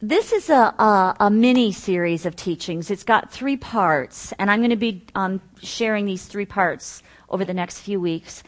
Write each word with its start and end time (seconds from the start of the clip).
This 0.00 0.32
is 0.32 0.48
a, 0.48 0.54
a, 0.78 1.16
a, 1.18 1.28
mini 1.28 1.72
series 1.72 2.24
of 2.24 2.36
teachings. 2.36 2.88
It's 2.88 3.02
got 3.02 3.32
three 3.32 3.56
parts, 3.56 4.32
and 4.38 4.48
I'm 4.48 4.60
going 4.60 4.70
to 4.70 4.76
be 4.76 5.04
um, 5.16 5.40
sharing 5.60 6.06
these 6.06 6.24
three 6.24 6.46
parts 6.46 7.02
over 7.28 7.44
the 7.44 7.52
next 7.52 7.80
few 7.80 8.00
weeks. 8.00 8.44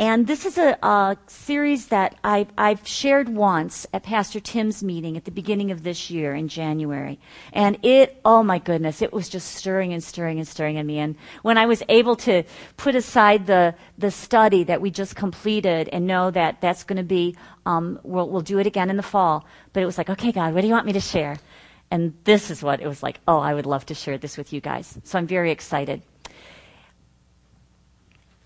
And 0.00 0.28
this 0.28 0.46
is 0.46 0.58
a, 0.58 0.78
a 0.80 1.16
series 1.26 1.88
that 1.88 2.16
I, 2.22 2.46
I've 2.56 2.86
shared 2.86 3.28
once 3.28 3.84
at 3.92 4.04
Pastor 4.04 4.38
Tim's 4.38 4.80
meeting 4.80 5.16
at 5.16 5.24
the 5.24 5.32
beginning 5.32 5.72
of 5.72 5.82
this 5.82 6.08
year 6.08 6.34
in 6.34 6.46
January. 6.46 7.18
And 7.52 7.84
it, 7.84 8.20
oh 8.24 8.44
my 8.44 8.60
goodness, 8.60 9.02
it 9.02 9.12
was 9.12 9.28
just 9.28 9.56
stirring 9.56 9.92
and 9.92 10.02
stirring 10.02 10.38
and 10.38 10.46
stirring 10.46 10.76
in 10.76 10.86
me. 10.86 11.00
And 11.00 11.16
when 11.42 11.58
I 11.58 11.66
was 11.66 11.82
able 11.88 12.14
to 12.16 12.44
put 12.76 12.94
aside 12.94 13.46
the, 13.46 13.74
the 13.98 14.12
study 14.12 14.62
that 14.64 14.80
we 14.80 14.92
just 14.92 15.16
completed 15.16 15.88
and 15.92 16.06
know 16.06 16.30
that 16.30 16.60
that's 16.60 16.84
going 16.84 16.98
to 16.98 17.02
be, 17.02 17.34
um, 17.66 17.98
we'll, 18.04 18.28
we'll 18.28 18.40
do 18.40 18.60
it 18.60 18.68
again 18.68 18.90
in 18.90 18.96
the 18.96 19.02
fall. 19.02 19.46
But 19.72 19.82
it 19.82 19.86
was 19.86 19.98
like, 19.98 20.10
okay, 20.10 20.30
God, 20.30 20.54
what 20.54 20.60
do 20.60 20.68
you 20.68 20.74
want 20.74 20.86
me 20.86 20.92
to 20.92 21.00
share? 21.00 21.38
And 21.90 22.14
this 22.22 22.52
is 22.52 22.62
what 22.62 22.80
it 22.80 22.86
was 22.86 23.02
like, 23.02 23.18
oh, 23.26 23.40
I 23.40 23.52
would 23.52 23.66
love 23.66 23.84
to 23.86 23.94
share 23.94 24.16
this 24.16 24.36
with 24.36 24.52
you 24.52 24.60
guys. 24.60 24.96
So 25.02 25.18
I'm 25.18 25.26
very 25.26 25.50
excited. 25.50 26.02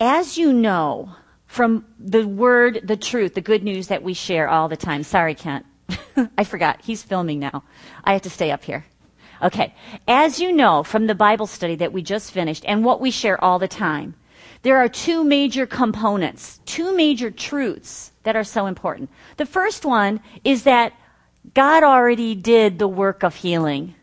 As 0.00 0.38
you 0.38 0.54
know, 0.54 1.14
from 1.52 1.84
the 1.98 2.26
word, 2.26 2.80
the 2.82 2.96
truth, 2.96 3.34
the 3.34 3.42
good 3.42 3.62
news 3.62 3.88
that 3.88 4.02
we 4.02 4.14
share 4.14 4.48
all 4.48 4.70
the 4.70 4.76
time. 4.76 5.02
Sorry, 5.02 5.34
Kent. 5.34 5.66
I 6.38 6.44
forgot. 6.44 6.80
He's 6.82 7.02
filming 7.02 7.40
now. 7.40 7.62
I 8.02 8.14
have 8.14 8.22
to 8.22 8.30
stay 8.30 8.50
up 8.50 8.64
here. 8.64 8.86
Okay. 9.42 9.74
As 10.08 10.40
you 10.40 10.50
know 10.50 10.82
from 10.82 11.08
the 11.08 11.14
Bible 11.14 11.46
study 11.46 11.74
that 11.74 11.92
we 11.92 12.00
just 12.00 12.32
finished 12.32 12.64
and 12.66 12.86
what 12.86 13.02
we 13.02 13.10
share 13.10 13.38
all 13.44 13.58
the 13.58 13.68
time, 13.68 14.14
there 14.62 14.78
are 14.78 14.88
two 14.88 15.24
major 15.24 15.66
components, 15.66 16.58
two 16.64 16.96
major 16.96 17.30
truths 17.30 18.12
that 18.22 18.34
are 18.34 18.44
so 18.44 18.64
important. 18.64 19.10
The 19.36 19.44
first 19.44 19.84
one 19.84 20.20
is 20.44 20.62
that 20.62 20.94
God 21.52 21.82
already 21.82 22.34
did 22.34 22.78
the 22.78 22.88
work 22.88 23.22
of 23.22 23.34
healing. 23.34 23.94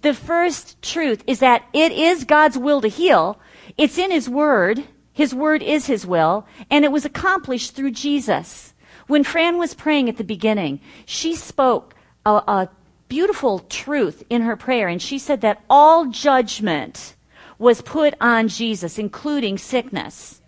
The 0.00 0.14
first 0.14 0.80
truth 0.80 1.22
is 1.26 1.40
that 1.40 1.66
it 1.74 1.92
is 1.92 2.24
God's 2.24 2.56
will 2.56 2.80
to 2.80 2.88
heal. 2.88 3.38
It's 3.76 3.98
in 3.98 4.10
His 4.10 4.26
Word. 4.26 4.84
His 5.12 5.34
word 5.34 5.62
is 5.62 5.86
his 5.86 6.06
will, 6.06 6.46
and 6.70 6.84
it 6.84 6.92
was 6.92 7.04
accomplished 7.04 7.74
through 7.74 7.92
Jesus. 7.92 8.72
When 9.06 9.24
Fran 9.24 9.58
was 9.58 9.74
praying 9.74 10.08
at 10.08 10.16
the 10.16 10.24
beginning, 10.24 10.80
she 11.04 11.34
spoke 11.34 11.94
a, 12.24 12.30
a 12.30 12.70
beautiful 13.08 13.58
truth 13.58 14.22
in 14.30 14.42
her 14.42 14.56
prayer, 14.56 14.88
and 14.88 15.02
she 15.02 15.18
said 15.18 15.42
that 15.42 15.62
all 15.68 16.06
judgment 16.06 17.14
was 17.58 17.82
put 17.82 18.14
on 18.20 18.48
Jesus, 18.48 18.98
including 18.98 19.58
sickness. 19.58 20.40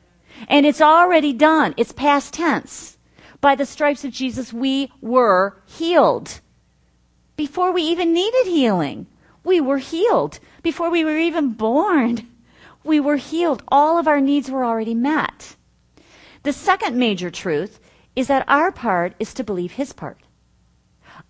And 0.48 0.64
it's 0.64 0.80
already 0.80 1.32
done. 1.32 1.74
It's 1.76 1.92
past 1.92 2.34
tense. 2.34 2.96
By 3.40 3.54
the 3.54 3.66
stripes 3.66 4.04
of 4.04 4.12
Jesus, 4.12 4.52
we 4.52 4.90
were 5.02 5.56
healed. 5.66 6.40
Before 7.36 7.72
we 7.72 7.82
even 7.82 8.14
needed 8.14 8.46
healing, 8.46 9.06
we 9.44 9.60
were 9.60 9.78
healed. 9.78 10.40
Before 10.62 10.90
we 10.90 11.04
were 11.04 11.18
even 11.18 11.52
born, 11.52 12.26
we 12.84 13.00
were 13.00 13.16
healed. 13.16 13.62
All 13.68 13.98
of 13.98 14.06
our 14.06 14.20
needs 14.20 14.50
were 14.50 14.64
already 14.64 14.94
met. 14.94 15.56
The 16.42 16.52
second 16.52 16.96
major 16.96 17.30
truth 17.30 17.80
is 18.14 18.28
that 18.28 18.44
our 18.46 18.70
part 18.70 19.14
is 19.18 19.34
to 19.34 19.44
believe 19.44 19.72
his 19.72 19.92
part. 19.92 20.18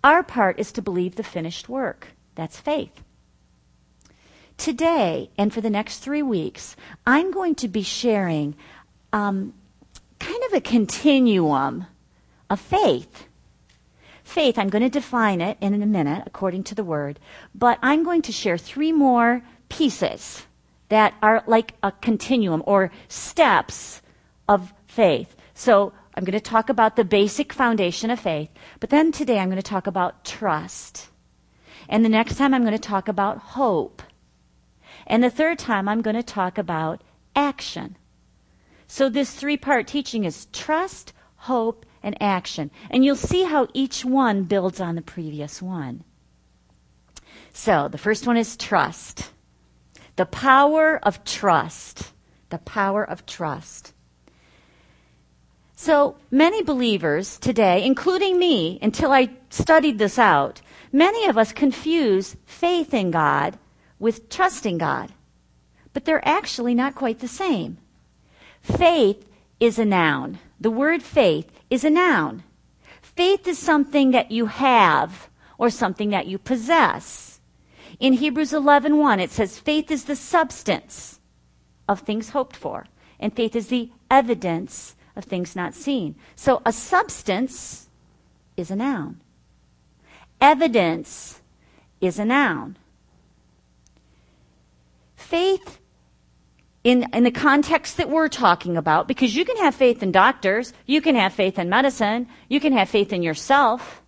Our 0.03 0.21
part 0.21 0.59
is 0.59 0.71
to 0.73 0.81
believe 0.81 1.15
the 1.15 1.23
finished 1.23 1.69
work. 1.69 2.09
That's 2.35 2.59
faith. 2.59 3.01
Today 4.57 5.29
and 5.37 5.53
for 5.53 5.61
the 5.61 5.69
next 5.69 5.99
three 5.99 6.21
weeks, 6.21 6.75
I'm 7.07 7.31
going 7.31 7.55
to 7.55 7.67
be 7.67 7.81
sharing 7.81 8.55
um, 9.11 9.53
kind 10.19 10.43
of 10.47 10.53
a 10.53 10.61
continuum 10.61 11.87
of 12.49 12.59
faith. 12.59 13.25
Faith, 14.23 14.57
I'm 14.57 14.69
going 14.69 14.83
to 14.83 14.89
define 14.89 15.41
it 15.41 15.57
in 15.61 15.81
a 15.81 15.85
minute 15.85 16.23
according 16.25 16.63
to 16.65 16.75
the 16.75 16.83
word, 16.83 17.19
but 17.53 17.79
I'm 17.81 18.03
going 18.03 18.21
to 18.23 18.31
share 18.31 18.57
three 18.57 18.91
more 18.91 19.43
pieces 19.69 20.45
that 20.89 21.13
are 21.21 21.43
like 21.47 21.73
a 21.83 21.91
continuum 21.91 22.63
or 22.65 22.91
steps 23.07 24.01
of 24.47 24.73
faith. 24.87 25.35
So 25.53 25.93
I'm 26.15 26.23
going 26.23 26.33
to 26.33 26.39
talk 26.39 26.69
about 26.69 26.95
the 26.95 27.03
basic 27.03 27.51
foundation 27.51 28.09
of 28.09 28.19
faith, 28.19 28.49
but 28.79 28.89
then 28.89 29.11
today 29.11 29.39
I'm 29.39 29.49
going 29.49 29.61
to 29.61 29.63
talk 29.63 29.87
about 29.87 30.23
trust. 30.23 31.09
And 31.89 32.03
the 32.03 32.09
next 32.09 32.35
time 32.35 32.53
I'm 32.53 32.63
going 32.63 32.73
to 32.73 32.79
talk 32.79 33.07
about 33.07 33.37
hope. 33.37 34.01
And 35.07 35.23
the 35.23 35.29
third 35.29 35.59
time 35.59 35.87
I'm 35.87 36.01
going 36.01 36.15
to 36.15 36.23
talk 36.23 36.57
about 36.57 37.03
action. 37.35 37.97
So 38.87 39.09
this 39.09 39.33
three 39.33 39.57
part 39.57 39.87
teaching 39.87 40.23
is 40.23 40.47
trust, 40.47 41.13
hope, 41.35 41.85
and 42.01 42.15
action. 42.21 42.71
And 42.89 43.03
you'll 43.03 43.15
see 43.15 43.43
how 43.43 43.67
each 43.73 44.05
one 44.05 44.43
builds 44.43 44.79
on 44.79 44.95
the 44.95 45.01
previous 45.01 45.61
one. 45.61 46.03
So 47.51 47.87
the 47.87 47.97
first 47.97 48.27
one 48.27 48.37
is 48.37 48.57
trust. 48.57 49.31
The 50.15 50.25
power 50.25 50.99
of 51.03 51.23
trust. 51.23 52.13
The 52.49 52.59
power 52.59 53.03
of 53.03 53.25
trust. 53.25 53.93
So 55.75 56.15
many 56.31 56.63
believers 56.63 57.37
today, 57.37 57.83
including 57.85 58.39
me, 58.39 58.79
until 58.81 59.11
I 59.11 59.29
studied 59.49 59.97
this 59.99 60.17
out, 60.17 60.61
many 60.91 61.27
of 61.27 61.37
us 61.37 61.51
confuse 61.51 62.37
faith 62.45 62.93
in 62.93 63.11
God 63.11 63.59
with 63.99 64.29
trusting 64.29 64.77
God. 64.77 65.11
But 65.91 66.05
they're 66.05 66.25
actually 66.27 66.75
not 66.75 66.95
quite 66.95 67.19
the 67.19 67.27
same. 67.27 67.77
Faith 68.61 69.25
is 69.59 69.77
a 69.77 69.85
noun. 69.85 70.39
The 70.59 70.71
word 70.71 71.03
faith 71.03 71.51
is 71.69 71.83
a 71.83 71.89
noun. 71.89 72.43
Faith 73.01 73.47
is 73.47 73.59
something 73.59 74.11
that 74.11 74.31
you 74.31 74.47
have 74.47 75.29
or 75.57 75.69
something 75.69 76.09
that 76.09 76.27
you 76.27 76.37
possess. 76.37 77.24
In 77.99 78.13
Hebrews 78.13 78.51
11:1 78.51 78.97
1, 78.97 79.19
it 79.19 79.31
says 79.31 79.59
faith 79.59 79.91
is 79.91 80.05
the 80.05 80.15
substance 80.15 81.19
of 81.87 82.01
things 82.01 82.29
hoped 82.29 82.55
for 82.55 82.85
and 83.19 83.33
faith 83.33 83.55
is 83.55 83.67
the 83.67 83.91
evidence 84.09 84.95
of 85.15 85.23
things 85.23 85.55
not 85.55 85.73
seen. 85.73 86.15
So 86.35 86.61
a 86.65 86.73
substance 86.73 87.89
is 88.57 88.71
a 88.71 88.75
noun. 88.75 89.21
Evidence 90.41 91.41
is 92.01 92.19
a 92.19 92.25
noun. 92.25 92.77
Faith 95.15 95.79
in, 96.83 97.07
in 97.13 97.23
the 97.23 97.31
context 97.31 97.97
that 97.97 98.09
we're 98.09 98.27
talking 98.27 98.77
about, 98.77 99.07
because 99.07 99.35
you 99.35 99.43
can 99.43 99.57
have 99.57 99.73
faith 99.73 100.03
in 100.03 100.11
doctors, 100.11 100.71
you 100.85 101.01
can 101.01 101.15
have 101.15 101.33
faith 101.33 101.57
in 101.57 101.67
medicine, 101.67 102.27
you 102.47 102.59
can 102.59 102.73
have 102.73 102.89
faith 102.89 103.11
in 103.11 103.23
yourself, 103.23 104.03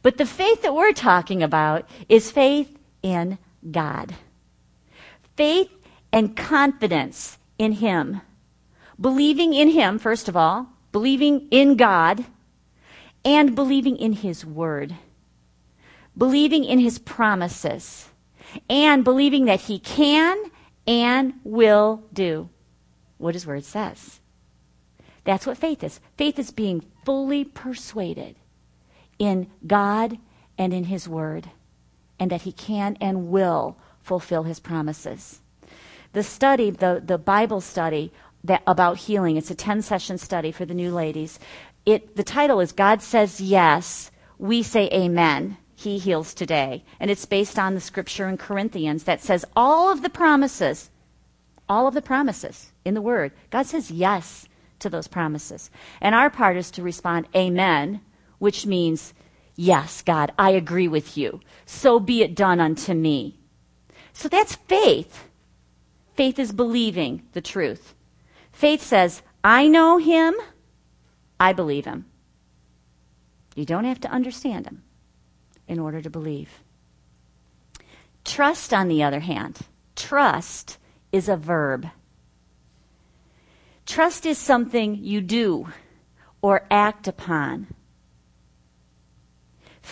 but 0.00 0.16
the 0.16 0.24
faith 0.24 0.62
that 0.62 0.74
we're 0.74 0.94
talking 0.94 1.42
about 1.42 1.88
is 2.08 2.30
faith 2.30 2.78
in 3.02 3.38
God. 3.70 4.14
Faith 5.36 5.70
and 6.12 6.36
confidence 6.36 7.38
in 7.58 7.72
Him. 7.72 8.20
Believing 9.00 9.54
in 9.54 9.70
Him, 9.70 9.98
first 9.98 10.28
of 10.28 10.36
all, 10.36 10.68
believing 10.92 11.48
in 11.50 11.76
God, 11.76 12.24
and 13.24 13.54
believing 13.54 13.96
in 13.96 14.12
His 14.12 14.44
Word. 14.44 14.94
Believing 16.16 16.64
in 16.64 16.78
His 16.78 16.98
promises, 16.98 18.08
and 18.68 19.02
believing 19.02 19.46
that 19.46 19.62
He 19.62 19.78
can 19.78 20.36
and 20.86 21.34
will 21.44 22.04
do 22.12 22.50
what 23.18 23.34
His 23.34 23.46
Word 23.46 23.64
says. 23.64 24.20
That's 25.24 25.46
what 25.46 25.56
faith 25.56 25.82
is. 25.82 26.00
Faith 26.16 26.38
is 26.38 26.50
being 26.50 26.84
fully 27.04 27.44
persuaded 27.44 28.36
in 29.18 29.50
God 29.66 30.18
and 30.58 30.74
in 30.74 30.84
His 30.84 31.08
Word 31.08 31.50
and 32.22 32.30
that 32.30 32.42
he 32.42 32.52
can 32.52 32.96
and 33.00 33.30
will 33.30 33.76
fulfill 34.00 34.44
his 34.44 34.60
promises. 34.60 35.40
The 36.12 36.22
study, 36.22 36.70
the, 36.70 37.02
the 37.04 37.18
Bible 37.18 37.60
study 37.60 38.12
that, 38.44 38.62
about 38.64 38.96
healing, 38.98 39.36
it's 39.36 39.50
a 39.50 39.56
10 39.56 39.82
session 39.82 40.18
study 40.18 40.52
for 40.52 40.64
the 40.64 40.72
new 40.72 40.92
ladies. 40.92 41.40
It, 41.84 42.14
the 42.14 42.22
title 42.22 42.60
is 42.60 42.70
God 42.70 43.02
Says 43.02 43.40
Yes, 43.40 44.12
We 44.38 44.62
Say 44.62 44.88
Amen. 44.92 45.56
He 45.74 45.98
heals 45.98 46.32
today. 46.32 46.84
And 47.00 47.10
it's 47.10 47.24
based 47.24 47.58
on 47.58 47.74
the 47.74 47.80
scripture 47.80 48.28
in 48.28 48.36
Corinthians 48.36 49.02
that 49.02 49.20
says 49.20 49.44
all 49.56 49.90
of 49.90 50.02
the 50.02 50.10
promises, 50.10 50.90
all 51.68 51.88
of 51.88 51.94
the 51.94 52.02
promises 52.02 52.70
in 52.84 52.94
the 52.94 53.02
Word, 53.02 53.32
God 53.50 53.66
says 53.66 53.90
yes 53.90 54.46
to 54.78 54.88
those 54.88 55.08
promises. 55.08 55.72
And 56.00 56.14
our 56.14 56.30
part 56.30 56.56
is 56.56 56.70
to 56.72 56.84
respond, 56.84 57.26
Amen, 57.34 58.00
which 58.38 58.64
means 58.64 59.12
Yes, 59.56 60.02
God, 60.02 60.32
I 60.38 60.50
agree 60.50 60.88
with 60.88 61.16
you. 61.16 61.40
So 61.66 62.00
be 62.00 62.22
it 62.22 62.34
done 62.34 62.60
unto 62.60 62.94
me. 62.94 63.38
So 64.12 64.28
that's 64.28 64.56
faith. 64.56 65.28
Faith 66.14 66.38
is 66.38 66.52
believing 66.52 67.22
the 67.32 67.40
truth. 67.40 67.94
Faith 68.50 68.82
says, 68.82 69.22
I 69.42 69.66
know 69.66 69.98
him, 69.98 70.34
I 71.40 71.52
believe 71.52 71.84
him. 71.84 72.06
You 73.54 73.64
don't 73.64 73.84
have 73.84 74.00
to 74.00 74.10
understand 74.10 74.66
him 74.66 74.82
in 75.66 75.78
order 75.78 76.00
to 76.00 76.10
believe. 76.10 76.60
Trust, 78.24 78.72
on 78.72 78.88
the 78.88 79.02
other 79.02 79.20
hand, 79.20 79.58
trust 79.96 80.78
is 81.10 81.28
a 81.28 81.36
verb. 81.36 81.88
Trust 83.84 84.24
is 84.24 84.38
something 84.38 84.94
you 84.94 85.20
do 85.20 85.68
or 86.40 86.66
act 86.70 87.08
upon. 87.08 87.66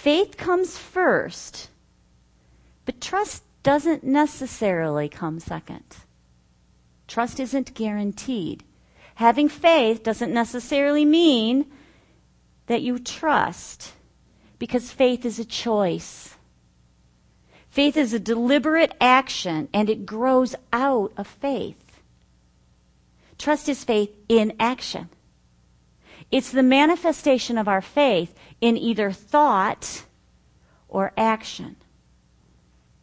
Faith 0.01 0.39
comes 0.39 0.79
first, 0.79 1.69
but 2.87 3.03
trust 3.03 3.43
doesn't 3.63 4.03
necessarily 4.03 5.11
come 5.11 5.39
second. 5.39 5.85
Trust 7.07 7.39
isn't 7.39 7.75
guaranteed. 7.75 8.65
Having 9.17 9.51
faith 9.51 10.03
doesn't 10.03 10.33
necessarily 10.33 11.05
mean 11.05 11.71
that 12.65 12.81
you 12.81 12.99
trust, 12.99 13.93
because 14.59 14.91
faith 14.91 15.27
is 15.27 15.39
a 15.39 15.45
choice. 15.45 16.35
Faith 17.69 17.99
is 17.99 18.15
a 18.15 18.19
deliberate 18.19 18.95
action, 19.03 19.69
and 19.75 19.91
it 19.91 20.07
grows 20.07 20.55
out 20.73 21.13
of 21.19 21.27
faith. 21.27 22.01
Trust 23.37 23.69
is 23.69 23.85
faith 23.85 24.17
in 24.31 24.55
action. 24.59 25.11
It's 26.31 26.53
the 26.53 26.63
manifestation 26.63 27.59
of 27.59 27.69
our 27.69 27.81
faith 27.81 28.35
in 28.61 28.77
either 28.77 29.11
thought 29.11 30.05
or 30.89 31.13
action. 31.17 31.77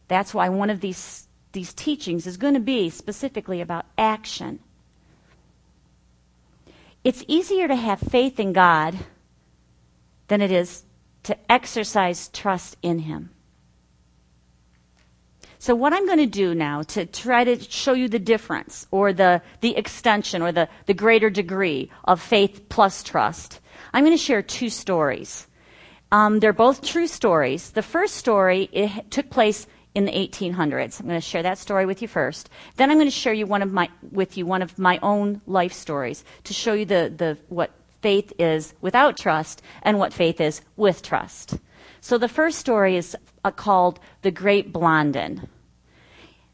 That's 0.08 0.32
why 0.32 0.48
one 0.48 0.70
of 0.70 0.80
these, 0.80 1.28
these 1.52 1.74
teachings 1.74 2.26
is 2.26 2.36
going 2.36 2.54
to 2.54 2.60
be 2.60 2.88
specifically 2.88 3.60
about 3.60 3.84
action. 3.98 4.60
It's 7.04 7.24
easier 7.28 7.68
to 7.68 7.76
have 7.76 8.00
faith 8.00 8.40
in 8.40 8.52
God 8.52 8.96
than 10.28 10.40
it 10.40 10.50
is 10.50 10.84
to 11.24 11.36
exercise 11.50 12.28
trust 12.28 12.76
in 12.82 13.00
Him. 13.00 13.30
So, 15.60 15.74
what 15.74 15.92
I'm 15.92 16.06
going 16.06 16.18
to 16.18 16.26
do 16.26 16.54
now 16.54 16.82
to 16.84 17.04
try 17.04 17.42
to 17.42 17.60
show 17.60 17.92
you 17.92 18.08
the 18.08 18.20
difference 18.20 18.86
or 18.92 19.12
the, 19.12 19.42
the 19.60 19.76
extension 19.76 20.40
or 20.40 20.52
the, 20.52 20.68
the 20.86 20.94
greater 20.94 21.30
degree 21.30 21.90
of 22.04 22.20
faith 22.20 22.68
plus 22.68 23.02
trust, 23.02 23.60
I'm 23.92 24.04
going 24.04 24.16
to 24.16 24.22
share 24.22 24.40
two 24.40 24.70
stories. 24.70 25.48
Um, 26.12 26.38
they're 26.38 26.52
both 26.52 26.82
true 26.82 27.08
stories. 27.08 27.70
The 27.72 27.82
first 27.82 28.14
story 28.14 28.68
it 28.72 29.10
took 29.10 29.30
place 29.30 29.66
in 29.96 30.04
the 30.04 30.12
1800s. 30.12 31.00
I'm 31.00 31.06
going 31.06 31.20
to 31.20 31.26
share 31.26 31.42
that 31.42 31.58
story 31.58 31.86
with 31.86 32.02
you 32.02 32.08
first. 32.08 32.48
Then 32.76 32.90
I'm 32.90 32.96
going 32.96 33.08
to 33.08 33.10
share 33.10 33.32
you 33.32 33.46
one 33.46 33.62
of 33.62 33.72
my, 33.72 33.88
with 34.12 34.38
you 34.38 34.46
one 34.46 34.62
of 34.62 34.78
my 34.78 35.00
own 35.02 35.40
life 35.46 35.72
stories 35.72 36.24
to 36.44 36.54
show 36.54 36.72
you 36.72 36.84
the, 36.84 37.12
the, 37.14 37.36
what 37.48 37.72
faith 38.00 38.32
is 38.38 38.74
without 38.80 39.16
trust 39.16 39.60
and 39.82 39.98
what 39.98 40.12
faith 40.12 40.40
is 40.40 40.60
with 40.76 41.02
trust. 41.02 41.58
So 42.00 42.18
the 42.18 42.28
first 42.28 42.58
story 42.58 42.96
is 42.96 43.16
uh, 43.44 43.50
called 43.50 44.00
The 44.22 44.30
Great 44.30 44.72
Blondin. 44.72 45.48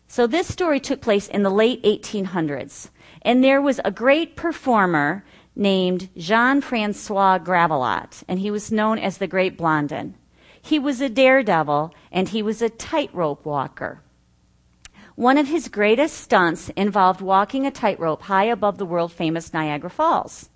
So 0.07 0.27
this 0.27 0.47
story 0.47 0.81
took 0.81 1.01
place 1.01 1.29
in 1.29 1.43
the 1.43 1.51
late 1.51 1.83
1800s, 1.83 2.91
and 3.23 3.43
there 3.43 3.61
was 3.61 3.81
a 3.85 3.91
great 3.91 4.37
performer 4.37 5.25
named 5.57 6.09
Jean 6.17 6.61
Francois 6.61 7.39
Gravelotte, 7.39 8.23
and 8.29 8.39
he 8.39 8.51
was 8.51 8.73
known 8.73 8.99
as 8.99 9.19
the 9.19 9.27
Great 9.27 9.57
Blondin. 9.57 10.15
He 10.61 10.79
was 10.79 11.01
a 11.01 11.09
daredevil, 11.09 11.95
and 12.11 12.29
he 12.29 12.43
was 12.43 12.63
a 12.63 12.71
tightrope 12.71 13.45
walker. 13.45 14.03
One 15.15 15.39
of 15.39 15.47
his 15.47 15.69
greatest 15.69 16.17
stunts 16.17 16.71
involved 16.71 17.21
walking 17.21 17.67
a 17.67 17.71
tightrope 17.71 18.23
high 18.23 18.45
above 18.45 18.79
the 18.79 18.87
world 18.87 19.13
famous 19.13 19.53
Niagara 19.53 19.91
Falls. 19.91 20.49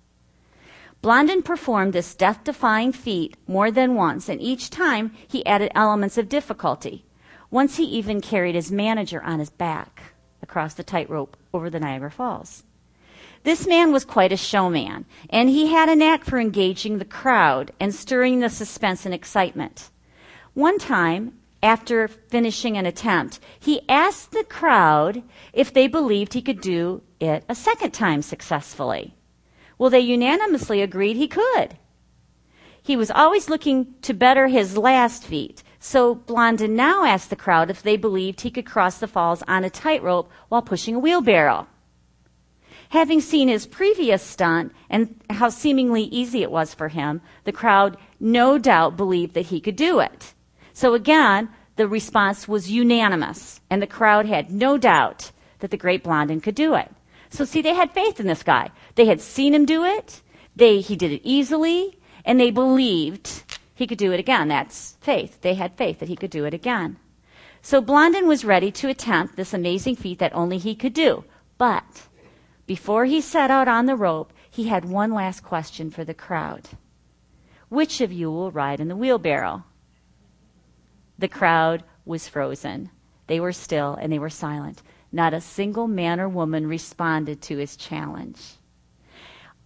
Blondin 1.01 1.41
performed 1.43 1.93
this 1.93 2.13
death 2.13 2.43
defying 2.43 2.91
feat 2.91 3.37
more 3.47 3.71
than 3.71 3.95
once, 3.95 4.27
and 4.27 4.41
each 4.41 4.69
time 4.69 5.13
he 5.27 5.45
added 5.45 5.71
elements 5.73 6.17
of 6.17 6.27
difficulty. 6.27 7.05
Once 7.49 7.77
he 7.77 7.85
even 7.85 8.19
carried 8.19 8.53
his 8.53 8.71
manager 8.71 9.23
on 9.23 9.39
his 9.39 9.49
back 9.49 10.13
across 10.41 10.73
the 10.73 10.83
tightrope 10.83 11.37
over 11.53 11.69
the 11.69 11.79
Niagara 11.79 12.11
Falls. 12.11 12.63
This 13.43 13.65
man 13.65 13.93
was 13.93 14.03
quite 14.03 14.33
a 14.33 14.37
showman, 14.37 15.05
and 15.29 15.49
he 15.49 15.67
had 15.67 15.87
a 15.87 15.95
knack 15.95 16.25
for 16.25 16.37
engaging 16.37 16.97
the 16.97 17.05
crowd 17.05 17.71
and 17.79 17.95
stirring 17.95 18.39
the 18.39 18.49
suspense 18.49 19.05
and 19.05 19.13
excitement. 19.13 19.89
One 20.53 20.77
time, 20.77 21.39
after 21.63 22.09
finishing 22.09 22.77
an 22.77 22.85
attempt, 22.85 23.39
he 23.57 23.87
asked 23.87 24.31
the 24.31 24.43
crowd 24.43 25.23
if 25.53 25.73
they 25.73 25.87
believed 25.87 26.33
he 26.33 26.41
could 26.41 26.59
do 26.59 27.01
it 27.21 27.45
a 27.47 27.55
second 27.55 27.91
time 27.91 28.21
successfully. 28.21 29.15
Well, 29.79 29.89
they 29.89 30.01
unanimously 30.01 30.83
agreed 30.83 31.17
he 31.17 31.27
could. 31.27 31.77
He 32.83 32.95
was 32.95 33.09
always 33.09 33.49
looking 33.49 33.95
to 34.01 34.13
better 34.13 34.47
his 34.47 34.77
last 34.77 35.23
feat, 35.23 35.63
so 35.79 36.15
Blondin 36.15 36.75
now 36.75 37.05
asked 37.05 37.29
the 37.29 37.35
crowd 37.35 37.71
if 37.71 37.81
they 37.81 37.97
believed 37.97 38.41
he 38.41 38.51
could 38.51 38.65
cross 38.65 38.97
the 38.99 39.07
falls 39.07 39.41
on 39.47 39.63
a 39.63 39.69
tightrope 39.69 40.29
while 40.49 40.61
pushing 40.61 40.95
a 40.95 40.99
wheelbarrow. 40.99 41.67
Having 42.89 43.21
seen 43.21 43.47
his 43.47 43.67
previous 43.67 44.21
stunt 44.21 44.73
and 44.89 45.21
how 45.29 45.49
seemingly 45.49 46.03
easy 46.03 46.41
it 46.41 46.51
was 46.51 46.73
for 46.73 46.89
him, 46.89 47.21
the 47.43 47.51
crowd 47.51 47.97
no 48.19 48.57
doubt 48.57 48.97
believed 48.97 49.33
that 49.35 49.47
he 49.47 49.61
could 49.61 49.75
do 49.75 49.99
it. 49.99 50.33
So 50.73 50.93
again, 50.93 51.49
the 51.75 51.87
response 51.87 52.47
was 52.47 52.71
unanimous, 52.71 53.61
and 53.69 53.81
the 53.81 53.87
crowd 53.87 54.25
had 54.25 54.51
no 54.51 54.77
doubt 54.77 55.31
that 55.59 55.71
the 55.71 55.77
great 55.77 56.03
Blondin 56.03 56.41
could 56.41 56.55
do 56.55 56.73
it. 56.73 56.91
So 57.29 57.45
see, 57.45 57.61
they 57.61 57.75
had 57.75 57.91
faith 57.91 58.19
in 58.19 58.27
this 58.27 58.43
guy. 58.43 58.71
They 58.99 59.05
had 59.05 59.21
seen 59.21 59.53
him 59.53 59.63
do 59.63 59.85
it. 59.85 60.21
They, 60.57 60.81
he 60.81 60.97
did 60.97 61.13
it 61.13 61.21
easily, 61.23 61.97
and 62.25 62.37
they 62.37 62.51
believed 62.51 63.43
he 63.73 63.87
could 63.87 63.97
do 63.97 64.11
it 64.11 64.19
again. 64.19 64.49
That's 64.49 64.97
faith. 64.99 65.39
They 65.39 65.53
had 65.53 65.77
faith 65.77 65.99
that 65.99 66.09
he 66.09 66.17
could 66.17 66.31
do 66.31 66.43
it 66.43 66.53
again. 66.53 66.97
So 67.61 67.79
Blondin 67.79 68.27
was 68.27 68.43
ready 68.43 68.71
to 68.73 68.89
attempt 68.89 69.37
this 69.37 69.53
amazing 69.53 69.95
feat 69.95 70.19
that 70.19 70.35
only 70.35 70.57
he 70.57 70.75
could 70.75 70.91
do. 70.91 71.23
But 71.57 72.09
before 72.67 73.05
he 73.05 73.21
set 73.21 73.49
out 73.49 73.69
on 73.69 73.85
the 73.85 73.95
rope, 73.95 74.33
he 74.51 74.67
had 74.67 74.83
one 74.83 75.13
last 75.13 75.45
question 75.45 75.89
for 75.89 76.03
the 76.03 76.13
crowd. 76.13 76.67
Which 77.69 78.01
of 78.01 78.11
you 78.11 78.29
will 78.29 78.51
ride 78.51 78.81
in 78.81 78.89
the 78.89 78.97
wheelbarrow? 78.97 79.63
The 81.17 81.29
crowd 81.29 81.85
was 82.03 82.27
frozen. 82.27 82.89
They 83.27 83.39
were 83.39 83.53
still 83.53 83.93
and 83.93 84.11
they 84.11 84.19
were 84.19 84.29
silent. 84.29 84.83
Not 85.09 85.33
a 85.33 85.39
single 85.39 85.87
man 85.87 86.19
or 86.19 86.27
woman 86.27 86.67
responded 86.67 87.41
to 87.43 87.55
his 87.55 87.77
challenge. 87.77 88.58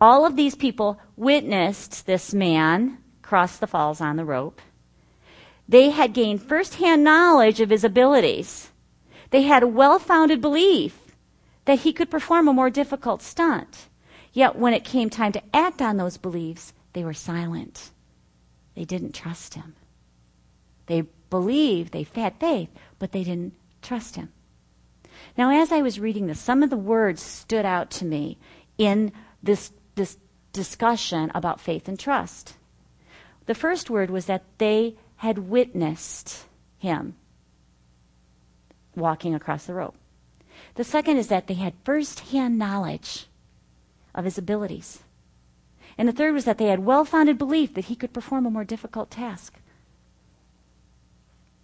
All 0.03 0.25
of 0.25 0.35
these 0.35 0.53
people 0.53 0.99
witnessed 1.15 2.05
this 2.05 2.33
man 2.33 2.97
cross 3.21 3.55
the 3.55 3.67
falls 3.67 4.01
on 4.01 4.17
the 4.17 4.25
rope. 4.25 4.61
They 5.65 5.91
had 5.91 6.11
gained 6.11 6.43
firsthand 6.43 7.05
knowledge 7.05 7.61
of 7.61 7.69
his 7.69 7.85
abilities. 7.85 8.69
They 9.29 9.43
had 9.43 9.63
a 9.63 9.67
well 9.67 9.99
founded 9.99 10.41
belief 10.41 11.15
that 11.63 11.79
he 11.79 11.93
could 11.93 12.11
perform 12.11 12.49
a 12.49 12.53
more 12.53 12.69
difficult 12.69 13.21
stunt. 13.21 13.87
Yet 14.33 14.57
when 14.57 14.73
it 14.73 14.83
came 14.83 15.09
time 15.09 15.31
to 15.31 15.55
act 15.55 15.81
on 15.81 15.95
those 15.95 16.17
beliefs, 16.17 16.73
they 16.91 17.05
were 17.05 17.13
silent. 17.13 17.91
They 18.75 18.83
didn't 18.83 19.15
trust 19.15 19.53
him. 19.53 19.73
They 20.87 21.03
believed, 21.29 21.93
they 21.93 22.05
had 22.13 22.35
faith, 22.41 22.67
but 22.99 23.13
they 23.13 23.23
didn't 23.23 23.53
trust 23.81 24.17
him. 24.17 24.33
Now, 25.37 25.49
as 25.49 25.71
I 25.71 25.81
was 25.81 25.97
reading 25.97 26.27
this, 26.27 26.41
some 26.41 26.61
of 26.61 26.69
the 26.69 26.75
words 26.75 27.21
stood 27.21 27.65
out 27.65 27.89
to 27.91 28.05
me 28.05 28.37
in 28.77 29.13
this, 29.41 29.71
this 29.95 30.17
discussion 30.51 31.31
about 31.33 31.59
faith 31.59 31.87
and 31.87 31.99
trust. 31.99 32.55
The 33.45 33.55
first 33.55 33.89
word 33.89 34.09
was 34.09 34.25
that 34.27 34.43
they 34.57 34.95
had 35.17 35.37
witnessed 35.37 36.45
him 36.77 37.15
walking 38.95 39.33
across 39.33 39.65
the 39.65 39.73
rope. 39.73 39.95
The 40.75 40.83
second 40.83 41.17
is 41.17 41.27
that 41.27 41.47
they 41.47 41.55
had 41.55 41.73
first-hand 41.83 42.57
knowledge 42.57 43.27
of 44.13 44.25
his 44.25 44.37
abilities. 44.37 44.99
And 45.97 46.07
the 46.07 46.13
third 46.13 46.33
was 46.33 46.45
that 46.45 46.57
they 46.57 46.67
had 46.67 46.79
well 46.79 47.05
founded 47.05 47.37
belief 47.37 47.73
that 47.73 47.85
he 47.85 47.95
could 47.95 48.13
perform 48.13 48.45
a 48.45 48.51
more 48.51 48.63
difficult 48.63 49.11
task. 49.11 49.55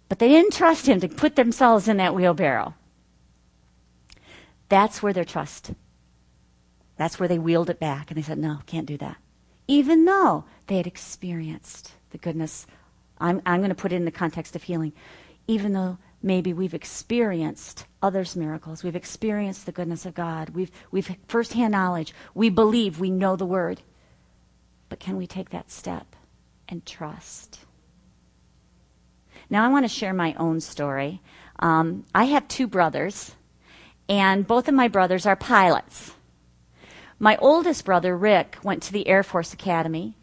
But 0.08 0.18
they 0.18 0.28
didn't 0.28 0.52
trust 0.52 0.86
him 0.88 1.00
to 1.00 1.08
put 1.08 1.36
themselves 1.36 1.88
in 1.88 1.96
that 1.98 2.14
wheelbarrow. 2.14 2.74
That's 4.68 5.02
where 5.02 5.12
their 5.12 5.24
trust. 5.24 5.72
That's 7.00 7.18
where 7.18 7.30
they 7.30 7.38
wheeled 7.38 7.70
it 7.70 7.80
back 7.80 8.10
and 8.10 8.18
they 8.18 8.22
said, 8.22 8.36
no, 8.36 8.58
can't 8.66 8.84
do 8.84 8.98
that. 8.98 9.16
Even 9.66 10.04
though 10.04 10.44
they 10.66 10.76
had 10.76 10.86
experienced 10.86 11.92
the 12.10 12.18
goodness, 12.18 12.66
I'm, 13.16 13.40
I'm 13.46 13.60
going 13.60 13.70
to 13.70 13.74
put 13.74 13.94
it 13.94 13.96
in 13.96 14.04
the 14.04 14.10
context 14.10 14.54
of 14.54 14.64
healing. 14.64 14.92
Even 15.46 15.72
though 15.72 15.96
maybe 16.22 16.52
we've 16.52 16.74
experienced 16.74 17.86
others' 18.02 18.36
miracles, 18.36 18.84
we've 18.84 18.94
experienced 18.94 19.64
the 19.64 19.72
goodness 19.72 20.04
of 20.04 20.12
God, 20.12 20.50
we've, 20.50 20.70
we've 20.90 21.10
firsthand 21.26 21.72
knowledge, 21.72 22.12
we 22.34 22.50
believe, 22.50 23.00
we 23.00 23.10
know 23.10 23.34
the 23.34 23.46
word. 23.46 23.80
But 24.90 25.00
can 25.00 25.16
we 25.16 25.26
take 25.26 25.48
that 25.48 25.70
step 25.70 26.14
and 26.68 26.84
trust? 26.84 27.60
Now, 29.48 29.64
I 29.64 29.68
want 29.68 29.86
to 29.86 29.88
share 29.88 30.12
my 30.12 30.34
own 30.34 30.60
story. 30.60 31.22
Um, 31.60 32.04
I 32.14 32.24
have 32.24 32.46
two 32.46 32.66
brothers 32.66 33.34
and 34.06 34.46
both 34.46 34.68
of 34.68 34.74
my 34.74 34.88
brothers 34.88 35.24
are 35.24 35.34
pilots. 35.34 36.12
My 37.22 37.36
oldest 37.36 37.84
brother, 37.84 38.16
Rick, 38.16 38.56
went 38.64 38.82
to 38.84 38.94
the 38.94 39.06
Air 39.06 39.22
Force 39.22 39.52
Academy. 39.52 40.16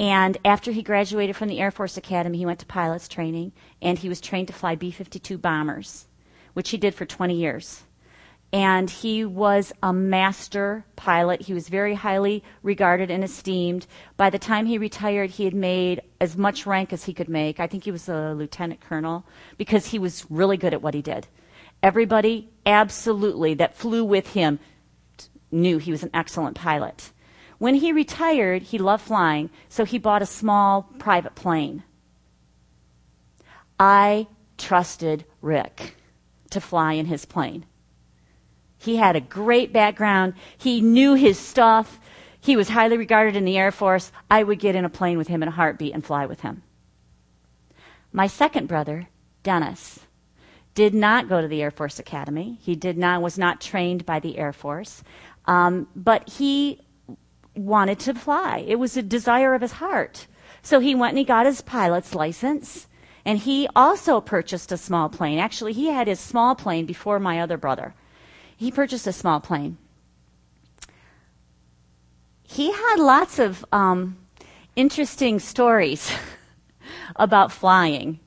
And 0.00 0.38
after 0.46 0.72
he 0.72 0.82
graduated 0.82 1.36
from 1.36 1.48
the 1.48 1.60
Air 1.60 1.70
Force 1.70 1.98
Academy, 1.98 2.38
he 2.38 2.46
went 2.46 2.58
to 2.60 2.66
pilot's 2.66 3.06
training, 3.06 3.52
and 3.82 3.98
he 3.98 4.08
was 4.08 4.18
trained 4.18 4.48
to 4.48 4.54
fly 4.54 4.74
B 4.74 4.90
52 4.90 5.36
bombers, 5.36 6.06
which 6.54 6.70
he 6.70 6.78
did 6.78 6.94
for 6.94 7.04
20 7.04 7.34
years. 7.34 7.82
and 8.52 8.88
he 8.88 9.24
was 9.24 9.72
a 9.82 9.92
master 9.92 10.84
pilot. 10.96 11.42
He 11.42 11.52
was 11.52 11.68
very 11.68 11.94
highly 11.94 12.42
regarded 12.62 13.10
and 13.10 13.22
esteemed. 13.22 13.86
By 14.16 14.30
the 14.30 14.38
time 14.38 14.66
he 14.66 14.78
retired, 14.78 15.30
he 15.30 15.44
had 15.44 15.54
made 15.54 16.00
as 16.20 16.36
much 16.36 16.66
rank 16.66 16.92
as 16.92 17.04
he 17.04 17.12
could 17.12 17.28
make. 17.28 17.60
I 17.60 17.66
think 17.66 17.84
he 17.84 17.90
was 17.90 18.08
a 18.08 18.32
lieutenant 18.32 18.80
colonel 18.80 19.24
because 19.58 19.86
he 19.86 19.98
was 19.98 20.24
really 20.30 20.56
good 20.56 20.72
at 20.72 20.80
what 20.80 20.94
he 20.94 21.02
did. 21.02 21.26
Everybody, 21.82 22.48
absolutely, 22.64 23.54
that 23.54 23.76
flew 23.76 24.04
with 24.04 24.32
him 24.32 24.58
knew 25.50 25.78
he 25.78 25.90
was 25.90 26.02
an 26.02 26.10
excellent 26.14 26.56
pilot. 26.56 27.12
When 27.58 27.74
he 27.74 27.92
retired, 27.92 28.62
he 28.62 28.78
loved 28.78 29.04
flying, 29.04 29.50
so 29.68 29.84
he 29.84 29.98
bought 29.98 30.22
a 30.22 30.26
small 30.26 30.82
private 30.98 31.34
plane. 31.34 31.82
I 33.80 34.28
trusted 34.56 35.24
Rick 35.40 35.96
to 36.50 36.60
fly 36.60 36.92
in 36.92 37.06
his 37.06 37.24
plane. 37.24 37.66
He 38.78 38.96
had 38.96 39.16
a 39.16 39.20
great 39.20 39.72
background. 39.72 40.34
He 40.56 40.80
knew 40.80 41.14
his 41.14 41.38
stuff. 41.38 42.00
He 42.40 42.56
was 42.56 42.68
highly 42.68 42.96
regarded 42.96 43.34
in 43.34 43.44
the 43.44 43.58
Air 43.58 43.72
Force. 43.72 44.12
I 44.30 44.44
would 44.44 44.60
get 44.60 44.76
in 44.76 44.84
a 44.84 44.90
plane 44.90 45.18
with 45.18 45.28
him 45.28 45.42
in 45.42 45.48
a 45.48 45.52
heartbeat 45.52 45.94
and 45.94 46.04
fly 46.04 46.26
with 46.26 46.40
him. 46.40 46.62
My 48.12 48.28
second 48.28 48.68
brother, 48.68 49.08
Dennis, 49.42 50.00
did 50.74 50.94
not 50.94 51.28
go 51.28 51.40
to 51.40 51.48
the 51.48 51.60
Air 51.60 51.72
Force 51.72 51.98
Academy. 51.98 52.58
He 52.62 52.76
did 52.76 52.96
not 52.96 53.20
was 53.20 53.36
not 53.36 53.60
trained 53.60 54.06
by 54.06 54.20
the 54.20 54.38
Air 54.38 54.52
Force, 54.52 55.02
um, 55.48 55.88
but 55.96 56.28
he 56.28 56.80
wanted 57.56 57.98
to 57.98 58.14
fly. 58.14 58.64
It 58.68 58.76
was 58.76 58.96
a 58.96 59.02
desire 59.02 59.54
of 59.54 59.62
his 59.62 59.72
heart. 59.72 60.28
So 60.62 60.78
he 60.78 60.94
went 60.94 61.10
and 61.10 61.18
he 61.18 61.24
got 61.24 61.46
his 61.46 61.60
pilot's 61.60 62.14
license, 62.14 62.86
and 63.24 63.40
he 63.40 63.68
also 63.74 64.20
purchased 64.20 64.70
a 64.70 64.76
small 64.76 65.08
plane. 65.08 65.40
Actually, 65.40 65.72
he 65.72 65.88
had 65.88 66.06
his 66.06 66.20
small 66.20 66.54
plane 66.54 66.86
before 66.86 67.18
my 67.18 67.40
other 67.40 67.56
brother 67.56 67.94
he 68.58 68.72
purchased 68.72 69.06
a 69.06 69.12
small 69.12 69.38
plane. 69.38 69.78
He 72.42 72.72
had 72.72 72.96
lots 72.98 73.38
of 73.38 73.64
um, 73.70 74.18
interesting 74.74 75.38
stories 75.38 76.12
about 77.16 77.52
flying, 77.52 78.18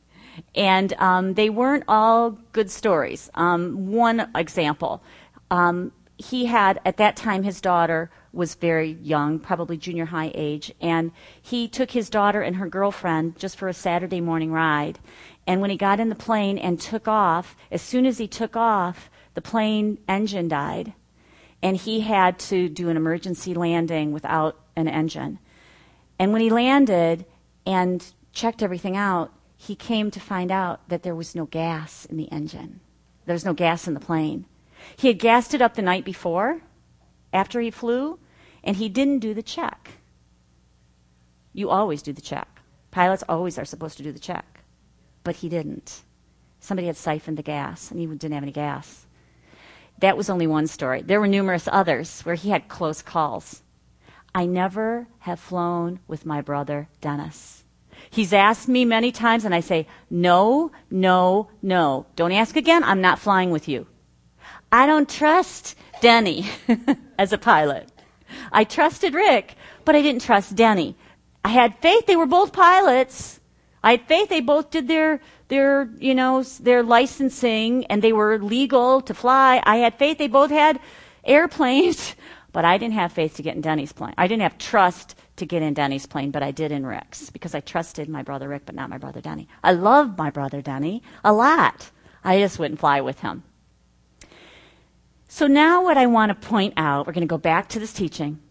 and 0.55 0.93
um, 0.93 1.33
they 1.33 1.49
weren't 1.49 1.83
all 1.89 2.31
good 2.53 2.71
stories. 2.71 3.29
Um, 3.35 3.91
one 3.91 4.31
example 4.33 5.03
um, 5.51 5.91
he 6.21 6.45
had, 6.45 6.79
at 6.85 6.97
that 6.97 7.15
time, 7.15 7.43
his 7.43 7.59
daughter 7.61 8.09
was 8.31 8.55
very 8.55 8.91
young, 9.01 9.39
probably 9.39 9.75
junior 9.75 10.05
high 10.05 10.31
age, 10.33 10.73
and 10.79 11.11
he 11.41 11.67
took 11.67 11.91
his 11.91 12.09
daughter 12.09 12.41
and 12.41 12.55
her 12.55 12.67
girlfriend 12.67 13.37
just 13.37 13.57
for 13.57 13.67
a 13.67 13.73
Saturday 13.73 14.21
morning 14.21 14.51
ride. 14.51 14.99
And 15.47 15.59
when 15.59 15.69
he 15.69 15.77
got 15.77 15.99
in 15.99 16.09
the 16.09 16.15
plane 16.15 16.57
and 16.57 16.79
took 16.79 17.07
off, 17.07 17.57
as 17.71 17.81
soon 17.81 18.05
as 18.05 18.19
he 18.19 18.27
took 18.27 18.55
off, 18.55 19.09
the 19.33 19.41
plane 19.41 19.97
engine 20.07 20.47
died, 20.47 20.93
and 21.61 21.75
he 21.75 22.01
had 22.01 22.39
to 22.39 22.69
do 22.69 22.89
an 22.89 22.97
emergency 22.97 23.53
landing 23.53 24.11
without 24.11 24.59
an 24.75 24.87
engine. 24.87 25.39
And 26.19 26.31
when 26.31 26.41
he 26.41 26.49
landed 26.49 27.25
and 27.65 28.05
checked 28.31 28.61
everything 28.61 28.95
out, 28.95 29.33
he 29.57 29.75
came 29.75 30.11
to 30.11 30.19
find 30.19 30.51
out 30.51 30.87
that 30.89 31.03
there 31.03 31.15
was 31.15 31.35
no 31.35 31.45
gas 31.45 32.05
in 32.05 32.17
the 32.17 32.31
engine. 32.31 32.79
There 33.25 33.33
was 33.33 33.45
no 33.45 33.53
gas 33.53 33.87
in 33.87 33.93
the 33.93 33.99
plane. 33.99 34.45
He 34.95 35.07
had 35.07 35.19
gassed 35.19 35.53
it 35.53 35.61
up 35.61 35.75
the 35.75 35.81
night 35.81 36.05
before, 36.05 36.61
after 37.33 37.61
he 37.61 37.71
flew, 37.71 38.19
and 38.63 38.75
he 38.77 38.89
didn't 38.89 39.19
do 39.19 39.33
the 39.33 39.43
check. 39.43 39.91
You 41.53 41.69
always 41.69 42.01
do 42.01 42.13
the 42.13 42.21
check. 42.21 42.59
Pilots 42.91 43.23
always 43.27 43.57
are 43.57 43.65
supposed 43.65 43.97
to 43.97 44.03
do 44.03 44.11
the 44.11 44.19
check. 44.19 44.61
But 45.23 45.37
he 45.37 45.49
didn't. 45.49 46.03
Somebody 46.59 46.87
had 46.87 46.97
siphoned 46.97 47.37
the 47.37 47.43
gas, 47.43 47.91
and 47.91 47.99
he 47.99 48.05
didn't 48.05 48.33
have 48.33 48.43
any 48.43 48.51
gas. 48.51 49.05
That 49.99 50.17
was 50.17 50.29
only 50.29 50.47
one 50.47 50.67
story. 50.67 51.01
There 51.01 51.19
were 51.19 51.27
numerous 51.27 51.67
others 51.71 52.21
where 52.21 52.35
he 52.35 52.49
had 52.49 52.67
close 52.67 53.01
calls. 53.01 53.61
I 54.33 54.45
never 54.45 55.07
have 55.19 55.39
flown 55.39 55.99
with 56.07 56.25
my 56.25 56.41
brother 56.41 56.87
Dennis. 57.01 57.63
He's 58.09 58.33
asked 58.33 58.67
me 58.67 58.85
many 58.85 59.11
times, 59.11 59.45
and 59.45 59.53
I 59.53 59.59
say, 59.59 59.87
No, 60.09 60.71
no, 60.89 61.49
no. 61.61 62.07
Don't 62.15 62.31
ask 62.31 62.55
again. 62.55 62.83
I'm 62.83 63.01
not 63.01 63.19
flying 63.19 63.51
with 63.51 63.67
you. 63.67 63.87
I 64.71 64.85
don't 64.85 65.09
trust 65.09 65.75
Denny 66.01 66.49
as 67.17 67.33
a 67.33 67.37
pilot. 67.37 67.89
I 68.51 68.63
trusted 68.63 69.13
Rick, 69.13 69.55
but 69.83 69.95
I 69.95 70.01
didn't 70.01 70.21
trust 70.21 70.55
Denny. 70.55 70.95
I 71.43 71.49
had 71.49 71.77
faith 71.79 72.05
they 72.05 72.15
were 72.15 72.25
both 72.25 72.53
pilots. 72.53 73.39
I 73.83 73.91
had 73.91 74.07
faith 74.07 74.29
they 74.29 74.41
both 74.41 74.69
did 74.69 74.87
their 74.87 75.19
their, 75.47 75.89
you 75.99 76.15
know, 76.15 76.43
their 76.43 76.81
licensing 76.81 77.85
and 77.87 78.01
they 78.01 78.13
were 78.13 78.39
legal 78.39 79.01
to 79.01 79.13
fly. 79.13 79.61
I 79.65 79.77
had 79.77 79.99
faith 79.99 80.17
they 80.17 80.29
both 80.29 80.49
had 80.49 80.79
airplanes, 81.25 82.15
but 82.53 82.63
I 82.63 82.77
didn't 82.77 82.93
have 82.93 83.11
faith 83.11 83.35
to 83.35 83.43
get 83.43 83.55
in 83.55 83.61
Denny's 83.61 83.91
plane. 83.91 84.13
I 84.17 84.27
didn't 84.27 84.43
have 84.43 84.57
trust 84.57 85.15
to 85.35 85.45
get 85.45 85.61
in 85.61 85.73
Denny's 85.73 86.05
plane, 86.05 86.31
but 86.31 86.41
I 86.41 86.51
did 86.51 86.71
in 86.71 86.85
Rick's 86.85 87.29
because 87.29 87.53
I 87.53 87.59
trusted 87.59 88.07
my 88.07 88.21
brother 88.21 88.47
Rick, 88.47 88.63
but 88.65 88.75
not 88.75 88.89
my 88.89 88.97
brother 88.97 89.19
Denny. 89.19 89.49
I 89.61 89.73
love 89.73 90.17
my 90.17 90.29
brother 90.29 90.61
Denny 90.61 91.03
a 91.23 91.33
lot. 91.33 91.91
I 92.23 92.39
just 92.39 92.57
wouldn't 92.57 92.79
fly 92.79 93.01
with 93.01 93.19
him. 93.19 93.43
So 95.33 95.47
now 95.47 95.81
what 95.81 95.97
I 95.97 96.07
want 96.07 96.29
to 96.29 96.47
point 96.49 96.73
out, 96.75 97.07
we're 97.07 97.13
going 97.13 97.21
to 97.21 97.25
go 97.25 97.37
back 97.37 97.69
to 97.69 97.79
this 97.79 97.93
teaching. 97.93 98.41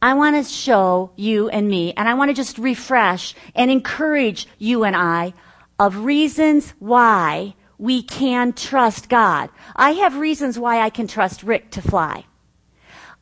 I 0.00 0.14
want 0.14 0.36
to 0.36 0.48
show 0.48 1.10
you 1.16 1.48
and 1.48 1.68
me, 1.68 1.92
and 1.96 2.08
I 2.08 2.14
want 2.14 2.28
to 2.28 2.32
just 2.32 2.58
refresh 2.58 3.34
and 3.56 3.72
encourage 3.72 4.46
you 4.56 4.84
and 4.84 4.94
I 4.94 5.34
of 5.80 6.04
reasons 6.04 6.74
why 6.78 7.56
we 7.76 8.04
can 8.04 8.52
trust 8.52 9.08
God. 9.08 9.50
I 9.74 9.94
have 9.94 10.16
reasons 10.16 10.60
why 10.60 10.80
I 10.80 10.90
can 10.90 11.08
trust 11.08 11.42
Rick 11.42 11.72
to 11.72 11.82
fly. 11.82 12.24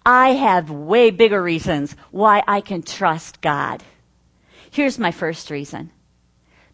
I 0.05 0.33
have 0.33 0.71
way 0.71 1.11
bigger 1.11 1.43
reasons 1.43 1.97
why 2.11 2.43
I 2.47 2.61
can 2.61 2.83
trust 2.83 3.41
God. 3.41 3.83
Here's 4.71 4.99
my 4.99 5.11
first 5.11 5.49
reason 5.49 5.91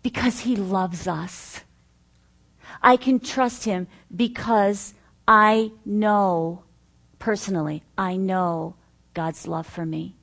because 0.03 0.41
He 0.41 0.57
loves 0.57 1.07
us. 1.07 1.61
I 2.83 2.97
can 2.97 3.21
trust 3.21 3.63
Him 3.65 3.87
because 4.15 4.95
I 5.29 5.73
know, 5.85 6.65
personally, 7.19 7.85
I 7.97 8.17
know 8.17 8.75
God's 9.13 9.47
love 9.47 9.67
for 9.67 9.85
me. 9.85 10.17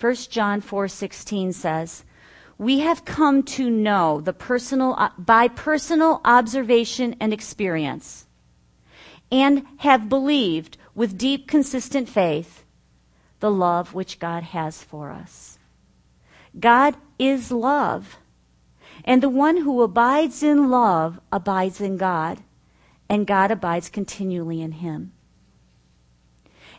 1 0.00 0.14
John 0.30 0.62
4:16 0.62 1.52
says, 1.52 2.04
we 2.58 2.80
have 2.80 3.04
come 3.04 3.44
to 3.44 3.70
know 3.70 4.20
the 4.20 4.32
personal, 4.32 4.94
uh, 4.98 5.10
by 5.16 5.46
personal 5.46 6.20
observation 6.24 7.14
and 7.20 7.32
experience, 7.32 8.26
and 9.30 9.64
have 9.78 10.08
believed 10.08 10.76
with 10.94 11.16
deep, 11.16 11.46
consistent 11.46 12.08
faith 12.08 12.64
the 13.38 13.50
love 13.50 13.94
which 13.94 14.18
God 14.18 14.42
has 14.42 14.82
for 14.82 15.10
us. 15.10 15.58
God 16.58 16.96
is 17.16 17.52
love, 17.52 18.18
and 19.04 19.22
the 19.22 19.28
one 19.28 19.58
who 19.58 19.82
abides 19.82 20.42
in 20.42 20.68
love 20.68 21.20
abides 21.30 21.80
in 21.80 21.96
God, 21.96 22.42
and 23.08 23.26
God 23.26 23.50
abides 23.50 23.88
continually 23.88 24.60
in 24.60 24.72
him. 24.72 25.12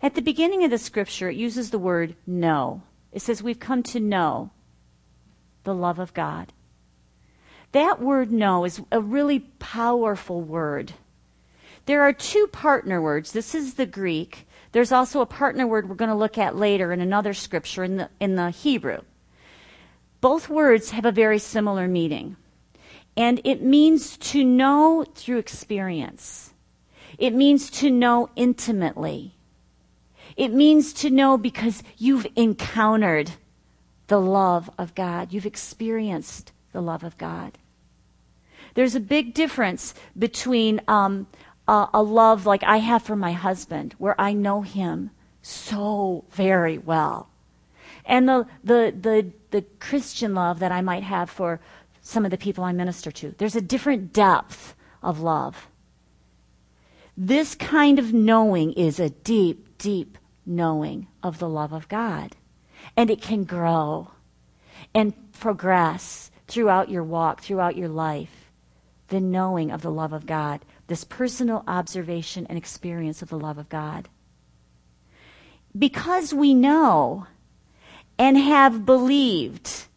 At 0.01 0.15
the 0.15 0.21
beginning 0.21 0.63
of 0.63 0.71
the 0.71 0.77
scripture, 0.77 1.29
it 1.29 1.36
uses 1.36 1.71
the 1.71 1.79
word 1.79 2.15
know. 2.25 2.83
It 3.12 3.21
says, 3.21 3.43
We've 3.43 3.59
come 3.59 3.83
to 3.83 4.00
know 4.00 4.51
the 5.63 5.74
love 5.74 6.00
of 6.00 6.13
God. 6.13 6.53
That 7.71 8.01
word 8.01 8.31
know 8.31 8.65
is 8.65 8.81
a 8.91 9.01
really 9.01 9.39
powerful 9.59 10.41
word. 10.41 10.93
There 11.86 12.01
are 12.03 12.13
two 12.13 12.48
partner 12.48 13.01
words. 13.01 13.31
This 13.31 13.53
is 13.53 13.74
the 13.74 13.86
Greek. 13.86 14.48
There's 14.71 14.91
also 14.91 15.21
a 15.21 15.25
partner 15.25 15.67
word 15.67 15.89
we're 15.89 15.95
going 15.95 16.09
to 16.09 16.15
look 16.15 16.38
at 16.38 16.55
later 16.55 16.91
in 16.91 17.01
another 17.01 17.33
scripture 17.33 17.83
in 17.83 17.98
the, 17.98 18.09
in 18.19 18.36
the 18.36 18.51
Hebrew. 18.51 19.01
Both 20.21 20.50
words 20.50 20.91
have 20.91 21.05
a 21.05 21.12
very 21.12 21.39
similar 21.39 21.88
meaning. 21.88 22.38
And 23.20 23.42
it 23.44 23.62
means 23.62 24.16
to 24.32 24.46
know 24.46 25.06
through 25.14 25.40
experience. 25.40 26.54
It 27.18 27.34
means 27.34 27.70
to 27.72 27.92
know 27.92 28.30
intimately. 28.38 29.36
It 30.38 30.54
means 30.54 30.94
to 30.94 31.10
know 31.10 31.38
because 31.38 31.84
you've 31.98 32.26
encountered 32.38 33.32
the 34.08 34.22
love 34.22 34.70
of 34.78 34.96
God. 34.96 35.34
You've 35.34 35.46
experienced 35.46 36.54
the 36.72 36.82
love 36.82 37.04
of 37.04 37.18
God. 37.18 37.58
There's 38.76 38.96
a 38.96 39.02
big 39.02 39.34
difference 39.34 39.94
between 40.18 40.80
um, 40.88 41.28
a, 41.68 41.90
a 41.94 42.02
love 42.02 42.46
like 42.46 42.64
I 42.64 42.78
have 42.78 43.04
for 43.04 43.18
my 43.18 43.34
husband, 43.34 43.96
where 43.98 44.16
I 44.18 44.32
know 44.32 44.62
him 44.62 45.12
so 45.42 46.24
very 46.32 46.78
well, 46.78 47.28
and 48.06 48.30
the, 48.30 48.48
the, 48.64 48.94
the, 49.00 49.32
the 49.52 49.62
Christian 49.80 50.34
love 50.34 50.60
that 50.60 50.72
I 50.72 50.82
might 50.82 51.04
have 51.04 51.30
for 51.30 51.60
some 52.10 52.25
of 52.25 52.32
the 52.32 52.38
people 52.38 52.63
I 52.63 52.72
minister 52.72 53.12
to. 53.12 53.36
There's 53.38 53.56
a 53.56 53.62
different 53.62 54.12
depth 54.12 54.75
of 55.04 55.20
love. 55.20 55.68
This 57.16 57.54
kind 57.54 58.00
of 58.00 58.13
knowing 58.13 58.74
is 58.74 59.00
a 59.00 59.12
deep, 59.12 59.78
deep 59.78 60.18
knowing 60.46 61.08
of 61.22 61.38
the 61.38 61.48
love 61.48 61.72
of 61.72 61.88
God 61.88 62.36
and 62.98 63.12
it 63.12 63.22
can 63.22 63.44
grow 63.44 64.12
and 64.96 65.13
progress 65.34 66.32
throughout 66.48 66.89
your 66.89 67.04
walk, 67.04 67.42
throughout 67.42 67.75
your 67.78 67.89
life. 67.89 68.50
the 69.10 69.20
knowing 69.20 69.72
of 69.72 69.82
the 69.82 69.92
love 69.92 70.13
of 70.13 70.25
God, 70.25 70.63
this 70.88 71.04
personal 71.04 71.63
observation 71.68 72.46
and 72.48 72.58
experience 72.58 73.22
of 73.22 73.30
the 73.30 73.39
love 73.39 73.58
of 73.58 73.70
God. 73.70 74.08
Because 75.78 76.34
we 76.34 76.54
know 76.54 77.28
and 78.18 78.38
have 78.38 78.86
believed, 78.86 79.88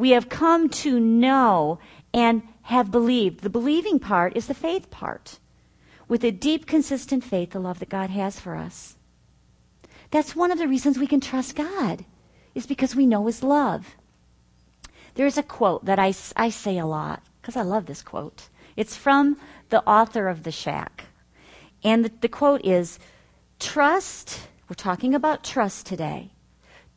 we 0.00 0.10
have 0.10 0.30
come 0.30 0.70
to 0.70 0.98
know 0.98 1.78
and 2.14 2.42
have 2.62 2.90
believed. 2.90 3.40
The 3.40 3.50
believing 3.50 3.98
part 3.98 4.34
is 4.34 4.46
the 4.46 4.54
faith 4.54 4.90
part. 4.90 5.38
With 6.08 6.24
a 6.24 6.30
deep, 6.30 6.66
consistent 6.66 7.22
faith, 7.22 7.50
the 7.50 7.60
love 7.60 7.80
that 7.80 7.90
God 7.90 8.08
has 8.08 8.40
for 8.40 8.56
us. 8.56 8.96
That's 10.10 10.34
one 10.34 10.50
of 10.50 10.56
the 10.56 10.66
reasons 10.66 10.98
we 10.98 11.06
can 11.06 11.20
trust 11.20 11.54
God, 11.54 12.06
is 12.54 12.66
because 12.66 12.96
we 12.96 13.04
know 13.04 13.26
His 13.26 13.42
love. 13.42 13.94
There's 15.16 15.36
a 15.36 15.42
quote 15.42 15.84
that 15.84 15.98
I, 15.98 16.14
I 16.34 16.48
say 16.48 16.78
a 16.78 16.86
lot, 16.86 17.22
because 17.42 17.54
I 17.54 17.62
love 17.62 17.84
this 17.84 18.02
quote. 18.02 18.48
It's 18.76 18.96
from 18.96 19.36
the 19.68 19.86
author 19.86 20.28
of 20.28 20.44
The 20.44 20.50
Shack. 20.50 21.08
And 21.84 22.06
the, 22.06 22.12
the 22.22 22.28
quote 22.28 22.64
is 22.64 22.98
Trust, 23.58 24.48
we're 24.66 24.74
talking 24.74 25.14
about 25.14 25.44
trust 25.44 25.84
today. 25.84 26.30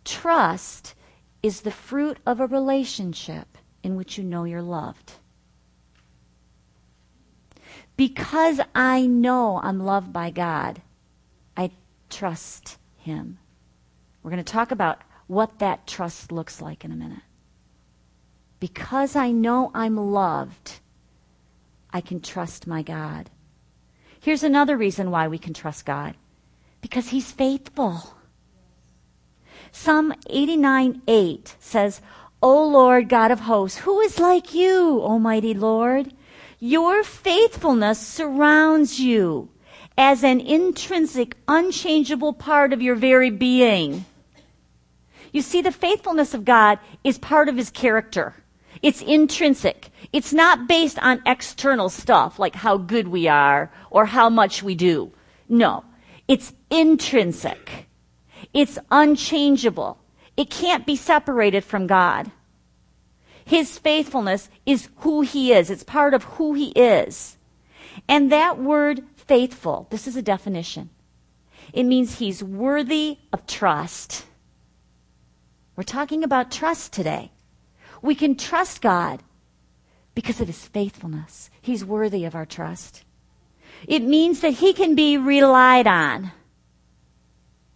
Trust 0.05 0.95
is 1.43 1.61
the 1.61 1.71
fruit 1.71 2.17
of 2.25 2.39
a 2.39 2.47
relationship 2.47 3.57
in 3.83 3.97
which 3.97 4.17
you 4.17 4.23
know 4.23 4.45
you're 4.45 4.61
loved. 4.61 5.13
Because 7.97 8.59
I 8.73 9.05
know 9.05 9.59
I'm 9.61 9.79
loved 9.79 10.11
by 10.11 10.31
God, 10.31 10.81
I 11.55 11.71
trust 12.09 12.77
Him. 12.97 13.37
We're 14.23 14.31
going 14.31 14.43
to 14.43 14.51
talk 14.51 14.71
about 14.71 15.01
what 15.27 15.59
that 15.59 15.85
trust 15.85 16.31
looks 16.31 16.61
like 16.61 16.85
in 16.85 16.91
a 16.91 16.95
minute. 16.95 17.21
Because 18.59 19.15
I 19.15 19.31
know 19.31 19.69
I'm 19.73 19.97
loved, 19.97 20.79
I 21.91 21.99
can 21.99 22.21
trust 22.21 22.65
my 22.65 22.81
God. 22.81 23.29
Here's 24.21 24.43
another 24.43 24.77
reason 24.77 25.11
why 25.11 25.27
we 25.27 25.37
can 25.37 25.53
trust 25.53 25.85
God 25.85 26.15
because 26.81 27.09
He's 27.09 27.31
faithful. 27.31 28.15
Psalm 29.75 30.13
89 30.29 31.01
8 31.07 31.55
says, 31.59 31.99
O 32.43 32.63
Lord 32.67 33.09
God 33.09 33.31
of 33.31 33.41
hosts, 33.41 33.79
who 33.79 33.99
is 34.01 34.19
like 34.19 34.53
you, 34.53 35.01
Almighty 35.01 35.55
Lord? 35.55 36.13
Your 36.59 37.03
faithfulness 37.03 37.99
surrounds 37.99 38.99
you 38.99 39.49
as 39.97 40.23
an 40.23 40.39
intrinsic, 40.39 41.35
unchangeable 41.47 42.33
part 42.33 42.71
of 42.71 42.83
your 42.83 42.95
very 42.95 43.31
being. 43.31 44.05
You 45.31 45.41
see, 45.41 45.61
the 45.61 45.71
faithfulness 45.71 46.35
of 46.35 46.45
God 46.45 46.77
is 47.03 47.17
part 47.17 47.49
of 47.49 47.57
his 47.57 47.71
character. 47.71 48.35
It's 48.83 49.01
intrinsic. 49.01 49.89
It's 50.13 50.31
not 50.31 50.67
based 50.67 50.99
on 50.99 51.23
external 51.25 51.89
stuff 51.89 52.37
like 52.37 52.55
how 52.55 52.77
good 52.77 53.07
we 53.07 53.27
are 53.27 53.71
or 53.89 54.05
how 54.05 54.29
much 54.29 54.61
we 54.61 54.75
do. 54.75 55.11
No, 55.49 55.83
it's 56.27 56.53
intrinsic. 56.69 57.87
It's 58.53 58.77
unchangeable. 58.91 59.97
It 60.37 60.49
can't 60.49 60.85
be 60.85 60.95
separated 60.95 61.63
from 61.63 61.87
God. 61.87 62.31
His 63.45 63.77
faithfulness 63.77 64.49
is 64.65 64.89
who 64.97 65.21
he 65.21 65.51
is. 65.51 65.69
It's 65.69 65.83
part 65.83 66.13
of 66.13 66.23
who 66.23 66.53
he 66.53 66.69
is. 66.69 67.37
And 68.07 68.31
that 68.31 68.57
word 68.57 69.03
faithful, 69.15 69.87
this 69.89 70.07
is 70.07 70.15
a 70.15 70.21
definition. 70.21 70.89
It 71.73 71.83
means 71.83 72.19
he's 72.19 72.43
worthy 72.43 73.17
of 73.31 73.45
trust. 73.47 74.25
We're 75.75 75.83
talking 75.83 76.23
about 76.23 76.51
trust 76.51 76.93
today. 76.93 77.31
We 78.01 78.15
can 78.15 78.35
trust 78.35 78.81
God 78.81 79.23
because 80.13 80.39
of 80.39 80.47
his 80.47 80.67
faithfulness. 80.67 81.49
He's 81.61 81.83
worthy 81.83 82.25
of 82.25 82.35
our 82.35 82.45
trust. 82.45 83.03
It 83.87 84.03
means 84.03 84.41
that 84.41 84.55
he 84.55 84.73
can 84.73 84.93
be 84.93 85.17
relied 85.17 85.87
on. 85.87 86.31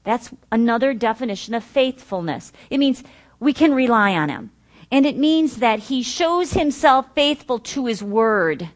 That's 0.08 0.32
another 0.54 0.94
definition 0.94 1.54
of 1.54 1.66
faithfulness. 1.66 2.54
It 2.70 2.78
means 2.78 3.04
we 3.42 3.52
can 3.52 3.74
rely 3.74 4.16
on 4.16 4.30
him. 4.30 4.52
And 4.90 5.06
it 5.06 5.18
means 5.18 5.58
that 5.58 5.80
he 5.80 6.02
shows 6.02 6.54
himself 6.54 7.08
faithful 7.14 7.60
to 7.60 7.88
his 7.88 8.02
word. 8.02 8.70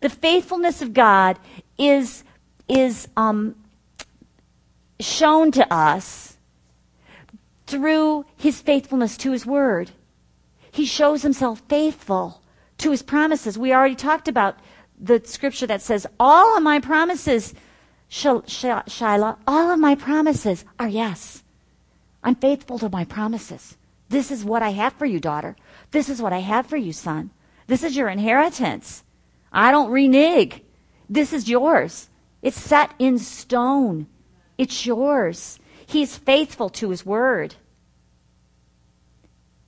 The 0.00 0.08
faithfulness 0.08 0.80
of 0.80 0.94
God 0.94 1.38
is, 1.76 2.24
is 2.68 3.08
um, 3.18 3.54
shown 4.98 5.50
to 5.52 5.70
us 5.70 6.38
through 7.66 8.24
his 8.34 8.62
faithfulness 8.62 9.18
to 9.18 9.32
his 9.32 9.44
word. 9.44 9.90
He 10.70 10.86
shows 10.86 11.20
himself 11.20 11.60
faithful 11.68 12.40
to 12.78 12.92
his 12.92 13.02
promises. 13.02 13.58
We 13.58 13.74
already 13.74 13.94
talked 13.94 14.26
about 14.26 14.58
the 14.98 15.20
scripture 15.26 15.66
that 15.66 15.82
says, 15.82 16.06
All 16.18 16.56
of 16.56 16.62
my 16.62 16.80
promises 16.80 17.52
Shiloh, 18.08 19.38
all 19.46 19.70
of 19.70 19.78
my 19.78 19.94
promises 19.94 20.64
are 20.78 20.88
yes. 20.88 21.42
I'm 22.24 22.34
faithful 22.34 22.78
to 22.78 22.88
my 22.88 23.04
promises. 23.04 23.76
This 24.08 24.30
is 24.30 24.44
what 24.44 24.62
I 24.62 24.70
have 24.70 24.94
for 24.94 25.06
you, 25.06 25.20
daughter. 25.20 25.56
This 25.90 26.08
is 26.08 26.22
what 26.22 26.32
I 26.32 26.38
have 26.38 26.66
for 26.66 26.76
you, 26.76 26.92
son. 26.92 27.30
This 27.66 27.82
is 27.82 27.96
your 27.96 28.08
inheritance. 28.08 29.04
I 29.52 29.70
don't 29.70 29.90
renege. 29.90 30.62
This 31.08 31.32
is 31.32 31.48
yours. 31.48 32.08
It's 32.40 32.58
set 32.58 32.92
in 32.98 33.18
stone. 33.18 34.06
It's 34.56 34.86
yours. 34.86 35.58
He's 35.86 36.16
faithful 36.16 36.70
to 36.70 36.90
his 36.90 37.04
word. 37.04 37.54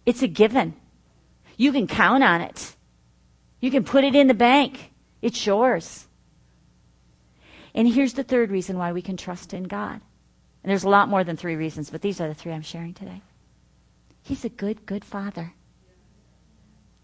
It's 0.06 0.22
a 0.22 0.28
given. 0.28 0.74
You 1.56 1.72
can 1.72 1.86
count 1.86 2.24
on 2.24 2.40
it. 2.40 2.74
You 3.60 3.70
can 3.70 3.84
put 3.84 4.04
it 4.04 4.14
in 4.14 4.26
the 4.26 4.34
bank. 4.34 4.92
It's 5.20 5.44
yours. 5.46 6.06
And 7.74 7.88
here's 7.88 8.14
the 8.14 8.24
third 8.24 8.50
reason 8.50 8.78
why 8.78 8.92
we 8.92 9.02
can 9.02 9.16
trust 9.16 9.54
in 9.54 9.64
God. 9.64 10.00
And 10.62 10.70
there's 10.70 10.84
a 10.84 10.88
lot 10.88 11.08
more 11.08 11.24
than 11.24 11.36
three 11.36 11.56
reasons, 11.56 11.90
but 11.90 12.02
these 12.02 12.20
are 12.20 12.28
the 12.28 12.34
three 12.34 12.52
I'm 12.52 12.62
sharing 12.62 12.94
today. 12.94 13.22
He's 14.22 14.44
a 14.44 14.50
good, 14.50 14.84
good 14.86 15.04
father. 15.04 15.54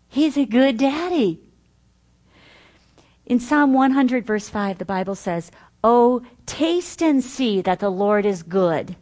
He's 0.08 0.36
a 0.36 0.44
good 0.44 0.76
daddy. 0.76 1.40
In 3.24 3.40
Psalm 3.40 3.72
100, 3.72 4.24
verse 4.24 4.48
5, 4.48 4.78
the 4.78 4.84
Bible 4.84 5.14
says, 5.14 5.50
Oh, 5.82 6.22
taste 6.46 7.02
and 7.02 7.22
see 7.22 7.60
that 7.60 7.80
the 7.80 7.90
Lord 7.90 8.26
is 8.26 8.42
good. 8.42 8.96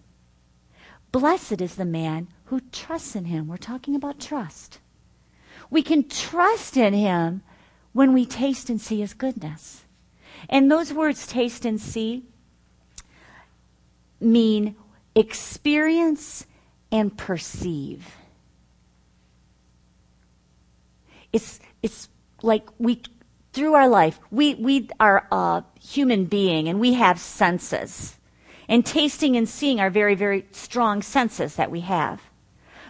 Blessed 1.12 1.60
is 1.60 1.76
the 1.76 1.84
man 1.84 2.28
who 2.46 2.60
trusts 2.72 3.14
in 3.14 3.26
him. 3.26 3.48
We're 3.48 3.56
talking 3.56 3.94
about 3.94 4.20
trust. 4.20 4.78
We 5.70 5.82
can 5.82 6.08
trust 6.08 6.76
in 6.76 6.92
him 6.92 7.42
when 7.92 8.12
we 8.12 8.26
taste 8.26 8.68
and 8.68 8.80
see 8.80 9.00
his 9.00 9.14
goodness. 9.14 9.83
And 10.48 10.70
those 10.70 10.92
words, 10.92 11.26
taste 11.26 11.64
and 11.64 11.80
see, 11.80 12.24
mean 14.20 14.76
experience 15.14 16.46
and 16.90 17.16
perceive. 17.16 18.06
It's, 21.32 21.60
it's 21.82 22.08
like 22.42 22.68
we, 22.78 23.02
through 23.52 23.74
our 23.74 23.88
life, 23.88 24.20
we, 24.30 24.54
we 24.54 24.88
are 25.00 25.26
a 25.30 25.64
human 25.80 26.26
being 26.26 26.68
and 26.68 26.78
we 26.78 26.94
have 26.94 27.18
senses. 27.18 28.16
And 28.68 28.86
tasting 28.86 29.36
and 29.36 29.48
seeing 29.48 29.80
are 29.80 29.90
very, 29.90 30.14
very 30.14 30.46
strong 30.52 31.02
senses 31.02 31.56
that 31.56 31.70
we 31.70 31.80
have. 31.80 32.22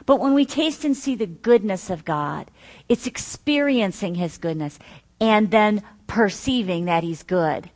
But 0.07 0.21
when 0.21 0.35
we 0.35 0.45
taste 0.45 0.85
and 0.85 0.97
see 0.97 1.15
the 1.15 1.27
goodness 1.27 1.91
of 1.91 2.05
God, 2.05 2.51
it's 2.89 3.07
experiencing 3.07 4.17
His 4.17 4.39
goodness 4.39 4.79
and 5.21 5.51
then 5.51 5.83
perceiving 6.07 6.85
that 6.87 7.03
He's 7.03 7.23
good. 7.23 7.71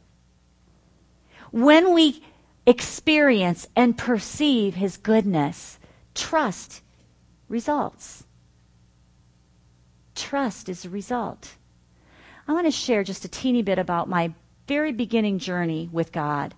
When 1.50 1.94
we 1.94 2.22
experience 2.66 3.66
and 3.74 3.96
perceive 3.96 4.74
His 4.74 4.96
goodness, 4.96 5.78
trust 6.14 6.82
results. 7.48 8.24
Trust 10.14 10.68
is 10.68 10.84
a 10.84 10.90
result. 10.90 11.56
I 12.46 12.52
want 12.52 12.66
to 12.66 12.70
share 12.70 13.04
just 13.04 13.24
a 13.24 13.28
teeny 13.28 13.62
bit 13.62 13.78
about 13.78 14.08
my 14.08 14.32
very 14.66 14.92
beginning 14.92 15.38
journey 15.38 15.88
with 15.92 16.12
God. 16.12 16.54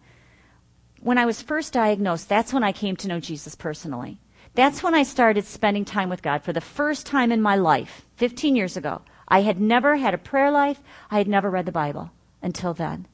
When 1.00 1.18
I 1.18 1.26
was 1.26 1.42
first 1.42 1.72
diagnosed, 1.72 2.28
that's 2.28 2.52
when 2.52 2.64
I 2.64 2.72
came 2.72 2.96
to 2.96 3.08
know 3.08 3.20
Jesus 3.20 3.54
personally. 3.54 4.18
That's 4.54 4.82
when 4.82 4.94
I 4.94 5.04
started 5.04 5.44
spending 5.44 5.84
time 5.84 6.08
with 6.08 6.22
God 6.22 6.42
for 6.42 6.52
the 6.52 6.60
first 6.60 7.06
time 7.06 7.30
in 7.30 7.40
my 7.40 7.56
life, 7.56 8.06
15 8.16 8.56
years 8.56 8.76
ago. 8.76 9.02
I 9.30 9.42
had 9.42 9.60
never 9.60 9.96
had 9.96 10.14
a 10.14 10.18
prayer 10.18 10.50
life. 10.50 10.82
I 11.10 11.18
had 11.18 11.28
never 11.28 11.50
read 11.50 11.66
the 11.66 11.72
Bible 11.72 12.10
until 12.42 12.74
then. 12.74 13.06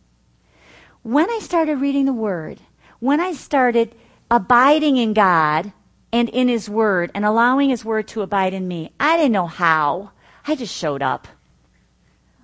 When 1.03 1.29
I 1.31 1.39
started 1.41 1.81
reading 1.81 2.07
the 2.07 2.13
Word, 2.13 2.61
when 2.99 3.21
I 3.21 3.33
started 3.33 3.95
abiding 4.31 4.97
in 4.97 5.13
God 5.13 5.73
and 6.13 6.29
in 6.31 6.49
His 6.49 6.69
Word 6.71 7.11
and 7.15 7.25
allowing 7.25 7.71
His 7.71 7.85
Word 7.85 8.09
to 8.09 8.23
abide 8.23 8.55
in 8.55 8.67
me, 8.67 8.93
I 8.99 9.17
didn't 9.17 9.33
know 9.33 9.47
how. 9.47 10.13
I 10.47 10.55
just 10.55 10.75
showed 10.75 11.03
up. 11.03 11.29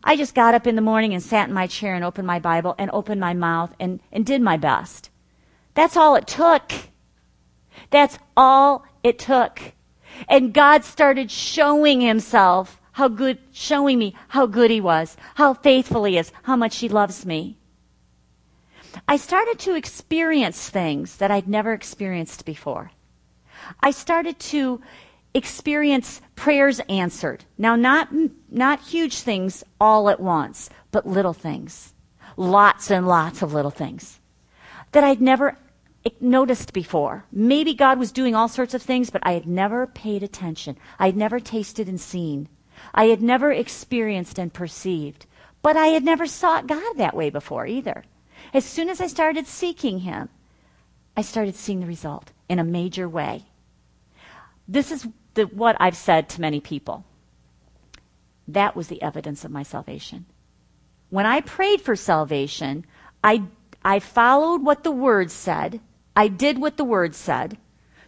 I 0.04 0.16
just 0.16 0.34
got 0.34 0.54
up 0.54 0.66
in 0.66 0.74
the 0.74 0.82
morning 0.82 1.14
and 1.14 1.22
sat 1.22 1.48
in 1.48 1.54
my 1.54 1.68
chair 1.68 1.94
and 1.94 2.04
opened 2.04 2.26
my 2.26 2.40
Bible 2.40 2.74
and 2.76 2.90
opened 2.92 3.20
my 3.20 3.34
mouth 3.34 3.74
and, 3.78 4.00
and 4.10 4.26
did 4.26 4.42
my 4.42 4.56
best. 4.56 5.10
That's 5.74 5.96
all 5.96 6.16
it 6.16 6.26
took. 6.26 6.72
That's 7.90 8.18
all 8.36 8.84
it 9.02 9.18
took. 9.18 9.72
And 10.28 10.52
God 10.52 10.84
started 10.84 11.30
showing 11.30 12.00
himself 12.00 12.80
how 12.92 13.08
good, 13.08 13.38
showing 13.52 13.98
me 13.98 14.14
how 14.28 14.46
good 14.46 14.70
He 14.70 14.80
was, 14.80 15.16
how 15.34 15.54
faithful 15.54 16.04
He 16.04 16.18
is, 16.18 16.32
how 16.44 16.56
much 16.56 16.78
He 16.78 16.88
loves 16.88 17.26
me. 17.26 17.56
I 19.08 19.16
started 19.16 19.58
to 19.60 19.74
experience 19.74 20.68
things 20.68 21.16
that 21.16 21.30
I'd 21.30 21.48
never 21.48 21.72
experienced 21.72 22.44
before. 22.44 22.90
I 23.80 23.90
started 23.90 24.38
to 24.38 24.80
experience 25.34 26.20
prayers 26.36 26.80
answered. 26.88 27.44
Now, 27.56 27.76
not, 27.76 28.08
not 28.50 28.80
huge 28.80 29.20
things 29.20 29.64
all 29.80 30.10
at 30.10 30.20
once, 30.20 30.68
but 30.90 31.06
little 31.06 31.32
things. 31.32 31.94
Lots 32.36 32.90
and 32.90 33.06
lots 33.06 33.42
of 33.42 33.54
little 33.54 33.70
things 33.70 34.20
that 34.92 35.04
I'd 35.04 35.20
never 35.20 35.56
noticed 36.20 36.72
before. 36.72 37.24
Maybe 37.32 37.74
God 37.74 37.98
was 37.98 38.12
doing 38.12 38.34
all 38.34 38.48
sorts 38.48 38.74
of 38.74 38.82
things, 38.82 39.10
but 39.10 39.22
I 39.24 39.32
had 39.32 39.46
never 39.46 39.86
paid 39.86 40.22
attention. 40.22 40.76
I 40.98 41.06
had 41.06 41.16
never 41.16 41.40
tasted 41.40 41.88
and 41.88 42.00
seen. 42.00 42.48
I 42.94 43.06
had 43.06 43.22
never 43.22 43.52
experienced 43.52 44.38
and 44.38 44.52
perceived. 44.52 45.26
But 45.62 45.76
I 45.76 45.88
had 45.88 46.04
never 46.04 46.26
sought 46.26 46.66
God 46.66 46.96
that 46.96 47.16
way 47.16 47.30
before 47.30 47.66
either. 47.66 48.04
As 48.52 48.64
soon 48.64 48.88
as 48.88 49.00
I 49.00 49.06
started 49.06 49.46
seeking 49.46 50.00
Him, 50.00 50.28
I 51.16 51.22
started 51.22 51.54
seeing 51.54 51.80
the 51.80 51.86
result 51.86 52.32
in 52.48 52.58
a 52.58 52.64
major 52.64 53.08
way. 53.08 53.44
This 54.66 54.90
is 54.90 55.06
the, 55.34 55.44
what 55.44 55.76
I've 55.78 55.96
said 55.96 56.28
to 56.30 56.40
many 56.40 56.60
people. 56.60 57.04
That 58.48 58.74
was 58.74 58.88
the 58.88 59.00
evidence 59.02 59.44
of 59.44 59.50
my 59.50 59.62
salvation. 59.62 60.26
When 61.10 61.26
I 61.26 61.40
prayed 61.40 61.80
for 61.80 61.94
salvation, 61.94 62.84
I, 63.22 63.44
I 63.84 64.00
followed 64.00 64.64
what 64.64 64.82
the 64.82 64.90
Word 64.90 65.30
said. 65.30 65.80
I 66.16 66.28
did 66.28 66.58
what 66.58 66.76
the 66.76 66.84
Word 66.84 67.14
said. 67.14 67.56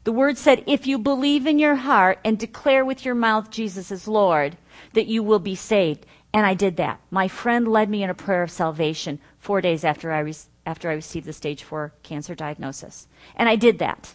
The 0.04 0.12
Word 0.12 0.36
said, 0.36 0.62
if 0.66 0.86
you 0.86 0.98
believe 0.98 1.46
in 1.46 1.58
your 1.58 1.76
heart 1.76 2.18
and 2.24 2.38
declare 2.38 2.84
with 2.84 3.04
your 3.04 3.14
mouth 3.14 3.50
Jesus 3.50 3.90
is 3.90 4.06
Lord, 4.06 4.56
that 4.92 5.06
you 5.06 5.22
will 5.22 5.38
be 5.38 5.54
saved. 5.54 6.06
And 6.32 6.44
I 6.44 6.54
did 6.54 6.76
that. 6.76 7.00
My 7.10 7.26
friend 7.26 7.66
led 7.66 7.88
me 7.88 8.02
in 8.02 8.10
a 8.10 8.14
prayer 8.14 8.42
of 8.42 8.50
salvation 8.50 9.18
four 9.38 9.60
days 9.60 9.84
after 9.84 10.12
I, 10.12 10.18
re- 10.18 10.34
after 10.66 10.90
I 10.90 10.94
received 10.94 11.26
the 11.26 11.32
stage 11.32 11.62
four 11.62 11.94
cancer 12.02 12.34
diagnosis. 12.34 13.08
And 13.34 13.48
I 13.48 13.56
did 13.56 13.78
that. 13.78 14.14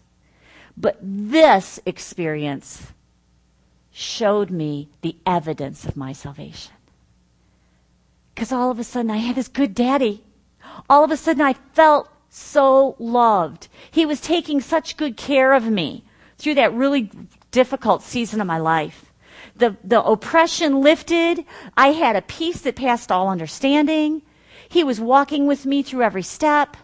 But 0.78 0.98
this 1.02 1.80
experience 1.86 2.94
showed 3.92 4.52
me 4.52 4.90
the 5.02 5.16
evidence 5.26 5.86
of 5.86 5.98
my 5.98 6.14
salvation. 6.14 6.74
Because 8.36 8.52
all 8.52 8.70
of 8.70 8.80
a 8.80 8.84
sudden 8.84 9.12
I 9.12 9.18
had 9.18 9.36
this 9.36 9.48
good 9.48 9.74
daddy. 9.74 10.24
All 10.90 11.04
of 11.04 11.12
a 11.12 11.18
sudden 11.18 11.42
I 11.42 11.54
felt 11.74 12.10
so 12.30 12.96
loved. 13.00 13.68
He 13.92 14.06
was 14.06 14.22
taking 14.22 14.62
such 14.62 14.98
good 14.98 15.18
care 15.18 15.54
of 15.54 15.66
me 15.66 16.04
through 16.38 16.56
that 16.56 16.74
really 16.74 17.12
difficult 17.52 18.04
season 18.04 18.40
of 18.40 18.48
my 18.48 18.58
life. 18.58 19.12
The, 19.56 19.76
the 19.84 20.02
oppression 20.02 20.82
lifted. 20.82 21.44
I 21.76 21.90
had 21.90 22.16
a 22.16 22.22
peace 22.22 22.62
that 22.62 22.76
passed 22.76 23.12
all 23.12 23.28
understanding. 23.28 24.22
He 24.70 24.84
was 24.84 25.00
walking 25.00 25.48
with 25.48 25.66
me 25.66 25.84
through 25.84 26.04
every 26.04 26.24
step. 26.24 26.78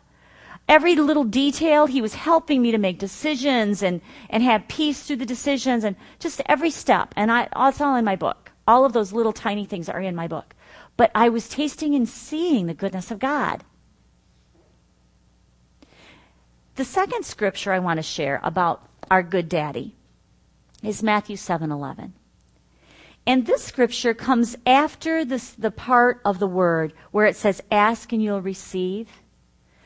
Every 0.68 0.96
little 0.96 1.24
detail, 1.24 1.86
he 1.86 2.02
was 2.02 2.16
helping 2.16 2.62
me 2.62 2.72
to 2.72 2.80
make 2.80 2.98
decisions 2.98 3.84
and, 3.84 4.02
and 4.32 4.42
have 4.42 4.68
peace 4.68 5.04
through 5.04 5.18
the 5.18 5.26
decisions 5.26 5.84
and 5.84 5.96
just 6.20 6.42
every 6.48 6.72
step. 6.72 7.14
And 7.16 7.32
I, 7.32 7.48
it's 7.56 7.80
all 7.80 7.96
in 7.96 8.04
my 8.04 8.16
book. 8.16 8.52
All 8.68 8.84
of 8.84 8.94
those 8.94 9.14
little 9.14 9.34
tiny 9.34 9.66
things 9.66 9.90
are 9.90 10.02
in 10.02 10.16
my 10.16 10.28
book. 10.28 10.56
But 10.98 11.12
I 11.14 11.30
was 11.30 11.48
tasting 11.48 11.94
and 11.94 12.10
seeing 12.10 12.66
the 12.66 12.74
goodness 12.74 13.12
of 13.12 13.20
God. 13.20 13.64
The 16.76 16.86
second 16.86 17.26
scripture 17.26 17.72
I 17.72 17.80
want 17.80 18.00
to 18.00 18.04
share 18.04 18.42
about 18.44 18.86
our 19.10 19.24
good 19.24 19.48
daddy 19.48 19.96
is 20.84 21.02
Matthew 21.02 21.38
7:11. 21.38 22.12
And 23.26 23.46
this 23.46 23.64
scripture 23.64 24.14
comes 24.14 24.58
after 24.66 25.24
this, 25.24 25.52
the 25.52 25.72
part 25.72 26.20
of 26.26 26.38
the 26.40 26.48
word 26.48 26.94
where 27.12 27.26
it 27.26 27.38
says 27.38 27.62
ask 27.72 28.12
and 28.12 28.22
you'll 28.22 28.42
receive, 28.42 29.08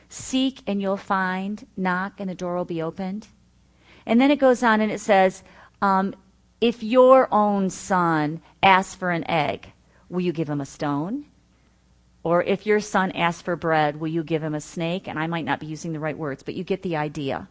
seek 0.08 0.62
and 0.66 0.82
you'll 0.82 0.96
find, 0.96 1.64
knock 1.76 2.18
and 2.18 2.28
the 2.28 2.34
door 2.34 2.56
will 2.56 2.64
be 2.64 2.82
opened. 2.82 3.28
And 4.04 4.20
then 4.20 4.32
it 4.32 4.40
goes 4.40 4.64
on 4.64 4.80
and 4.80 4.90
it 4.90 5.00
says 5.00 5.44
um, 5.80 6.12
if 6.60 6.82
your 6.82 7.32
own 7.32 7.70
son 7.70 8.42
asks 8.64 8.96
for 8.96 9.10
an 9.12 9.24
egg, 9.30 9.72
will 10.08 10.22
you 10.22 10.32
give 10.32 10.50
him 10.50 10.60
a 10.60 10.66
stone? 10.66 11.26
Or 12.22 12.42
if 12.42 12.66
your 12.66 12.80
son 12.80 13.12
asks 13.12 13.42
for 13.42 13.56
bread, 13.56 13.98
will 13.98 14.08
you 14.08 14.22
give 14.22 14.42
him 14.42 14.54
a 14.54 14.60
snake? 14.60 15.08
And 15.08 15.18
I 15.18 15.26
might 15.26 15.44
not 15.44 15.60
be 15.60 15.66
using 15.66 15.92
the 15.92 16.00
right 16.00 16.16
words, 16.16 16.42
but 16.42 16.54
you 16.54 16.64
get 16.64 16.82
the 16.82 16.96
idea. 16.96 17.48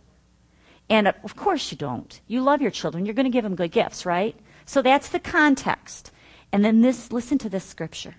And 0.89 1.08
uh, 1.08 1.13
of 1.23 1.36
course 1.36 1.71
you 1.71 1.77
don't. 1.77 2.19
You 2.27 2.41
love 2.41 2.62
your 2.62 2.71
children. 2.71 3.05
You're 3.05 3.15
going 3.15 3.25
to 3.25 3.32
give 3.32 3.43
them 3.43 3.55
good 3.55 3.71
gifts, 3.71 4.05
right? 4.05 4.36
So 4.65 4.82
that's 4.82 5.10
the 5.10 5.19
context. 5.19 6.12
And 6.51 6.63
then 6.63 6.82
this, 6.82 7.12
listen 7.12 7.38
to 7.39 7.49
this 7.49 7.63
scripture. 7.63 8.15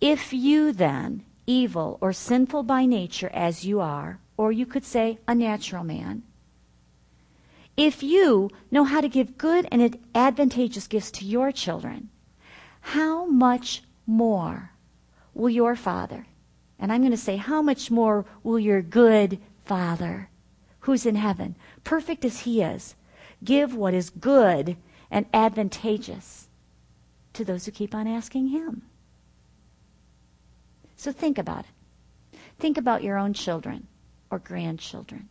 If 0.00 0.32
you 0.32 0.72
then, 0.72 1.24
evil 1.46 1.96
or 2.00 2.12
sinful 2.12 2.64
by 2.64 2.84
nature 2.84 3.30
as 3.32 3.64
you 3.64 3.80
are, 3.80 4.18
or 4.36 4.52
you 4.52 4.66
could 4.66 4.84
say 4.84 5.18
a 5.26 5.34
natural 5.34 5.84
man, 5.84 6.22
if 7.76 8.02
you 8.02 8.50
know 8.70 8.84
how 8.84 9.00
to 9.00 9.08
give 9.08 9.38
good 9.38 9.66
and 9.70 9.98
advantageous 10.14 10.86
gifts 10.86 11.10
to 11.12 11.24
your 11.24 11.52
children, 11.52 12.08
how 12.80 13.26
much 13.26 13.82
more 14.06 14.72
will 15.36 15.50
your 15.50 15.76
Father, 15.76 16.26
and 16.78 16.90
I'm 16.90 17.02
going 17.02 17.10
to 17.10 17.16
say, 17.16 17.36
how 17.36 17.60
much 17.60 17.90
more 17.90 18.24
will 18.42 18.58
your 18.58 18.80
good 18.80 19.38
Father, 19.64 20.30
who's 20.80 21.04
in 21.04 21.14
heaven, 21.14 21.56
perfect 21.84 22.24
as 22.24 22.40
He 22.40 22.62
is, 22.62 22.94
give 23.44 23.74
what 23.74 23.92
is 23.92 24.08
good 24.08 24.76
and 25.10 25.26
advantageous 25.34 26.48
to 27.34 27.44
those 27.44 27.66
who 27.66 27.70
keep 27.70 27.94
on 27.94 28.08
asking 28.08 28.48
Him? 28.48 28.82
So 30.96 31.12
think 31.12 31.36
about 31.36 31.66
it. 31.66 32.38
Think 32.58 32.78
about 32.78 33.02
your 33.02 33.18
own 33.18 33.34
children 33.34 33.86
or 34.30 34.38
grandchildren. 34.38 35.28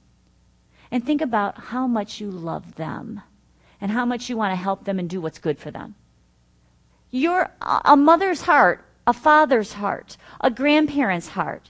And 0.91 1.03
think 1.03 1.21
about 1.21 1.57
how 1.57 1.87
much 1.87 2.21
you 2.21 2.29
love 2.29 2.75
them 2.75 3.21
and 3.81 3.91
how 3.91 4.05
much 4.05 4.29
you 4.29 4.37
want 4.37 4.51
to 4.51 4.55
help 4.55 4.85
them 4.85 4.99
and 4.99 5.09
do 5.09 5.19
what's 5.19 5.39
good 5.39 5.57
for 5.57 5.71
them. 5.71 5.95
Your, 7.09 7.49
a 7.61 7.97
mother's 7.97 8.41
heart 8.41 8.84
a 9.07 9.13
father's 9.13 9.73
heart, 9.73 10.17
a 10.41 10.49
grandparent's 10.49 11.29
heart, 11.29 11.69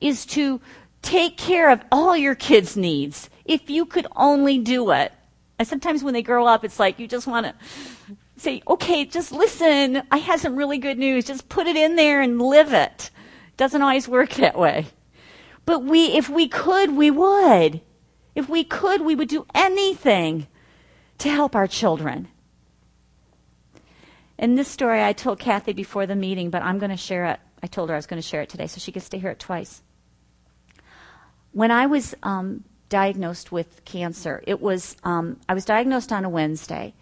is 0.00 0.26
to 0.26 0.60
take 1.02 1.36
care 1.36 1.70
of 1.70 1.82
all 1.92 2.16
your 2.16 2.34
kids' 2.34 2.76
needs 2.76 3.30
if 3.44 3.68
you 3.68 3.86
could 3.86 4.06
only 4.16 4.58
do 4.58 4.90
it. 4.90 5.12
And 5.58 5.68
sometimes 5.68 6.02
when 6.02 6.14
they 6.14 6.22
grow 6.22 6.46
up, 6.46 6.64
it's 6.64 6.80
like 6.80 6.98
you 6.98 7.06
just 7.06 7.26
want 7.26 7.46
to 7.46 7.54
say, 8.36 8.62
okay, 8.66 9.04
just 9.04 9.30
listen. 9.32 10.02
I 10.10 10.16
have 10.18 10.40
some 10.40 10.56
really 10.56 10.78
good 10.78 10.98
news. 10.98 11.24
Just 11.24 11.48
put 11.48 11.66
it 11.66 11.76
in 11.76 11.96
there 11.96 12.20
and 12.20 12.40
live 12.40 12.72
it. 12.72 13.10
Doesn't 13.56 13.82
always 13.82 14.08
work 14.08 14.30
that 14.34 14.58
way. 14.58 14.86
But 15.64 15.84
we, 15.84 16.06
if 16.06 16.28
we 16.28 16.48
could, 16.48 16.96
we 16.96 17.10
would. 17.10 17.80
If 18.34 18.48
we 18.48 18.64
could, 18.64 19.02
we 19.02 19.14
would 19.14 19.28
do 19.28 19.46
anything 19.54 20.48
to 21.18 21.30
help 21.30 21.54
our 21.54 21.68
children. 21.68 22.28
And 24.44 24.58
this 24.58 24.68
story 24.68 25.02
I 25.02 25.14
told 25.14 25.38
Kathy 25.38 25.72
before 25.72 26.04
the 26.04 26.14
meeting, 26.14 26.50
but 26.50 26.60
I'm 26.60 26.78
going 26.78 26.90
to 26.90 26.98
share 26.98 27.24
it. 27.24 27.40
I 27.62 27.66
told 27.66 27.88
her 27.88 27.94
I 27.94 27.98
was 27.98 28.04
going 28.04 28.20
to 28.20 28.28
share 28.28 28.42
it 28.42 28.50
today, 28.50 28.66
so 28.66 28.78
she 28.78 28.92
gets 28.92 29.08
to 29.08 29.18
hear 29.18 29.30
it 29.30 29.38
twice. 29.38 29.80
When 31.52 31.70
I 31.70 31.86
was 31.86 32.14
um, 32.22 32.62
diagnosed 32.90 33.52
with 33.52 33.82
cancer, 33.86 34.44
it 34.46 34.60
was 34.60 34.98
um, 35.02 35.40
I 35.48 35.54
was 35.54 35.64
diagnosed 35.64 36.12
on 36.12 36.26
a 36.26 36.28
Wednesday, 36.28 36.92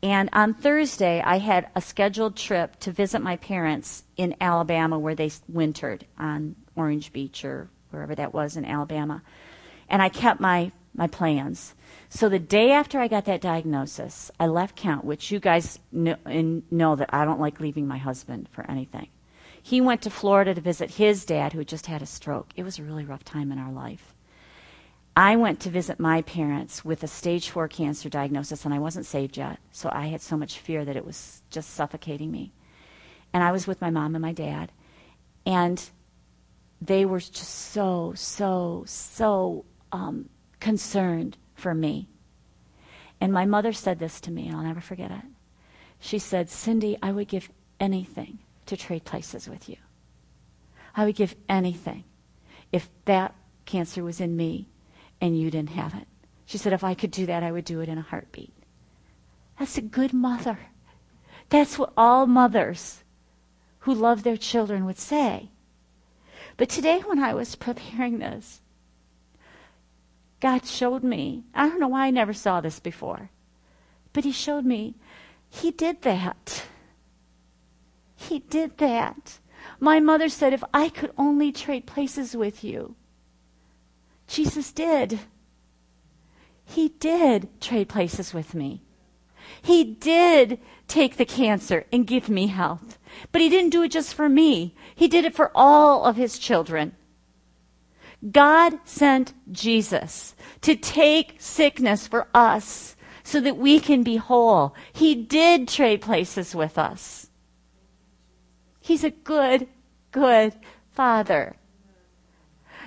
and 0.00 0.30
on 0.32 0.54
Thursday 0.54 1.20
I 1.20 1.38
had 1.38 1.68
a 1.74 1.80
scheduled 1.80 2.36
trip 2.36 2.78
to 2.78 2.92
visit 2.92 3.20
my 3.20 3.34
parents 3.34 4.04
in 4.16 4.36
Alabama, 4.40 4.96
where 4.96 5.16
they 5.16 5.32
wintered 5.48 6.06
on 6.16 6.54
Orange 6.76 7.12
Beach 7.12 7.44
or 7.44 7.68
wherever 7.90 8.14
that 8.14 8.32
was 8.32 8.56
in 8.56 8.64
Alabama, 8.64 9.22
and 9.88 10.00
I 10.00 10.08
kept 10.08 10.38
my 10.38 10.70
my 10.94 11.08
plans. 11.08 11.74
So 12.14 12.28
the 12.28 12.38
day 12.38 12.72
after 12.72 13.00
I 13.00 13.08
got 13.08 13.24
that 13.24 13.40
diagnosis, 13.40 14.30
I 14.38 14.46
left 14.46 14.76
Kent, 14.76 15.02
which 15.02 15.30
you 15.30 15.40
guys 15.40 15.78
know, 15.90 16.16
know 16.70 16.94
that 16.94 17.08
I 17.10 17.24
don't 17.24 17.40
like 17.40 17.58
leaving 17.58 17.88
my 17.88 17.96
husband 17.96 18.50
for 18.52 18.70
anything. 18.70 19.08
He 19.62 19.80
went 19.80 20.02
to 20.02 20.10
Florida 20.10 20.52
to 20.52 20.60
visit 20.60 20.90
his 20.90 21.24
dad, 21.24 21.54
who 21.54 21.60
had 21.60 21.68
just 21.68 21.86
had 21.86 22.02
a 22.02 22.06
stroke. 22.06 22.52
It 22.54 22.64
was 22.64 22.78
a 22.78 22.82
really 22.82 23.06
rough 23.06 23.24
time 23.24 23.50
in 23.50 23.58
our 23.58 23.72
life. 23.72 24.14
I 25.16 25.36
went 25.36 25.58
to 25.60 25.70
visit 25.70 25.98
my 25.98 26.20
parents 26.20 26.84
with 26.84 27.02
a 27.02 27.08
stage 27.08 27.48
four 27.48 27.66
cancer 27.66 28.10
diagnosis, 28.10 28.66
and 28.66 28.74
I 28.74 28.78
wasn't 28.78 29.06
saved 29.06 29.38
yet, 29.38 29.58
so 29.70 29.88
I 29.90 30.08
had 30.08 30.20
so 30.20 30.36
much 30.36 30.58
fear 30.58 30.84
that 30.84 30.96
it 30.96 31.06
was 31.06 31.40
just 31.48 31.70
suffocating 31.70 32.30
me. 32.30 32.52
And 33.32 33.42
I 33.42 33.52
was 33.52 33.66
with 33.66 33.80
my 33.80 33.88
mom 33.88 34.14
and 34.14 34.22
my 34.22 34.34
dad, 34.34 34.70
and 35.46 35.82
they 36.78 37.06
were 37.06 37.20
just 37.20 37.70
so, 37.72 38.12
so, 38.14 38.84
so 38.86 39.64
um, 39.92 40.28
concerned 40.60 41.38
for 41.62 41.74
me. 41.74 42.08
And 43.20 43.32
my 43.32 43.46
mother 43.46 43.72
said 43.72 43.98
this 44.00 44.20
to 44.22 44.30
me, 44.30 44.48
and 44.48 44.56
I'll 44.56 44.64
never 44.64 44.80
forget 44.80 45.12
it. 45.12 45.24
She 46.00 46.18
said, 46.18 46.50
Cindy, 46.50 46.98
I 47.00 47.12
would 47.12 47.28
give 47.28 47.50
anything 47.78 48.40
to 48.66 48.76
trade 48.76 49.04
places 49.04 49.48
with 49.48 49.68
you. 49.68 49.76
I 50.96 51.04
would 51.04 51.14
give 51.14 51.36
anything 51.48 52.04
if 52.72 52.88
that 53.04 53.34
cancer 53.64 54.02
was 54.02 54.20
in 54.20 54.36
me 54.36 54.66
and 55.20 55.38
you 55.38 55.50
didn't 55.50 55.70
have 55.70 55.94
it. 55.94 56.08
She 56.46 56.58
said, 56.58 56.72
if 56.72 56.82
I 56.82 56.94
could 56.94 57.12
do 57.12 57.26
that, 57.26 57.44
I 57.44 57.52
would 57.52 57.64
do 57.64 57.80
it 57.80 57.88
in 57.88 57.96
a 57.96 58.02
heartbeat. 58.02 58.52
That's 59.58 59.78
a 59.78 59.82
good 59.82 60.12
mother 60.12 60.58
That's 61.52 61.78
what 61.78 61.92
all 61.98 62.26
mothers 62.26 63.04
who 63.80 63.92
love 63.92 64.22
their 64.22 64.38
children 64.38 64.86
would 64.86 64.98
say. 64.98 65.50
But 66.56 66.70
today, 66.70 67.00
when 67.00 67.18
I 67.18 67.34
was 67.34 67.56
preparing 67.56 68.18
this, 68.18 68.61
God 70.42 70.66
showed 70.66 71.04
me. 71.04 71.44
I 71.54 71.68
don't 71.68 71.78
know 71.78 71.86
why 71.86 72.06
I 72.06 72.10
never 72.10 72.32
saw 72.32 72.60
this 72.60 72.80
before, 72.80 73.30
but 74.12 74.24
He 74.24 74.32
showed 74.32 74.64
me 74.64 74.96
He 75.48 75.70
did 75.70 76.02
that. 76.02 76.64
He 78.16 78.40
did 78.40 78.78
that. 78.78 79.38
My 79.78 80.00
mother 80.00 80.28
said, 80.28 80.52
If 80.52 80.64
I 80.74 80.88
could 80.88 81.12
only 81.16 81.52
trade 81.52 81.86
places 81.86 82.36
with 82.36 82.64
you. 82.64 82.96
Jesus 84.26 84.72
did. 84.72 85.20
He 86.64 86.88
did 86.88 87.60
trade 87.60 87.88
places 87.88 88.34
with 88.34 88.52
me. 88.52 88.82
He 89.60 89.84
did 89.84 90.58
take 90.88 91.18
the 91.18 91.24
cancer 91.24 91.86
and 91.92 92.04
give 92.04 92.28
me 92.28 92.48
health. 92.48 92.98
But 93.30 93.42
he 93.42 93.48
didn't 93.48 93.70
do 93.70 93.84
it 93.84 93.92
just 93.92 94.12
for 94.14 94.28
me. 94.28 94.74
He 94.94 95.06
did 95.06 95.24
it 95.24 95.36
for 95.36 95.52
all 95.54 96.04
of 96.04 96.16
his 96.16 96.36
children. 96.36 96.96
God 98.30 98.78
sent 98.84 99.34
Jesus 99.50 100.34
to 100.60 100.76
take 100.76 101.36
sickness 101.38 102.06
for 102.06 102.28
us 102.32 102.96
so 103.24 103.40
that 103.40 103.56
we 103.56 103.80
can 103.80 104.02
be 104.02 104.16
whole. 104.16 104.74
He 104.92 105.14
did 105.14 105.68
trade 105.68 106.00
places 106.02 106.54
with 106.54 106.78
us. 106.78 107.28
He's 108.80 109.04
a 109.04 109.10
good, 109.10 109.68
good 110.10 110.54
father. 110.90 111.56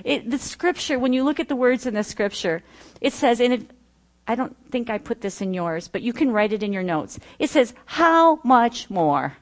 It, 0.04 0.30
the 0.30 0.38
scripture, 0.38 1.00
when 1.00 1.14
you 1.14 1.24
look 1.24 1.40
at 1.40 1.48
the 1.48 1.56
words 1.56 1.86
in 1.86 1.94
the 1.94 2.04
scripture, 2.04 2.64
it 3.00 3.14
says, 3.14 3.40
and 3.40 3.74
I 4.28 4.36
don't 4.36 4.56
think 4.72 4.90
I 4.90 4.98
put 4.98 5.22
this 5.22 5.42
in 5.42 5.54
yours, 5.54 5.88
but 5.88 6.02
you 6.02 6.12
can 6.12 6.32
write 6.32 6.54
it 6.54 6.64
in 6.64 6.74
your 6.74 6.84
notes. 6.84 7.20
It 7.40 7.50
says, 7.50 7.74
how 7.86 8.40
much 8.44 8.90
more? 8.90 9.38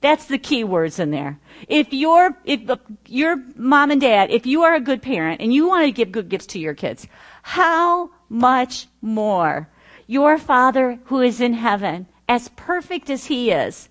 That's 0.00 0.26
the 0.26 0.38
key 0.38 0.62
words 0.62 0.98
in 0.98 1.10
there. 1.10 1.40
If 1.68 1.92
you're, 1.92 2.36
if 2.44 2.70
your 3.06 3.42
mom 3.56 3.90
and 3.90 4.00
dad, 4.00 4.30
if 4.30 4.46
you 4.46 4.62
are 4.62 4.74
a 4.74 4.80
good 4.80 5.02
parent 5.02 5.40
and 5.40 5.52
you 5.52 5.66
want 5.66 5.86
to 5.86 5.92
give 5.92 6.12
good 6.12 6.28
gifts 6.28 6.46
to 6.48 6.58
your 6.58 6.74
kids, 6.74 7.06
how 7.42 8.10
much 8.28 8.88
more 9.00 9.70
your 10.06 10.38
Father 10.38 10.98
who 11.06 11.20
is 11.20 11.40
in 11.40 11.54
heaven, 11.54 12.06
as 12.28 12.50
perfect 12.56 13.08
as 13.08 13.26
He 13.26 13.50
is, 13.50 13.88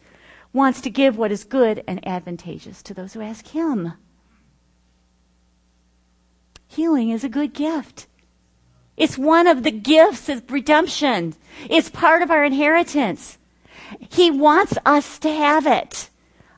wants 0.54 0.80
to 0.82 0.90
give 0.90 1.18
what 1.18 1.32
is 1.32 1.44
good 1.44 1.84
and 1.88 2.06
advantageous 2.08 2.82
to 2.84 2.94
those 2.94 3.14
who 3.14 3.22
ask 3.22 3.48
Him. 3.48 3.94
Healing 6.68 7.10
is 7.10 7.24
a 7.24 7.30
good 7.30 7.54
gift. 7.54 8.08
It's 8.96 9.18
one 9.18 9.48
of 9.48 9.64
the 9.64 9.72
gifts 9.72 10.30
of 10.30 10.50
redemption. 10.50 11.36
It's 11.70 11.90
part 11.90 12.22
of 12.22 12.32
our 12.32 12.44
inheritance. 12.44 13.38
He 14.10 14.32
wants 14.32 14.78
us 14.86 15.20
to 15.20 15.30
have 15.30 15.68
it. 15.68 16.10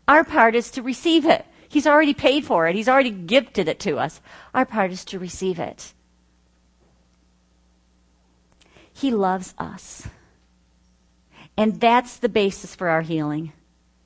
Our 0.07 0.23
part 0.23 0.55
is 0.55 0.71
to 0.71 0.81
receive 0.81 1.25
it. 1.25 1.45
He's 1.69 1.87
already 1.87 2.13
paid 2.13 2.45
for 2.45 2.67
it. 2.67 2.75
He's 2.75 2.87
already 2.87 3.11
gifted 3.11 3.67
it 3.67 3.79
to 3.81 3.97
us. 3.97 4.21
Our 4.53 4.65
part 4.65 4.91
is 4.91 5.03
to 5.05 5.19
receive 5.19 5.59
it. 5.59 5.93
He 8.93 9.11
loves 9.11 9.53
us. 9.57 10.07
And 11.57 11.79
that's 11.79 12.17
the 12.17 12.29
basis 12.29 12.75
for 12.75 12.89
our 12.89 13.01
healing. 13.01 13.51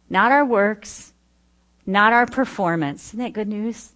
Not 0.09 0.31
our 0.31 0.43
works, 0.43 1.13
not 1.85 2.13
our 2.13 2.25
performance. 2.25 3.09
Isn't 3.09 3.19
that 3.19 3.33
good 3.33 3.47
news? 3.47 3.93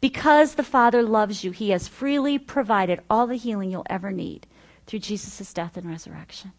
Because 0.00 0.54
the 0.54 0.62
Father 0.62 1.02
loves 1.02 1.42
you, 1.42 1.50
He 1.50 1.70
has 1.70 1.88
freely 1.88 2.38
provided 2.38 3.00
all 3.10 3.26
the 3.26 3.36
healing 3.36 3.70
you'll 3.70 3.86
ever 3.90 4.10
need 4.10 4.46
through 4.86 5.00
Jesus' 5.00 5.52
death 5.52 5.76
and 5.76 5.88
resurrection. 5.88 6.52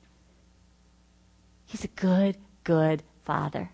He's 1.70 1.84
a 1.84 1.90
good, 1.90 2.36
good 2.64 3.04
Father. 3.26 3.70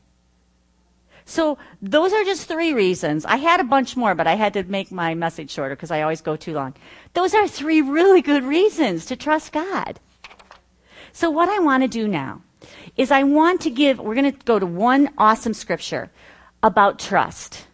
So, 1.24 1.58
those 1.82 2.12
are 2.12 2.26
just 2.26 2.46
three 2.46 2.74
reasons. 2.74 3.24
I 3.24 3.38
had 3.38 3.62
a 3.62 3.64
bunch 3.64 3.96
more, 3.96 4.14
but 4.14 4.28
I 4.28 4.36
had 4.36 4.52
to 4.54 4.64
make 4.64 4.92
my 4.92 5.16
message 5.16 5.50
shorter 5.50 5.78
because 5.78 5.92
I 5.92 6.02
always 6.02 6.20
go 6.20 6.36
too 6.36 6.54
long. 6.54 6.76
Those 7.14 7.34
are 7.34 7.48
three 7.48 7.82
really 7.82 8.22
good 8.22 8.44
reasons 8.44 9.06
to 9.06 9.16
trust 9.16 9.54
God. 9.54 10.02
So, 11.14 11.32
what 11.32 11.48
I 11.48 11.60
want 11.60 11.84
to 11.84 11.88
do 11.88 12.06
now 12.06 12.42
is 12.98 13.12
I 13.12 13.24
want 13.24 13.62
to 13.62 13.70
give, 13.70 14.00
we're 14.00 14.14
going 14.14 14.34
to 14.34 14.44
go 14.44 14.60
to 14.60 14.66
one 14.66 15.14
awesome 15.18 15.54
scripture 15.54 16.12
about 16.62 17.00
trust. 17.00 17.66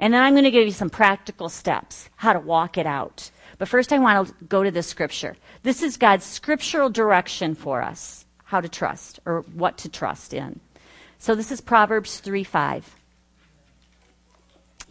And 0.00 0.12
then 0.12 0.20
I'm 0.20 0.34
going 0.34 0.44
to 0.44 0.50
give 0.50 0.66
you 0.66 0.72
some 0.72 0.90
practical 0.90 1.48
steps, 1.48 2.10
how 2.16 2.32
to 2.32 2.40
walk 2.40 2.76
it 2.76 2.86
out. 2.86 3.30
But 3.58 3.68
first, 3.68 3.92
I 3.92 4.00
want 4.00 4.26
to 4.26 4.34
go 4.46 4.64
to 4.64 4.72
this 4.72 4.88
scripture. 4.88 5.36
This 5.62 5.80
is 5.80 5.96
God's 5.96 6.24
scriptural 6.24 6.90
direction 6.90 7.54
for 7.54 7.82
us, 7.82 8.23
how 8.44 8.60
to 8.60 8.68
trust 8.68 9.20
or 9.24 9.40
what 9.54 9.78
to 9.78 9.88
trust 9.88 10.34
in. 10.34 10.60
So 11.18 11.34
this 11.34 11.50
is 11.50 11.60
Proverbs 11.60 12.20
3 12.20 12.44
5. 12.44 12.96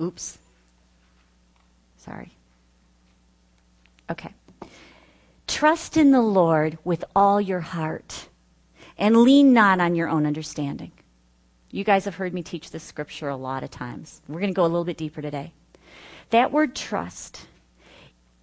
Oops. 0.02 0.38
Sorry. 1.98 2.32
Okay. 4.10 4.34
Trust 5.48 5.98
in 5.98 6.12
the 6.12 6.22
Lord 6.22 6.78
with 6.84 7.04
all 7.16 7.40
your 7.40 7.60
heart 7.60 8.28
and 8.98 9.18
lean 9.18 9.54
not 9.54 9.80
on 9.80 9.96
your 9.96 10.10
own 10.10 10.26
understanding. 10.26 10.92
You 11.72 11.84
guys 11.84 12.06
have 12.06 12.16
heard 12.16 12.34
me 12.34 12.44
teach 12.44 12.72
this 12.72 12.84
scripture 12.84 13.30
a 13.30 13.36
lot 13.36 13.64
of 13.64 13.72
times. 13.72 14.22
We're 14.28 14.40
going 14.40 14.52
to 14.52 14.56
go 14.56 14.64
a 14.64 14.68
little 14.68 14.84
bit 14.84 14.98
deeper 14.98 15.22
today. 15.22 15.54
That 16.30 16.52
word 16.52 16.76
trust, 16.76 17.48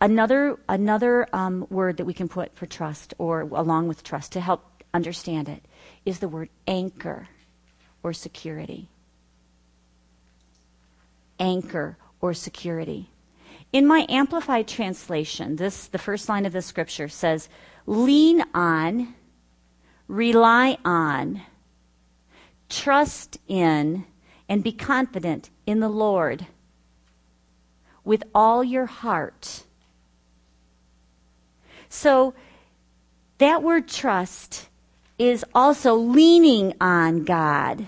another, 0.00 0.58
another 0.68 1.28
um, 1.32 1.66
word 1.70 1.96
that 1.98 2.04
we 2.04 2.14
can 2.14 2.28
put 2.28 2.54
for 2.56 2.66
trust 2.66 3.14
or 3.18 3.42
along 3.42 3.88
with 3.88 4.02
trust 4.02 4.32
to 4.32 4.40
help 4.40 4.69
understand 4.92 5.48
it 5.48 5.64
is 6.04 6.18
the 6.18 6.28
word 6.28 6.48
anchor 6.66 7.28
or 8.02 8.12
security. 8.12 8.88
Anchor 11.38 11.96
or 12.20 12.34
security. 12.34 13.10
In 13.72 13.86
my 13.86 14.04
amplified 14.08 14.66
translation, 14.66 15.56
this 15.56 15.86
the 15.86 15.98
first 15.98 16.28
line 16.28 16.44
of 16.44 16.52
the 16.52 16.62
scripture 16.62 17.08
says, 17.08 17.48
lean 17.86 18.42
on, 18.52 19.14
rely 20.08 20.76
on, 20.84 21.42
trust 22.68 23.38
in 23.46 24.04
and 24.48 24.64
be 24.64 24.72
confident 24.72 25.50
in 25.66 25.80
the 25.80 25.88
Lord 25.88 26.46
with 28.04 28.24
all 28.34 28.64
your 28.64 28.86
heart. 28.86 29.64
So, 31.88 32.34
that 33.38 33.62
word 33.62 33.88
trust 33.88 34.68
is 35.20 35.44
also 35.54 35.94
leaning 35.94 36.74
on 36.80 37.24
God, 37.24 37.86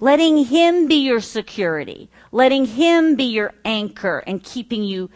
letting 0.00 0.44
Him 0.46 0.88
be 0.88 0.96
your 0.96 1.20
security, 1.20 2.10
letting 2.32 2.64
Him 2.64 3.14
be 3.14 3.24
your 3.24 3.52
anchor 3.64 4.24
and 4.26 4.42
keeping 4.42 4.82
you 4.82 5.10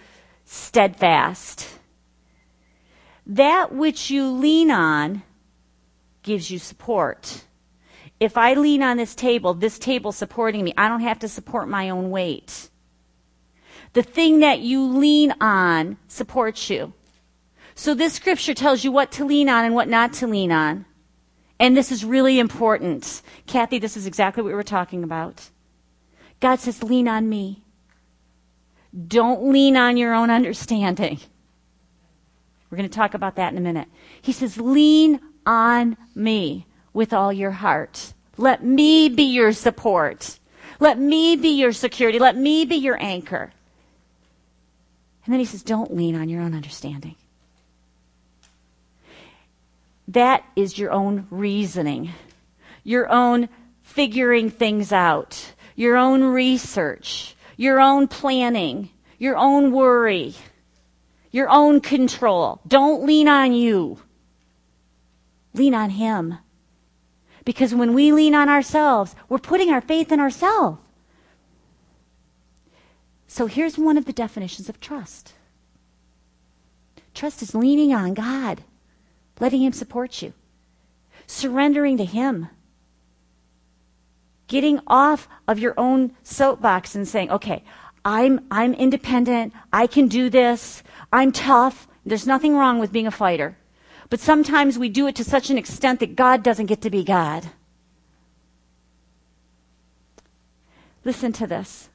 steadfast. 0.45 1.79
That 3.27 3.75
which 3.75 4.11
you 4.11 4.31
lean 4.31 4.71
on 4.71 5.23
gives 6.23 6.51
you 6.51 6.59
support 6.59 7.45
if 8.21 8.39
I 8.39 8.55
lean 8.55 8.83
on 8.83 8.97
this 8.97 9.15
table, 9.15 9.55
this 9.55 9.79
table 9.79 10.13
supporting 10.13 10.65
me, 10.65 10.73
I 10.77 10.89
don't 10.89 11.01
have 11.01 11.19
to 11.21 11.29
support 11.29 11.69
my 11.69 11.91
own 11.91 12.11
weight. 12.11 12.71
The 13.93 14.03
thing 14.03 14.41
that 14.41 14.61
you 14.61 14.87
lean 14.87 15.35
on 15.41 15.99
supports 16.09 16.71
you. 16.71 16.93
So 17.75 17.95
this 17.95 18.15
scripture 18.15 18.55
tells 18.55 18.85
you 18.85 18.93
what 18.93 19.13
to 19.13 19.25
lean 19.25 19.49
on 19.49 19.65
and 19.65 19.75
what 19.75 19.89
not 19.89 20.13
to 20.15 20.27
lean 20.27 20.53
on. 20.53 20.87
And 21.59 21.77
this 21.77 21.93
is 21.93 22.05
really 22.05 22.39
important. 22.39 23.23
Kathy, 23.47 23.79
this 23.79 23.97
is 23.97 24.07
exactly 24.07 24.43
what 24.43 24.49
we 24.49 24.55
were 24.55 24.63
talking 24.63 25.05
about. 25.05 25.51
God 26.41 26.61
says, 26.61 26.83
lean 26.83 27.09
on 27.09 27.29
me. 27.29 27.63
Don't 29.07 29.51
lean 29.51 29.77
on 29.77 29.97
your 29.97 30.15
own 30.15 30.31
understanding. 30.31 31.21
We're 32.71 32.79
going 32.79 32.89
to 32.89 32.95
talk 32.95 33.15
about 33.15 33.37
that 33.37 33.53
in 33.53 33.59
a 33.59 33.63
minute. 33.63 33.89
He 34.21 34.33
says, 34.33 34.59
lean 34.59 35.21
on 35.47 35.97
me 36.15 36.67
with 36.93 37.13
all 37.13 37.33
your 37.33 37.53
heart. 37.53 38.15
Let 38.37 38.65
me 38.65 39.09
be 39.09 39.25
your 39.25 39.53
support. 39.53 40.39
Let 40.81 40.99
me 40.99 41.37
be 41.37 41.51
your 41.51 41.73
security. 41.73 42.19
Let 42.19 42.37
me 42.37 42.65
be 42.65 42.77
your 42.77 43.01
anchor. 43.01 43.53
And 45.25 45.33
then 45.33 45.41
he 45.41 45.47
says, 45.47 45.63
Don't 45.63 45.95
lean 45.95 46.15
on 46.17 46.29
your 46.29 46.43
own 46.43 46.55
understanding. 46.55 47.17
That 50.09 50.45
is 50.55 50.79
your 50.79 50.93
own 50.93 51.27
reasoning, 51.31 52.11
your 52.83 53.11
own 53.11 53.49
figuring 53.83 54.51
things 54.51 54.93
out, 54.93 55.55
your 55.77 55.97
own 55.97 56.23
research, 56.23 57.37
your 57.57 57.81
own 57.81 58.09
planning, 58.09 58.91
your 59.19 59.37
own 59.37 59.73
worry, 59.73 60.35
your 61.31 61.49
own 61.49 61.81
control. 61.81 62.61
Don't 62.67 63.05
lean 63.05 63.29
on 63.29 63.53
you. 63.55 63.99
Lean 65.55 65.75
on 65.75 65.91
him. 65.91 66.39
Because 67.45 67.75
when 67.75 67.95
we 67.95 68.13
lean 68.13 68.35
on 68.35 68.49
ourselves, 68.49 69.15
we're 69.29 69.39
putting 69.39 69.71
our 69.71 69.81
faith 69.81 70.11
in 70.11 70.21
ourselves. 70.21 70.79
So 73.27 73.47
here's 73.47 73.77
one 73.77 73.99
of 73.99 74.05
the 74.05 74.13
definitions 74.13 74.69
of 74.69 74.81
trust 74.81 75.35
trust 77.15 77.43
is 77.43 77.55
leaning 77.55 77.93
on 77.93 78.15
God, 78.15 78.63
letting 79.41 79.63
Him 79.63 79.73
support 79.73 80.23
you. 80.23 80.33
surrendering 81.27 81.97
to 81.97 82.05
Him. 82.05 82.49
Getting 84.47 84.81
off 84.87 85.27
of 85.49 85.59
your 85.59 85.75
own 85.79 86.15
soapbox 86.23 86.95
and 86.95 87.09
saying, 87.09 87.31
okay, 87.31 87.65
I'm, 88.05 88.45
I'm 88.51 88.75
independent. 88.75 89.55
I 89.73 89.87
can 89.87 90.09
do 90.09 90.29
this. 90.29 90.83
I'm 91.13 91.33
tough. 91.33 91.89
There's 92.05 92.27
nothing 92.27 92.55
wrong 92.57 92.79
with 92.79 92.93
being 92.93 93.07
a 93.07 93.11
fighter. 93.11 93.57
But 94.11 94.21
sometimes 94.21 94.79
we 94.79 94.91
do 94.91 95.07
it 95.07 95.17
to 95.17 95.25
such 95.25 95.49
an 95.49 95.57
extent 95.57 96.01
that 96.01 96.15
God 96.15 96.43
doesn't 96.43 96.67
get 96.67 96.83
to 96.83 96.91
be 96.91 97.03
God. 97.03 97.51
Listen 101.05 101.33
to 101.33 101.47
this. 101.47 101.89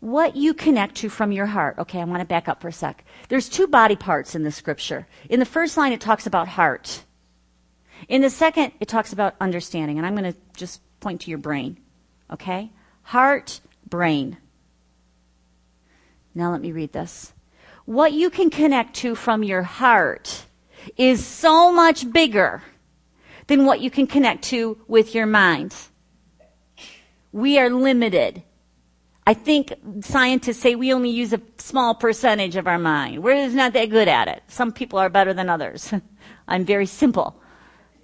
What 0.00 0.36
you 0.36 0.54
connect 0.54 0.96
to 0.96 1.08
from 1.08 1.32
your 1.32 1.46
heart. 1.46 1.78
Okay, 1.78 2.00
I 2.00 2.04
want 2.04 2.20
to 2.20 2.26
back 2.26 2.48
up 2.48 2.60
for 2.60 2.68
a 2.68 2.72
sec. 2.72 3.04
There's 3.28 3.48
two 3.48 3.66
body 3.66 3.96
parts 3.96 4.34
in 4.34 4.42
the 4.42 4.52
scripture. 4.52 5.06
In 5.28 5.40
the 5.40 5.46
first 5.46 5.76
line, 5.76 5.92
it 5.92 6.00
talks 6.00 6.26
about 6.26 6.48
heart. 6.48 7.04
In 8.08 8.20
the 8.20 8.30
second, 8.30 8.72
it 8.78 8.88
talks 8.88 9.12
about 9.12 9.34
understanding. 9.40 9.96
And 9.96 10.06
I'm 10.06 10.14
going 10.14 10.32
to 10.32 10.38
just 10.56 10.80
point 11.00 11.22
to 11.22 11.30
your 11.30 11.38
brain. 11.38 11.78
Okay? 12.30 12.70
Heart, 13.02 13.60
brain. 13.88 14.36
Now 16.34 16.52
let 16.52 16.60
me 16.60 16.72
read 16.72 16.92
this. 16.92 17.32
What 17.86 18.12
you 18.12 18.30
can 18.30 18.50
connect 18.50 18.96
to 18.96 19.14
from 19.14 19.42
your 19.42 19.62
heart 19.62 20.44
is 20.96 21.24
so 21.24 21.72
much 21.72 22.12
bigger 22.12 22.62
than 23.46 23.64
what 23.64 23.80
you 23.80 23.90
can 23.90 24.06
connect 24.06 24.44
to 24.44 24.76
with 24.88 25.14
your 25.14 25.26
mind. 25.26 25.74
We 27.32 27.58
are 27.58 27.70
limited. 27.70 28.42
I 29.26 29.34
think 29.34 29.74
scientists 30.02 30.58
say 30.58 30.76
we 30.76 30.92
only 30.92 31.10
use 31.10 31.32
a 31.32 31.40
small 31.58 31.96
percentage 31.96 32.54
of 32.54 32.68
our 32.68 32.78
mind. 32.78 33.24
We're 33.24 33.44
just 33.44 33.56
not 33.56 33.72
that 33.72 33.90
good 33.90 34.06
at 34.06 34.28
it. 34.28 34.42
Some 34.46 34.72
people 34.72 35.00
are 35.00 35.08
better 35.08 35.34
than 35.34 35.48
others. 35.48 35.92
I'm 36.48 36.64
very 36.64 36.86
simple. 36.86 37.40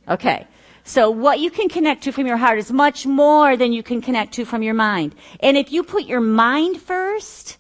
Okay. 0.08 0.48
So 0.85 1.11
what 1.11 1.38
you 1.38 1.50
can 1.50 1.68
connect 1.68 2.02
to 2.04 2.12
from 2.12 2.26
your 2.26 2.37
heart 2.37 2.58
is 2.58 2.72
much 2.72 3.06
more 3.06 3.56
than 3.56 3.72
you 3.72 3.85
can 3.85 4.02
connect 4.02 4.35
to 4.35 4.44
from 4.44 4.64
your 4.64 4.74
mind. 4.74 5.14
And 5.38 5.56
if 5.56 5.70
you 5.70 5.85
put 5.85 6.06
your 6.06 6.20
mind 6.20 6.82
first, 6.82 7.56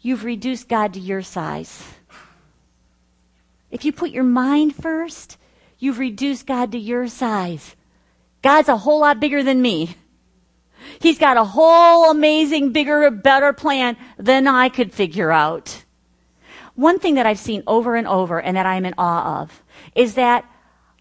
you've 0.00 0.24
reduced 0.24 0.68
God 0.68 0.94
to 0.94 1.00
your 1.00 1.22
size. 1.22 1.82
If 3.72 3.84
you 3.84 3.92
put 3.92 4.10
your 4.10 4.24
mind 4.24 4.76
first, 4.76 5.36
you've 5.80 5.98
reduced 5.98 6.46
God 6.46 6.70
to 6.72 6.78
your 6.78 7.08
size. 7.08 7.74
God's 8.42 8.68
a 8.68 8.76
whole 8.76 9.00
lot 9.00 9.18
bigger 9.18 9.42
than 9.42 9.60
me. 9.60 9.96
He's 11.00 11.18
got 11.18 11.36
a 11.36 11.44
whole 11.44 12.10
amazing, 12.10 12.72
bigger, 12.72 13.10
better 13.10 13.52
plan 13.52 13.96
than 14.18 14.46
I 14.46 14.68
could 14.68 14.92
figure 14.92 15.30
out. 15.30 15.84
One 16.74 16.98
thing 16.98 17.14
that 17.16 17.26
I've 17.26 17.38
seen 17.38 17.62
over 17.66 17.96
and 17.96 18.06
over 18.06 18.40
and 18.40 18.56
that 18.56 18.66
I'm 18.66 18.86
in 18.86 18.94
awe 18.96 19.42
of 19.42 19.62
is 19.94 20.14
that 20.14 20.44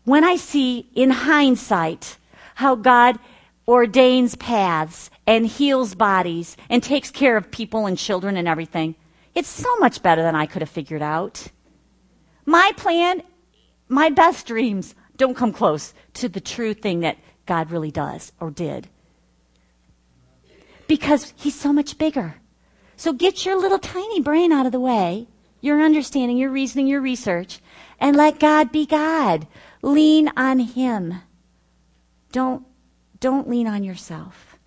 when 0.03 0.23
I 0.23 0.35
see 0.35 0.89
in 0.95 1.09
hindsight 1.09 2.17
how 2.55 2.75
God 2.75 3.19
ordains 3.67 4.35
paths 4.35 5.09
and 5.27 5.45
heals 5.45 5.95
bodies 5.95 6.57
and 6.69 6.81
takes 6.81 7.11
care 7.11 7.37
of 7.37 7.51
people 7.51 7.85
and 7.85 7.97
children 7.97 8.35
and 8.35 8.47
everything, 8.47 8.95
it's 9.35 9.47
so 9.47 9.75
much 9.77 10.01
better 10.01 10.23
than 10.23 10.35
I 10.35 10.47
could 10.47 10.61
have 10.61 10.69
figured 10.69 11.01
out. 11.01 11.47
My 12.45 12.71
plan, 12.75 13.21
my 13.87 14.09
best 14.09 14.47
dreams 14.47 14.95
don't 15.17 15.37
come 15.37 15.53
close 15.53 15.93
to 16.15 16.27
the 16.27 16.41
true 16.41 16.73
thing 16.73 17.01
that 17.01 17.17
God 17.45 17.71
really 17.71 17.91
does 17.91 18.31
or 18.39 18.49
did. 18.49 18.87
Because 20.89 21.33
He's 21.37 21.57
so 21.57 21.71
much 21.71 21.97
bigger. 21.97 22.35
So 22.97 23.13
get 23.13 23.45
your 23.45 23.57
little 23.57 23.79
tiny 23.79 24.19
brain 24.19 24.51
out 24.51 24.65
of 24.65 24.73
the 24.73 24.79
way, 24.79 25.27
your 25.61 25.81
understanding, 25.81 26.35
your 26.35 26.49
reasoning, 26.49 26.87
your 26.87 26.99
research, 26.99 27.59
and 27.97 28.17
let 28.17 28.39
God 28.39 28.73
be 28.73 28.85
God. 28.85 29.47
Lean 29.81 30.29
on 30.35 30.59
Him. 30.59 31.21
Don't, 32.33 32.65
don't 33.21 33.49
lean 33.49 33.67
on 33.67 33.85
yourself. 33.85 34.57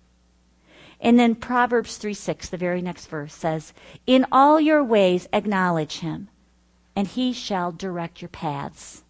And 0.99 1.19
then 1.19 1.35
Proverbs 1.35 1.97
3 1.97 2.13
6, 2.13 2.49
the 2.49 2.57
very 2.57 2.81
next 2.81 3.07
verse 3.07 3.35
says, 3.35 3.73
In 4.07 4.25
all 4.31 4.59
your 4.59 4.83
ways 4.83 5.27
acknowledge 5.33 5.99
Him, 5.99 6.29
and 6.95 7.05
He 7.05 7.33
shall 7.33 7.71
direct 7.71 8.21
your 8.21 8.29
paths. 8.29 9.03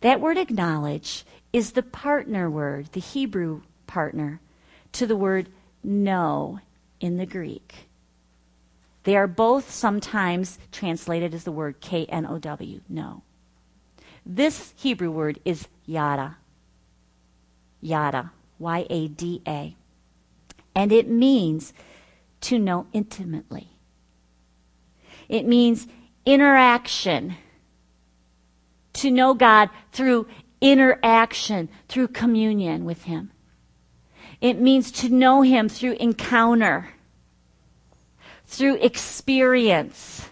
That 0.00 0.20
word 0.20 0.38
acknowledge 0.38 1.26
is 1.52 1.72
the 1.72 1.82
partner 1.82 2.48
word, 2.48 2.92
the 2.92 3.00
Hebrew 3.00 3.62
partner, 3.86 4.40
to 4.92 5.06
the 5.06 5.16
word 5.16 5.50
know 5.82 6.60
in 7.00 7.16
the 7.16 7.26
Greek. 7.26 7.88
They 9.04 9.16
are 9.16 9.26
both 9.26 9.70
sometimes 9.70 10.58
translated 10.70 11.32
as 11.32 11.44
the 11.44 11.52
word 11.52 11.80
K 11.80 12.04
N 12.06 12.26
O 12.26 12.38
W, 12.38 12.80
know. 12.88 13.22
This 14.26 14.74
Hebrew 14.76 15.10
word 15.10 15.40
is 15.44 15.68
yada. 15.86 16.36
Yada. 17.80 18.32
Y 18.58 18.86
A 18.90 19.08
D 19.08 19.40
A. 19.46 19.76
And 20.74 20.92
it 20.92 21.08
means 21.08 21.72
to 22.42 22.58
know 22.58 22.86
intimately. 22.92 23.68
It 25.28 25.46
means 25.46 25.86
interaction. 26.26 27.36
To 28.94 29.10
know 29.10 29.32
God 29.32 29.70
through 29.92 30.26
interaction, 30.60 31.68
through 31.88 32.08
communion 32.08 32.84
with 32.84 33.04
Him. 33.04 33.30
It 34.40 34.60
means 34.60 34.90
to 34.92 35.08
know 35.08 35.42
Him 35.42 35.68
through 35.68 35.94
encounter, 35.94 36.90
through 38.46 38.76
experience 38.76 40.28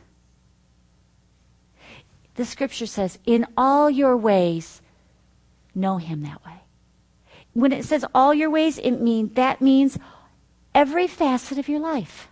the 2.36 2.44
scripture 2.44 2.86
says, 2.86 3.18
in 3.26 3.46
all 3.56 3.90
your 3.90 4.16
ways, 4.16 4.82
know 5.74 5.96
him 5.96 6.22
that 6.22 6.44
way. 6.44 6.60
When 7.54 7.72
it 7.72 7.84
says 7.84 8.04
all 8.14 8.34
your 8.34 8.50
ways, 8.50 8.78
it 8.78 9.00
means 9.00 9.32
that 9.34 9.62
means 9.62 9.98
every 10.74 11.06
facet 11.06 11.58
of 11.58 11.68
your 11.68 11.80
life. 11.80 12.28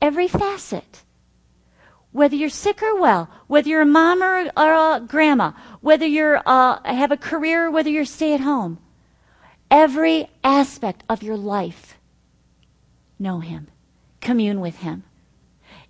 Every 0.00 0.28
facet. 0.28 1.02
Whether 2.12 2.36
you're 2.36 2.48
sick 2.48 2.82
or 2.82 2.98
well, 2.98 3.28
whether 3.46 3.68
you're 3.68 3.82
a 3.82 3.86
mom 3.86 4.22
or, 4.22 4.50
or 4.56 4.96
a 4.96 5.00
grandma, 5.00 5.52
whether 5.82 6.06
you 6.06 6.24
uh, 6.46 6.78
have 6.84 7.12
a 7.12 7.16
career 7.18 7.70
whether 7.70 7.90
you're 7.90 8.06
stay 8.06 8.32
at 8.32 8.40
home, 8.40 8.78
every 9.70 10.28
aspect 10.42 11.04
of 11.08 11.22
your 11.22 11.36
life, 11.36 11.98
know 13.18 13.40
Him, 13.40 13.68
commune 14.20 14.60
with 14.60 14.78
Him, 14.78 15.04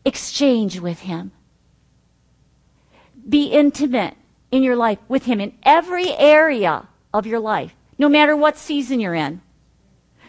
exchange 0.05 0.81
with 0.81 1.01
Him 1.01 1.33
be 3.29 3.47
intimate 3.47 4.17
in 4.51 4.63
your 4.63 4.77
life 4.77 4.99
with 5.09 5.25
Him 5.25 5.41
in 5.41 5.55
every 5.63 6.11
area 6.13 6.89
of 7.13 7.27
your 7.27 7.41
life, 7.41 7.75
no 7.99 8.09
matter 8.09 8.37
what 8.37 8.59
season 8.59 9.01
you're 9.01 9.15
in. 9.15 9.41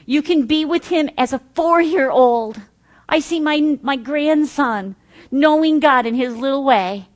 You 0.06 0.22
can 0.22 0.46
be 0.46 0.66
with 0.66 0.88
Him 0.88 1.10
as 1.18 1.34
a 1.34 1.42
four 1.54 1.82
year 1.82 2.10
old. 2.10 2.62
I 3.08 3.20
see 3.20 3.40
my, 3.40 3.78
my 3.82 3.96
grandson 3.96 4.96
knowing 5.32 5.80
God 5.80 6.06
in 6.06 6.16
his 6.16 6.36
little 6.36 6.64
way. 6.64 7.08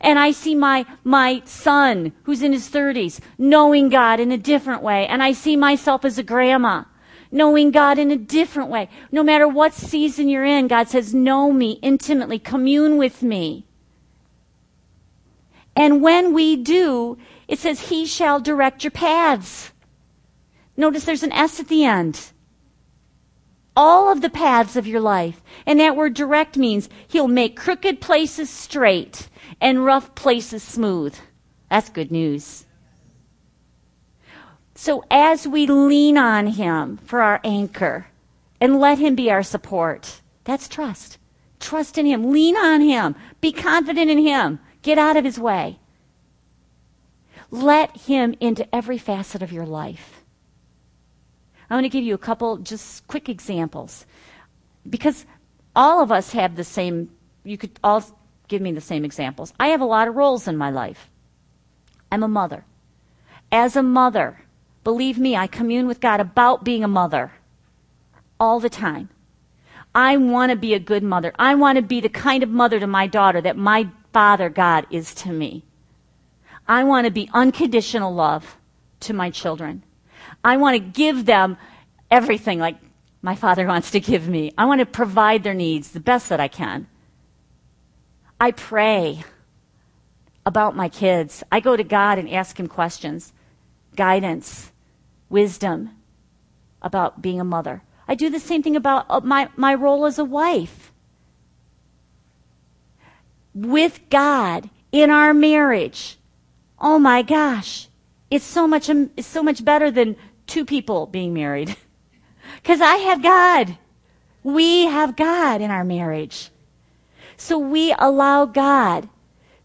And 0.00 0.18
I 0.18 0.30
see 0.30 0.54
my, 0.54 0.86
my 1.04 1.42
son, 1.44 2.12
who's 2.24 2.42
in 2.42 2.52
his 2.52 2.68
30s, 2.70 3.20
knowing 3.36 3.88
God 3.88 4.20
in 4.20 4.32
a 4.32 4.38
different 4.38 4.82
way. 4.82 5.06
And 5.06 5.22
I 5.22 5.32
see 5.32 5.56
myself 5.56 6.04
as 6.04 6.18
a 6.18 6.22
grandma, 6.22 6.84
knowing 7.30 7.70
God 7.70 7.98
in 7.98 8.10
a 8.10 8.16
different 8.16 8.70
way. 8.70 8.88
No 9.10 9.22
matter 9.22 9.48
what 9.48 9.74
season 9.74 10.28
you're 10.28 10.44
in, 10.44 10.68
God 10.68 10.88
says, 10.88 11.14
know 11.14 11.52
me 11.52 11.78
intimately, 11.82 12.38
commune 12.38 12.96
with 12.96 13.22
me. 13.22 13.66
And 15.74 16.02
when 16.02 16.34
we 16.34 16.56
do, 16.56 17.18
it 17.46 17.60
says, 17.60 17.88
He 17.88 18.04
shall 18.04 18.40
direct 18.40 18.82
your 18.82 18.90
paths. 18.90 19.70
Notice 20.76 21.04
there's 21.04 21.22
an 21.22 21.32
S 21.32 21.60
at 21.60 21.68
the 21.68 21.84
end. 21.84 22.32
All 23.76 24.10
of 24.10 24.20
the 24.20 24.30
paths 24.30 24.74
of 24.74 24.88
your 24.88 25.00
life. 25.00 25.40
And 25.66 25.78
that 25.78 25.94
word 25.94 26.14
direct 26.14 26.56
means 26.56 26.88
He'll 27.06 27.28
make 27.28 27.56
crooked 27.56 28.00
places 28.00 28.50
straight 28.50 29.28
and 29.60 29.84
rough 29.84 30.14
places 30.14 30.62
smooth. 30.62 31.16
That's 31.70 31.90
good 31.90 32.10
news. 32.10 32.64
So 34.74 35.04
as 35.10 35.46
we 35.46 35.66
lean 35.66 36.16
on 36.16 36.46
Him 36.46 36.98
for 36.98 37.20
our 37.20 37.40
anchor 37.42 38.06
and 38.60 38.78
let 38.78 38.98
Him 38.98 39.14
be 39.14 39.30
our 39.30 39.42
support, 39.42 40.20
that's 40.44 40.68
trust. 40.68 41.18
Trust 41.58 41.98
in 41.98 42.06
Him. 42.06 42.30
Lean 42.30 42.56
on 42.56 42.80
Him. 42.80 43.16
Be 43.40 43.52
confident 43.52 44.10
in 44.10 44.18
Him. 44.18 44.60
Get 44.82 44.98
out 44.98 45.16
of 45.16 45.24
his 45.24 45.38
way. 45.38 45.78
Let 47.50 47.96
him 47.96 48.34
into 48.40 48.72
every 48.74 48.98
facet 48.98 49.42
of 49.42 49.52
your 49.52 49.66
life. 49.66 50.22
I'm 51.68 51.74
going 51.74 51.82
to 51.82 51.88
give 51.88 52.04
you 52.04 52.14
a 52.14 52.18
couple 52.18 52.58
just 52.58 53.06
quick 53.06 53.28
examples 53.28 54.06
because 54.88 55.26
all 55.74 56.02
of 56.02 56.12
us 56.12 56.32
have 56.32 56.56
the 56.56 56.64
same, 56.64 57.10
you 57.44 57.58
could 57.58 57.78
all 57.82 58.04
give 58.48 58.62
me 58.62 58.72
the 58.72 58.80
same 58.80 59.04
examples. 59.04 59.52
I 59.60 59.68
have 59.68 59.80
a 59.80 59.86
lot 59.86 60.08
of 60.08 60.16
roles 60.16 60.48
in 60.48 60.56
my 60.56 60.70
life. 60.70 61.10
I'm 62.10 62.22
a 62.22 62.28
mother. 62.28 62.64
As 63.52 63.76
a 63.76 63.82
mother, 63.82 64.42
believe 64.84 65.18
me, 65.18 65.36
I 65.36 65.46
commune 65.46 65.86
with 65.86 66.00
God 66.00 66.20
about 66.20 66.64
being 66.64 66.82
a 66.82 66.88
mother 66.88 67.32
all 68.40 68.60
the 68.60 68.70
time. 68.70 69.10
I 69.94 70.16
want 70.16 70.50
to 70.50 70.56
be 70.56 70.74
a 70.74 70.78
good 70.78 71.02
mother. 71.02 71.32
I 71.38 71.54
want 71.54 71.76
to 71.76 71.82
be 71.82 72.00
the 72.00 72.08
kind 72.08 72.42
of 72.42 72.50
mother 72.50 72.78
to 72.80 72.86
my 72.86 73.06
daughter 73.06 73.40
that 73.40 73.56
my 73.56 73.88
Father 74.12 74.48
God 74.48 74.86
is 74.90 75.14
to 75.16 75.32
me. 75.32 75.64
I 76.66 76.84
want 76.84 77.06
to 77.06 77.10
be 77.10 77.30
unconditional 77.32 78.12
love 78.12 78.58
to 79.00 79.14
my 79.14 79.30
children. 79.30 79.82
I 80.44 80.56
want 80.56 80.74
to 80.74 80.80
give 80.80 81.24
them 81.24 81.56
everything 82.10 82.58
like 82.58 82.76
my 83.22 83.34
father 83.34 83.66
wants 83.72 83.90
to 83.92 84.00
give 84.00 84.28
me. 84.28 84.52
I 84.58 84.66
want 84.66 84.80
to 84.80 84.86
provide 84.86 85.42
their 85.42 85.54
needs 85.54 85.90
the 85.90 86.00
best 86.00 86.28
that 86.28 86.40
I 86.40 86.48
can. 86.48 86.86
I 88.40 88.52
pray 88.52 89.24
about 90.46 90.76
my 90.76 90.88
kids. 90.88 91.42
I 91.50 91.60
go 91.60 91.76
to 91.76 91.84
God 91.84 92.18
and 92.18 92.28
ask 92.28 92.58
Him 92.58 92.68
questions, 92.68 93.32
guidance, 93.96 94.72
wisdom 95.28 95.90
about 96.80 97.20
being 97.20 97.40
a 97.40 97.44
mother. 97.44 97.82
I 98.06 98.14
do 98.14 98.30
the 98.30 98.40
same 98.40 98.62
thing 98.62 98.76
about 98.76 99.06
uh, 99.08 99.20
my, 99.20 99.48
my 99.56 99.74
role 99.74 100.06
as 100.06 100.18
a 100.18 100.24
wife. 100.24 100.92
With 103.54 104.00
God 104.08 104.70
in 104.92 105.10
our 105.10 105.34
marriage. 105.34 106.16
Oh 106.78 106.98
my 106.98 107.22
gosh. 107.22 107.88
It's 108.30 108.44
so 108.44 108.66
much, 108.66 108.88
um, 108.88 109.10
it's 109.16 109.26
so 109.26 109.42
much 109.42 109.64
better 109.64 109.90
than 109.90 110.16
two 110.46 110.64
people 110.64 111.06
being 111.06 111.34
married. 111.34 111.76
Because 112.56 112.80
I 112.80 112.96
have 112.96 113.22
God. 113.22 113.76
We 114.42 114.86
have 114.86 115.16
God 115.16 115.60
in 115.60 115.70
our 115.70 115.84
marriage. 115.84 116.50
So 117.38 117.56
we 117.56 117.94
allow 117.98 118.44
God 118.46 119.08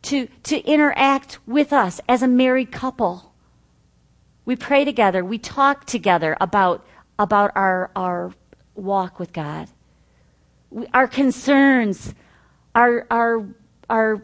to, 0.04 0.28
to 0.44 0.60
interact 0.60 1.40
with 1.48 1.74
us 1.74 2.00
as 2.08 2.22
a 2.22 2.28
married 2.28 2.72
couple. 2.72 3.34
We 4.46 4.56
pray 4.56 4.86
together. 4.86 5.26
We 5.26 5.40
talk 5.40 5.86
together 5.86 6.38
about, 6.40 6.86
about 7.18 7.52
our, 7.56 7.90
our 7.96 8.32
walk 8.76 9.20
with 9.20 9.34
God. 9.34 9.70
We, 10.70 10.86
our 10.94 11.08
concerns, 11.08 12.14
our, 12.76 13.08
our, 13.10 13.48
our, 13.90 14.24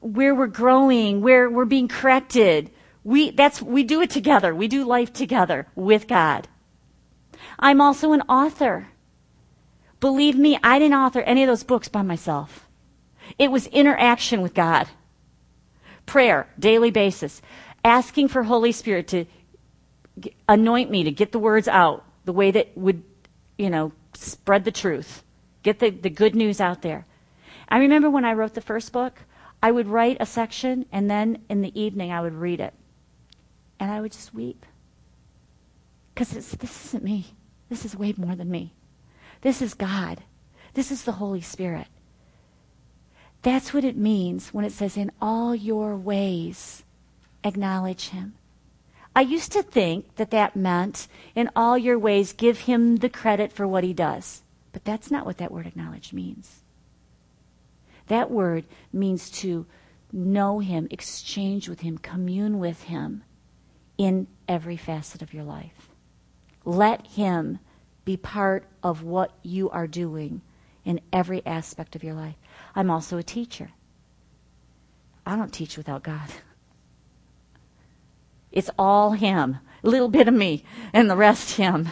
where 0.00 0.34
we're 0.34 0.48
growing, 0.48 1.22
where 1.22 1.48
we're 1.48 1.64
being 1.64 1.88
corrected. 1.88 2.70
We, 3.04 3.30
that's, 3.30 3.62
we 3.62 3.84
do 3.84 4.02
it 4.02 4.10
together. 4.10 4.54
We 4.54 4.68
do 4.68 4.84
life 4.84 5.14
together 5.14 5.66
with 5.74 6.06
God. 6.06 6.46
I'm 7.58 7.80
also 7.80 8.12
an 8.12 8.20
author. 8.28 8.88
Believe 10.00 10.36
me, 10.36 10.58
I 10.62 10.78
didn't 10.78 10.94
author 10.94 11.20
any 11.20 11.42
of 11.42 11.48
those 11.48 11.64
books 11.64 11.88
by 11.88 12.02
myself. 12.02 12.66
It 13.38 13.50
was 13.50 13.66
interaction 13.68 14.40
with 14.40 14.54
God. 14.54 14.88
Prayer, 16.06 16.48
daily 16.58 16.90
basis. 16.90 17.42
Asking 17.84 18.28
for 18.28 18.44
Holy 18.44 18.72
Spirit 18.72 19.08
to 19.08 19.24
anoint 20.48 20.90
me 20.90 21.04
to 21.04 21.10
get 21.10 21.32
the 21.32 21.38
words 21.38 21.68
out 21.68 22.04
the 22.24 22.32
way 22.32 22.50
that 22.50 22.76
would, 22.76 23.02
you 23.56 23.70
know, 23.70 23.92
spread 24.14 24.64
the 24.64 24.72
truth. 24.72 25.22
Get 25.62 25.78
the, 25.80 25.90
the 25.90 26.10
good 26.10 26.34
news 26.34 26.60
out 26.60 26.82
there. 26.82 27.06
I 27.68 27.78
remember 27.78 28.08
when 28.08 28.24
I 28.24 28.32
wrote 28.32 28.54
the 28.54 28.60
first 28.60 28.92
book, 28.92 29.20
I 29.62 29.70
would 29.70 29.88
write 29.88 30.16
a 30.20 30.26
section 30.26 30.86
and 30.92 31.10
then 31.10 31.42
in 31.48 31.60
the 31.60 31.78
evening 31.78 32.12
I 32.12 32.20
would 32.20 32.34
read 32.34 32.60
it. 32.60 32.74
And 33.80 33.90
I 33.90 34.00
would 34.00 34.12
just 34.12 34.34
weep. 34.34 34.64
Because 36.14 36.30
this 36.30 36.86
isn't 36.86 37.04
me. 37.04 37.26
This 37.68 37.84
is 37.84 37.96
way 37.96 38.14
more 38.16 38.34
than 38.34 38.50
me. 38.50 38.72
This 39.40 39.62
is 39.62 39.74
God. 39.74 40.22
This 40.74 40.90
is 40.90 41.04
the 41.04 41.12
Holy 41.12 41.40
Spirit. 41.40 41.86
That's 43.42 43.72
what 43.72 43.84
it 43.84 43.96
means 43.96 44.48
when 44.48 44.64
it 44.64 44.72
says, 44.72 44.96
in 44.96 45.12
all 45.20 45.54
your 45.54 45.96
ways, 45.96 46.84
acknowledge 47.44 48.08
him. 48.08 48.34
I 49.14 49.22
used 49.22 49.52
to 49.52 49.62
think 49.62 50.16
that 50.16 50.30
that 50.30 50.56
meant, 50.56 51.08
in 51.34 51.50
all 51.56 51.78
your 51.78 51.98
ways, 51.98 52.32
give 52.32 52.60
him 52.60 52.96
the 52.96 53.08
credit 53.08 53.52
for 53.52 53.66
what 53.66 53.84
he 53.84 53.92
does. 53.92 54.42
But 54.72 54.84
that's 54.84 55.10
not 55.10 55.24
what 55.24 55.38
that 55.38 55.50
word 55.50 55.66
acknowledge 55.66 56.12
means. 56.12 56.62
That 58.08 58.30
word 58.30 58.64
means 58.92 59.30
to 59.30 59.66
know 60.12 60.58
him, 60.60 60.88
exchange 60.90 61.68
with 61.68 61.80
him, 61.80 61.98
commune 61.98 62.58
with 62.58 62.84
him 62.84 63.22
in 63.96 64.26
every 64.46 64.76
facet 64.76 65.22
of 65.22 65.34
your 65.34 65.44
life. 65.44 65.90
Let 66.64 67.06
him 67.08 67.58
be 68.08 68.16
part 68.16 68.64
of 68.82 69.02
what 69.02 69.32
you 69.42 69.68
are 69.68 69.86
doing 69.86 70.40
in 70.82 70.98
every 71.12 71.44
aspect 71.44 71.94
of 71.94 72.02
your 72.02 72.14
life. 72.14 72.36
I'm 72.74 72.90
also 72.90 73.18
a 73.18 73.22
teacher. 73.22 73.68
I 75.26 75.36
don't 75.36 75.52
teach 75.52 75.76
without 75.76 76.02
God. 76.02 76.30
It's 78.50 78.70
all 78.78 79.10
Him, 79.10 79.58
a 79.84 79.86
little 79.86 80.08
bit 80.08 80.26
of 80.26 80.32
me, 80.32 80.64
and 80.94 81.10
the 81.10 81.18
rest 81.18 81.58
Him. 81.58 81.86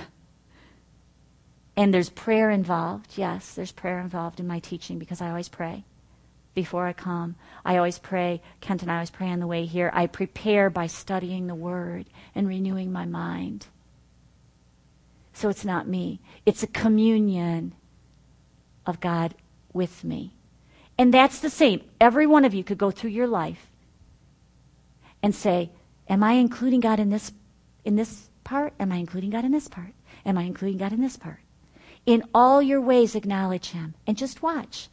And 1.77 1.93
there's 1.93 2.09
prayer 2.09 2.49
involved. 2.51 3.19
Yes, 3.19 3.53
there's 3.53 3.73
prayer 3.73 4.01
involved 4.01 4.41
in 4.41 4.47
my 4.47 4.59
teaching 4.59 4.99
because 4.99 5.21
I 5.21 5.29
always 5.29 5.51
pray 5.51 5.85
before 6.55 6.87
I 6.87 6.95
come. 6.95 7.37
I 7.63 7.77
always 7.77 7.99
pray. 7.99 8.41
Kent 8.63 8.81
and 8.81 8.91
I 8.91 8.95
always 8.95 9.11
pray 9.11 9.29
on 9.29 9.41
the 9.41 9.47
way 9.47 9.67
here. 9.67 9.91
I 9.93 10.07
prepare 10.07 10.71
by 10.71 10.87
studying 10.87 11.47
the 11.47 11.55
Word 11.55 12.07
and 12.35 12.49
renewing 12.49 12.91
my 12.91 13.05
mind. 13.05 13.67
So 15.37 15.51
it's 15.51 15.67
not 15.67 15.87
me, 15.87 16.19
it's 16.47 16.63
a 16.63 16.67
communion 16.67 17.75
of 18.87 19.01
God 19.01 19.35
with 19.75 20.03
me. 20.03 20.33
And 20.97 21.13
that's 21.13 21.41
the 21.41 21.51
same. 21.51 21.83
Every 22.01 22.27
one 22.27 22.47
of 22.47 22.55
you 22.55 22.65
could 22.65 22.79
go 22.79 22.91
through 22.91 23.11
your 23.11 23.27
life 23.27 23.67
and 25.23 25.35
say, 25.35 25.69
Am 26.09 26.23
I 26.23 26.33
including 26.33 26.81
God 26.81 26.99
in 26.99 27.11
this 27.11 27.33
in 27.85 27.97
this 27.97 28.31
part? 28.45 28.73
Am 28.81 28.91
I 28.91 28.97
including 28.97 29.29
God 29.29 29.45
in 29.45 29.53
this 29.53 29.69
part? 29.69 29.93
Am 30.25 30.39
I 30.39 30.45
including 30.45 30.79
God 30.79 30.95
in 30.95 31.03
this 31.03 31.19
part? 31.19 31.41
In 32.07 32.25
all 32.35 32.63
your 32.63 32.81
ways 32.81 33.15
acknowledge 33.15 33.73
him 33.73 33.93
and 34.07 34.17
just 34.17 34.43
watch. 34.43 34.89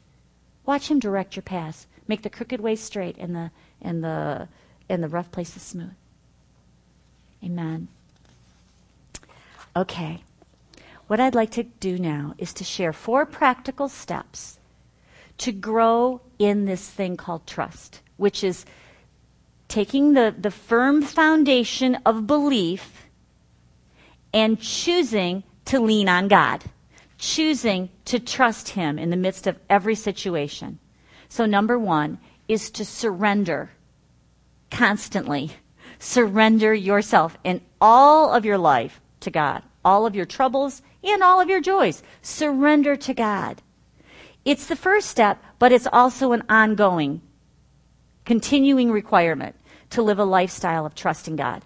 Watch 0.65 0.91
him 0.91 0.99
direct 0.99 1.37
your 1.37 1.43
paths. 1.43 1.87
Make 2.05 2.21
the 2.21 2.29
crooked 2.29 2.59
ways 2.59 2.81
straight 2.81 3.15
and 3.17 3.33
the 3.33 3.51
and 3.81 4.03
the 4.03 4.49
and 4.89 5.01
the 5.01 5.07
rough 5.07 5.31
places 5.31 5.61
smooth. 5.61 5.95
Amen. 7.41 7.87
Okay. 9.73 10.21
What 11.13 11.19
I'd 11.19 11.35
like 11.35 11.51
to 11.51 11.61
do 11.61 11.99
now 11.99 12.33
is 12.39 12.55
to 12.55 12.63
share 12.63 12.91
four 12.91 13.27
practical 13.27 13.87
steps 13.87 14.57
to 15.37 15.51
grow 15.51 16.21
in 16.39 16.65
this 16.65 16.89
thing 16.89 17.17
called 17.17 17.45
trust, 17.45 18.01
which 18.17 18.43
is 18.43 18.65
taking 19.67 20.13
the, 20.13 20.33
the 20.35 20.49
firm 20.49 21.03
foundation 21.03 21.99
of 22.03 22.25
belief 22.25 23.05
and 24.33 24.59
choosing 24.59 25.43
to 25.65 25.79
lean 25.79 26.09
on 26.09 26.29
God, 26.29 26.63
choosing 27.19 27.89
to 28.05 28.17
trust 28.17 28.69
Him 28.69 28.97
in 28.97 29.11
the 29.11 29.15
midst 29.15 29.45
of 29.45 29.59
every 29.69 29.93
situation. 29.93 30.79
So, 31.29 31.45
number 31.45 31.77
one 31.77 32.17
is 32.47 32.71
to 32.71 32.83
surrender 32.83 33.69
constantly. 34.71 35.51
Surrender 35.99 36.73
yourself 36.73 37.37
in 37.43 37.61
all 37.79 38.33
of 38.33 38.45
your 38.45 38.57
life 38.57 38.99
to 39.19 39.29
God, 39.29 39.61
all 39.83 40.05
of 40.05 40.15
your 40.15 40.25
troubles 40.25 40.81
and 41.03 41.21
all 41.21 41.39
of 41.39 41.49
your 41.49 41.61
joys. 41.61 42.03
Surrender 42.21 42.95
to 42.95 43.13
God. 43.13 43.61
It's 44.45 44.67
the 44.67 44.75
first 44.75 45.09
step, 45.09 45.43
but 45.59 45.71
it's 45.71 45.87
also 45.91 46.31
an 46.33 46.43
ongoing, 46.49 47.21
continuing 48.25 48.91
requirement 48.91 49.55
to 49.91 50.01
live 50.01 50.19
a 50.19 50.25
lifestyle 50.25 50.85
of 50.85 50.95
trusting 50.95 51.35
God. 51.35 51.63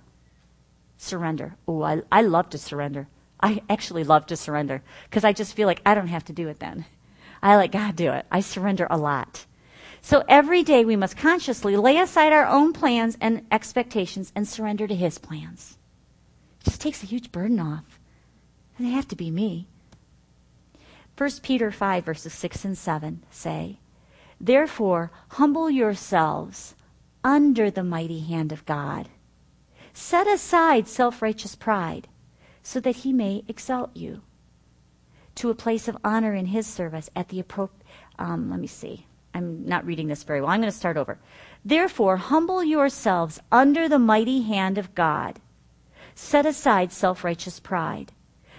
Surrender. 0.98 1.56
Oh, 1.68 1.82
I, 1.82 2.02
I 2.12 2.22
love 2.22 2.50
to 2.50 2.58
surrender. 2.58 3.08
I 3.40 3.62
actually 3.70 4.04
love 4.04 4.26
to 4.28 4.36
surrender 4.36 4.82
because 5.06 5.24
I 5.24 5.34
just 5.34 5.54
feel 5.54 5.68
like 5.68 5.82
I 5.86 5.96
don't 5.96 6.08
have 6.08 6.26
to 6.26 6.34
do 6.34 6.48
it 6.48 6.60
then. 6.60 6.86
I 7.42 7.56
let 7.56 7.72
God 7.72 7.96
do 7.96 8.12
it. 8.12 8.26
I 8.32 8.42
surrender 8.42 8.88
a 8.90 8.98
lot. 8.98 9.46
So 10.02 10.24
every 10.28 10.64
day 10.64 10.86
we 10.86 10.96
must 10.96 11.18
consciously 11.18 11.76
lay 11.76 11.98
aside 11.98 12.34
our 12.34 12.48
own 12.48 12.74
plans 12.74 13.18
and 13.22 13.46
expectations 13.52 14.32
and 14.36 14.48
surrender 14.48 14.88
to 14.88 14.96
His 14.96 15.18
plans. 15.18 15.78
It 16.62 16.66
just 16.66 16.82
takes 16.82 17.04
a 17.04 17.08
huge 17.08 17.32
burden 17.32 17.60
off. 17.60 17.97
It 18.78 18.84
doesn't 18.84 18.96
have 18.96 19.08
to 19.08 19.16
be 19.16 19.32
me. 19.32 19.68
1 21.18 21.30
Peter 21.42 21.72
5, 21.72 22.06
verses 22.06 22.34
6 22.34 22.64
and 22.64 22.78
7 22.78 23.24
say, 23.32 23.80
Therefore, 24.40 25.12
humble 25.30 25.68
yourselves 25.68 26.76
under 27.24 27.72
the 27.72 27.84
mighty 27.84 28.20
hand 28.20 28.52
of 28.52 28.66
God. 28.66 29.10
Set 29.94 30.28
aside 30.28 30.88
self 30.88 31.24
righteous 31.24 31.56
pride, 31.56 32.08
so 32.62 32.80
that 32.80 32.98
he 32.98 33.12
may 33.12 33.44
exalt 33.48 33.90
you 33.96 34.22
to 35.34 35.50
a 35.50 35.56
place 35.56 35.88
of 35.88 35.98
honor 36.04 36.36
in 36.36 36.48
his 36.48 36.68
service 36.68 37.10
at 37.16 37.30
the 37.30 37.40
appropriate. 37.40 37.84
Um, 38.20 38.52
let 38.52 38.60
me 38.60 38.68
see. 38.68 39.08
I'm 39.34 39.66
not 39.68 39.86
reading 39.86 40.08
this 40.08 40.24
very 40.24 40.40
well. 40.40 40.52
I'm 40.52 40.62
going 40.62 40.72
to 40.72 40.78
start 40.78 40.98
over. 40.98 41.18
Therefore, 41.66 42.18
humble 42.18 42.64
yourselves 42.64 43.40
under 43.52 43.90
the 43.90 44.00
mighty 44.00 44.44
hand 44.44 44.78
of 44.78 44.94
God. 44.94 45.40
Set 46.14 46.46
aside 46.46 46.92
self 46.92 47.24
righteous 47.24 47.60
pride 47.60 48.12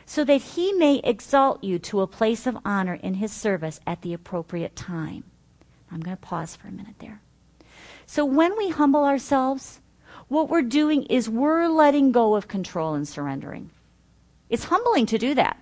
so 0.09 0.25
that 0.25 0.41
he 0.41 0.73
may 0.73 1.03
exalt 1.05 1.63
you 1.63 1.79
to 1.79 2.01
a 2.01 2.07
place 2.07 2.47
of 2.47 2.57
honor 2.65 2.95
in 2.95 3.13
his 3.13 3.31
service 3.31 3.79
at 3.87 4.01
the 4.01 4.15
appropriate 4.15 4.75
time. 4.75 5.23
I'm 5.93 6.01
going 6.01 6.17
to 6.17 6.21
pause 6.21 6.57
for 6.57 6.67
a 6.67 6.73
minute 6.73 6.95
there. 6.99 7.21
So 8.07 8.25
when 8.25 8.57
we 8.57 8.71
humble 8.71 9.05
ourselves, 9.05 9.81
what 10.29 10.49
we're 10.49 10.63
doing 10.63 11.03
is 11.03 11.29
we're 11.29 11.69
letting 11.69 12.11
go 12.11 12.37
of 12.37 12.49
control 12.49 12.95
and 12.95 13.07
surrendering. 13.07 13.69
It's 14.49 14.65
humbling 14.65 15.05
to 15.07 15.19
do 15.19 15.35
that. 15.35 15.59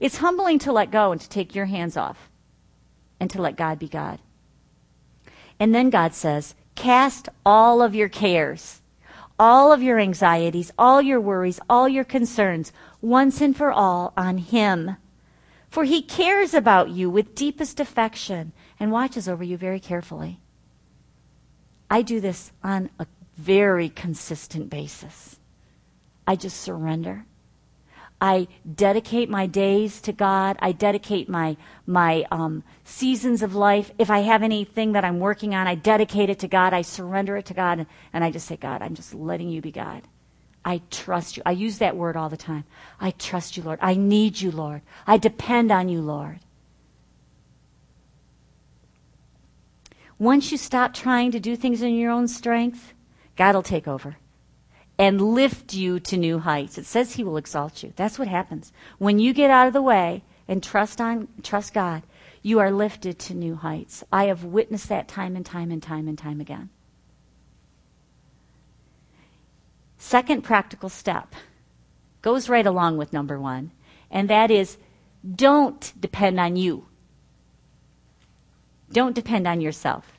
It's 0.00 0.16
humbling 0.16 0.58
to 0.60 0.72
let 0.72 0.90
go 0.90 1.12
and 1.12 1.20
to 1.20 1.28
take 1.28 1.54
your 1.54 1.66
hands 1.66 1.96
off 1.96 2.28
and 3.20 3.30
to 3.30 3.40
let 3.40 3.56
God 3.56 3.78
be 3.78 3.86
God. 3.86 4.18
And 5.60 5.72
then 5.72 5.90
God 5.90 6.12
says, 6.12 6.56
Cast 6.74 7.28
all 7.46 7.82
of 7.82 7.94
your 7.94 8.08
cares, 8.08 8.80
all 9.38 9.72
of 9.72 9.80
your 9.80 10.00
anxieties, 10.00 10.72
all 10.76 11.00
your 11.00 11.20
worries, 11.20 11.60
all 11.70 11.88
your 11.88 12.04
concerns, 12.04 12.72
once 13.00 13.40
and 13.40 13.56
for 13.56 13.70
all 13.70 14.12
on 14.16 14.38
Him. 14.38 14.96
For 15.68 15.84
He 15.84 16.02
cares 16.02 16.54
about 16.54 16.90
you 16.90 17.08
with 17.10 17.34
deepest 17.34 17.80
affection 17.80 18.52
and 18.78 18.92
watches 18.92 19.28
over 19.28 19.44
you 19.44 19.56
very 19.56 19.80
carefully. 19.80 20.40
I 21.90 22.02
do 22.02 22.20
this 22.20 22.52
on 22.62 22.90
a 22.98 23.06
very 23.36 23.88
consistent 23.88 24.70
basis. 24.70 25.38
I 26.26 26.36
just 26.36 26.60
surrender. 26.60 27.24
I 28.20 28.48
dedicate 28.74 29.30
my 29.30 29.46
days 29.46 30.00
to 30.02 30.12
God. 30.12 30.56
I 30.60 30.72
dedicate 30.72 31.28
my 31.28 31.56
my 31.86 32.26
um, 32.30 32.62
seasons 32.84 33.42
of 33.42 33.54
life. 33.54 33.92
If 33.98 34.10
I 34.10 34.20
have 34.20 34.42
anything 34.42 34.92
that 34.92 35.04
I'm 35.04 35.20
working 35.20 35.54
on, 35.54 35.66
I 35.66 35.74
dedicate 35.74 36.28
it 36.28 36.38
to 36.40 36.48
God. 36.48 36.74
I 36.74 36.82
surrender 36.82 37.36
it 37.38 37.46
to 37.46 37.54
God, 37.54 37.78
and, 37.78 37.86
and 38.12 38.22
I 38.22 38.30
just 38.30 38.46
say, 38.46 38.56
God, 38.56 38.82
I'm 38.82 38.94
just 38.94 39.14
letting 39.14 39.48
you 39.48 39.62
be 39.62 39.72
God. 39.72 40.02
I 40.64 40.82
trust 40.90 41.36
you. 41.36 41.42
I 41.46 41.52
use 41.52 41.78
that 41.78 41.96
word 41.96 42.16
all 42.16 42.28
the 42.28 42.36
time. 42.36 42.64
I 43.00 43.12
trust 43.12 43.56
you, 43.56 43.62
Lord. 43.62 43.78
I 43.80 43.94
need 43.94 44.40
you, 44.40 44.50
Lord. 44.50 44.82
I 45.06 45.16
depend 45.16 45.70
on 45.70 45.88
you, 45.88 46.00
Lord. 46.00 46.40
Once 50.18 50.52
you 50.52 50.58
stop 50.58 50.92
trying 50.92 51.30
to 51.30 51.40
do 51.40 51.56
things 51.56 51.80
in 51.80 51.94
your 51.94 52.10
own 52.10 52.28
strength, 52.28 52.92
God 53.36 53.54
will 53.54 53.62
take 53.62 53.88
over 53.88 54.16
and 54.98 55.34
lift 55.34 55.72
you 55.72 55.98
to 55.98 56.18
new 56.18 56.40
heights. 56.40 56.76
It 56.76 56.84
says 56.84 57.14
he 57.14 57.24
will 57.24 57.38
exalt 57.38 57.82
you. 57.82 57.94
That's 57.96 58.18
what 58.18 58.28
happens. 58.28 58.70
When 58.98 59.18
you 59.18 59.32
get 59.32 59.50
out 59.50 59.66
of 59.66 59.72
the 59.72 59.80
way 59.80 60.22
and 60.46 60.62
trust 60.62 61.00
on 61.00 61.28
trust 61.42 61.72
God, 61.72 62.02
you 62.42 62.58
are 62.58 62.70
lifted 62.70 63.18
to 63.20 63.34
new 63.34 63.56
heights. 63.56 64.04
I 64.12 64.24
have 64.26 64.44
witnessed 64.44 64.90
that 64.90 65.08
time 65.08 65.36
and 65.36 65.46
time 65.46 65.70
and 65.70 65.82
time 65.82 66.06
and 66.06 66.18
time 66.18 66.38
again. 66.38 66.68
Second 70.02 70.42
practical 70.42 70.88
step 70.88 71.34
goes 72.22 72.48
right 72.48 72.66
along 72.66 72.96
with 72.96 73.12
number 73.12 73.38
1, 73.38 73.70
and 74.10 74.30
that 74.30 74.50
is 74.50 74.78
don't 75.36 75.92
depend 76.00 76.40
on 76.40 76.56
you. 76.56 76.86
Don't 78.90 79.14
depend 79.14 79.46
on 79.46 79.60
yourself. 79.60 80.18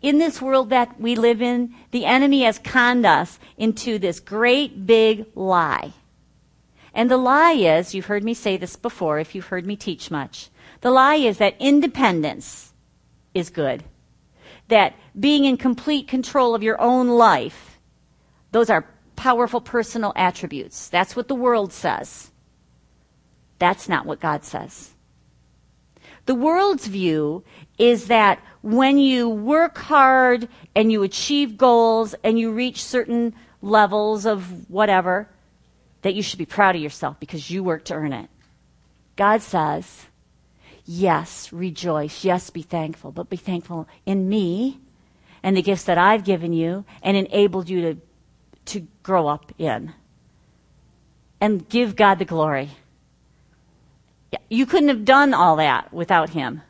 In 0.00 0.18
this 0.18 0.40
world 0.40 0.70
that 0.70 1.00
we 1.00 1.16
live 1.16 1.42
in, 1.42 1.74
the 1.90 2.04
enemy 2.04 2.44
has 2.44 2.60
conned 2.60 3.04
us 3.04 3.40
into 3.58 3.98
this 3.98 4.20
great 4.20 4.86
big 4.86 5.26
lie. 5.34 5.92
And 6.94 7.10
the 7.10 7.16
lie 7.16 7.54
is, 7.54 7.94
you've 7.94 8.06
heard 8.06 8.22
me 8.22 8.34
say 8.34 8.56
this 8.56 8.76
before 8.76 9.18
if 9.18 9.34
you've 9.34 9.46
heard 9.46 9.66
me 9.66 9.74
teach 9.74 10.12
much, 10.12 10.48
the 10.80 10.92
lie 10.92 11.16
is 11.16 11.38
that 11.38 11.56
independence 11.58 12.72
is 13.34 13.50
good. 13.50 13.82
That 14.68 14.94
being 15.18 15.44
in 15.44 15.56
complete 15.56 16.06
control 16.06 16.54
of 16.54 16.62
your 16.62 16.80
own 16.80 17.08
life, 17.08 17.80
those 18.52 18.70
are 18.70 18.86
powerful 19.22 19.60
personal 19.60 20.12
attributes. 20.16 20.88
That's 20.88 21.14
what 21.14 21.28
the 21.28 21.36
world 21.36 21.72
says. 21.72 22.32
That's 23.60 23.88
not 23.88 24.04
what 24.04 24.18
God 24.18 24.42
says. 24.42 24.94
The 26.26 26.34
world's 26.34 26.88
view 26.88 27.44
is 27.78 28.08
that 28.08 28.40
when 28.62 28.98
you 28.98 29.28
work 29.28 29.78
hard 29.78 30.48
and 30.74 30.90
you 30.90 31.04
achieve 31.04 31.56
goals 31.56 32.16
and 32.24 32.36
you 32.36 32.50
reach 32.50 32.82
certain 32.82 33.32
levels 33.60 34.26
of 34.26 34.68
whatever, 34.68 35.28
that 36.00 36.14
you 36.14 36.22
should 36.24 36.40
be 36.40 36.44
proud 36.44 36.74
of 36.74 36.82
yourself 36.82 37.20
because 37.20 37.48
you 37.48 37.62
worked 37.62 37.86
to 37.86 37.94
earn 37.94 38.12
it. 38.12 38.28
God 39.14 39.40
says, 39.40 40.06
yes, 40.84 41.52
rejoice. 41.52 42.24
Yes, 42.24 42.50
be 42.50 42.62
thankful, 42.62 43.12
but 43.12 43.30
be 43.30 43.36
thankful 43.36 43.86
in 44.04 44.28
me 44.28 44.80
and 45.44 45.56
the 45.56 45.62
gifts 45.62 45.84
that 45.84 45.96
I've 45.96 46.24
given 46.24 46.52
you 46.52 46.84
and 47.04 47.16
enabled 47.16 47.68
you 47.68 47.82
to, 47.82 48.00
to 48.66 48.86
grow 49.02 49.28
up 49.28 49.52
in. 49.58 49.92
And 51.40 51.68
give 51.68 51.96
God 51.96 52.18
the 52.18 52.24
glory. 52.24 52.70
You 54.48 54.66
couldn't 54.66 54.88
have 54.88 55.04
done 55.04 55.34
all 55.34 55.56
that 55.56 55.92
without 55.92 56.30
him. 56.30 56.62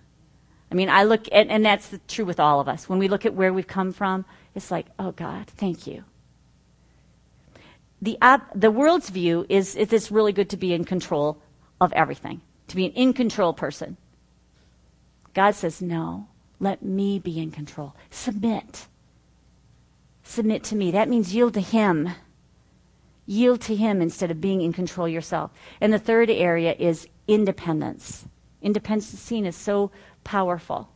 I 0.70 0.74
mean, 0.74 0.88
I 0.88 1.02
look 1.02 1.26
at, 1.30 1.48
and 1.48 1.64
that's 1.64 1.94
true 2.08 2.24
with 2.24 2.40
all 2.40 2.58
of 2.58 2.68
us. 2.68 2.88
When 2.88 2.98
we 2.98 3.08
look 3.08 3.26
at 3.26 3.34
where 3.34 3.52
we've 3.52 3.66
come 3.66 3.92
from, 3.92 4.24
it's 4.54 4.70
like, 4.70 4.86
oh 4.98 5.12
God, 5.12 5.46
thank 5.46 5.86
you. 5.86 6.04
The, 8.00 8.18
the 8.54 8.70
world's 8.70 9.10
view 9.10 9.44
is 9.48 9.76
it's 9.76 10.10
really 10.10 10.32
good 10.32 10.48
to 10.50 10.56
be 10.56 10.72
in 10.72 10.84
control 10.84 11.40
of 11.80 11.92
everything, 11.92 12.40
to 12.68 12.76
be 12.76 12.86
an 12.86 12.92
in 12.92 13.12
control 13.12 13.52
person. 13.52 13.96
God 15.34 15.54
says, 15.54 15.82
no, 15.82 16.28
let 16.58 16.82
me 16.82 17.18
be 17.18 17.38
in 17.38 17.50
control. 17.50 17.94
Submit. 18.10 18.86
Submit 20.22 20.64
to 20.64 20.76
me. 20.76 20.90
That 20.90 21.08
means 21.08 21.34
yield 21.34 21.54
to 21.54 21.60
Him. 21.60 22.10
Yield 23.26 23.60
to 23.62 23.74
Him 23.74 24.00
instead 24.00 24.30
of 24.30 24.40
being 24.40 24.62
in 24.62 24.72
control 24.72 25.08
yourself. 25.08 25.50
And 25.80 25.92
the 25.92 25.98
third 25.98 26.30
area 26.30 26.74
is 26.78 27.08
independence. 27.26 28.24
Independence 28.60 29.12
is 29.12 29.20
seen 29.20 29.46
as 29.46 29.56
so 29.56 29.90
powerful. 30.24 30.88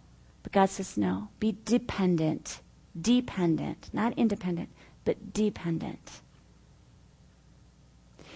But 0.42 0.52
God 0.52 0.70
says, 0.70 0.96
no, 0.96 1.28
be 1.40 1.56
dependent. 1.64 2.60
Dependent. 2.98 3.90
Not 3.92 4.14
independent, 4.16 4.68
but 5.04 5.32
dependent. 5.32 6.20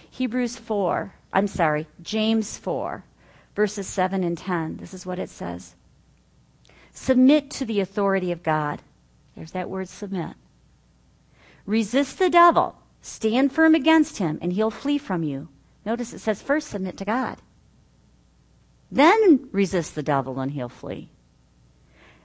Hebrews 0.09 0.57
4, 0.57 1.13
I'm 1.31 1.47
sorry, 1.47 1.87
James 2.03 2.57
4, 2.57 3.05
verses 3.55 3.87
7 3.87 4.25
and 4.25 4.37
10. 4.37 4.77
This 4.77 4.93
is 4.93 5.05
what 5.05 5.19
it 5.19 5.29
says 5.29 5.75
Submit 6.93 7.49
to 7.51 7.65
the 7.65 7.79
authority 7.79 8.31
of 8.33 8.43
God. 8.43 8.81
There's 9.35 9.53
that 9.53 9.69
word 9.69 9.87
submit. 9.87 10.35
Resist 11.65 12.19
the 12.19 12.29
devil. 12.29 12.75
Stand 13.01 13.51
firm 13.51 13.75
against 13.75 14.17
him, 14.17 14.37
and 14.41 14.53
he'll 14.53 14.71
flee 14.71 14.97
from 14.97 15.23
you. 15.23 15.49
Notice 15.85 16.13
it 16.13 16.19
says 16.19 16.41
first 16.41 16.67
submit 16.67 16.97
to 16.97 17.05
God. 17.05 17.41
Then 18.91 19.47
resist 19.51 19.95
the 19.95 20.03
devil 20.03 20.39
and 20.39 20.51
he'll 20.51 20.69
flee. 20.69 21.09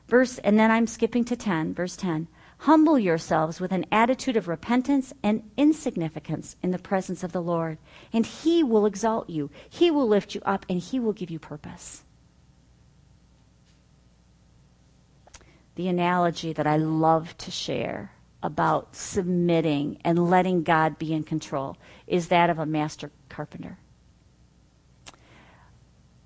Verse, 0.08 0.38
and 0.38 0.58
then 0.58 0.70
I'm 0.70 0.86
skipping 0.86 1.24
to 1.24 1.36
10, 1.36 1.74
verse 1.74 1.96
10. 1.96 2.28
Humble 2.60 2.98
yourselves 2.98 3.60
with 3.60 3.72
an 3.72 3.86
attitude 3.92 4.36
of 4.36 4.48
repentance 4.48 5.12
and 5.22 5.48
insignificance 5.56 6.56
in 6.62 6.70
the 6.70 6.78
presence 6.78 7.22
of 7.22 7.32
the 7.32 7.42
Lord, 7.42 7.78
and 8.12 8.24
he 8.24 8.62
will 8.62 8.86
exalt 8.86 9.28
you. 9.28 9.50
He 9.68 9.90
will 9.90 10.08
lift 10.08 10.34
you 10.34 10.40
up, 10.44 10.64
and 10.68 10.80
he 10.80 10.98
will 10.98 11.12
give 11.12 11.30
you 11.30 11.38
purpose. 11.38 12.04
The 15.74 15.88
analogy 15.88 16.52
that 16.54 16.66
I 16.66 16.76
love 16.76 17.36
to 17.38 17.50
share 17.50 18.12
about 18.46 18.94
submitting 18.94 19.98
and 20.04 20.30
letting 20.30 20.62
God 20.62 20.98
be 20.98 21.12
in 21.12 21.24
control 21.24 21.76
is 22.06 22.28
that 22.28 22.48
of 22.48 22.58
a 22.58 22.66
master 22.66 23.10
carpenter 23.28 23.78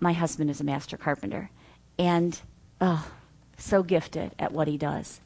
my 0.01 0.15
husband 0.15 0.51
is 0.51 0.61
a 0.61 0.65
master 0.65 0.97
carpenter 0.97 1.51
and 1.99 2.41
oh, 2.81 3.07
so 3.59 3.83
gifted 3.83 4.35
at 4.39 4.53
what 4.53 4.67
he 4.67 4.79
does. 4.79 5.21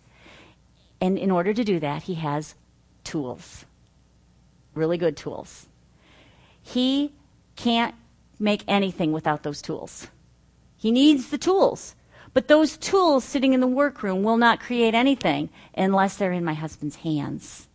And 1.00 1.16
in 1.16 1.30
order 1.30 1.54
to 1.54 1.64
do 1.64 1.78
that, 1.80 2.02
he 2.02 2.14
has 2.14 2.56
tools, 3.04 3.64
really 4.74 4.98
good 4.98 5.16
tools. 5.16 5.68
He 6.60 7.12
can't 7.56 7.94
make 8.38 8.64
anything 8.66 9.12
without 9.12 9.44
those 9.44 9.62
tools. 9.62 10.08
He 10.76 10.90
needs 10.90 11.30
the 11.30 11.38
tools. 11.38 11.94
But 12.34 12.48
those 12.48 12.76
tools 12.76 13.24
sitting 13.24 13.54
in 13.54 13.60
the 13.60 13.66
workroom 13.66 14.22
will 14.22 14.36
not 14.36 14.60
create 14.60 14.94
anything 14.94 15.48
unless 15.76 16.16
they're 16.16 16.32
in 16.32 16.44
my 16.44 16.54
husband's 16.54 16.96
hands. 16.96 17.68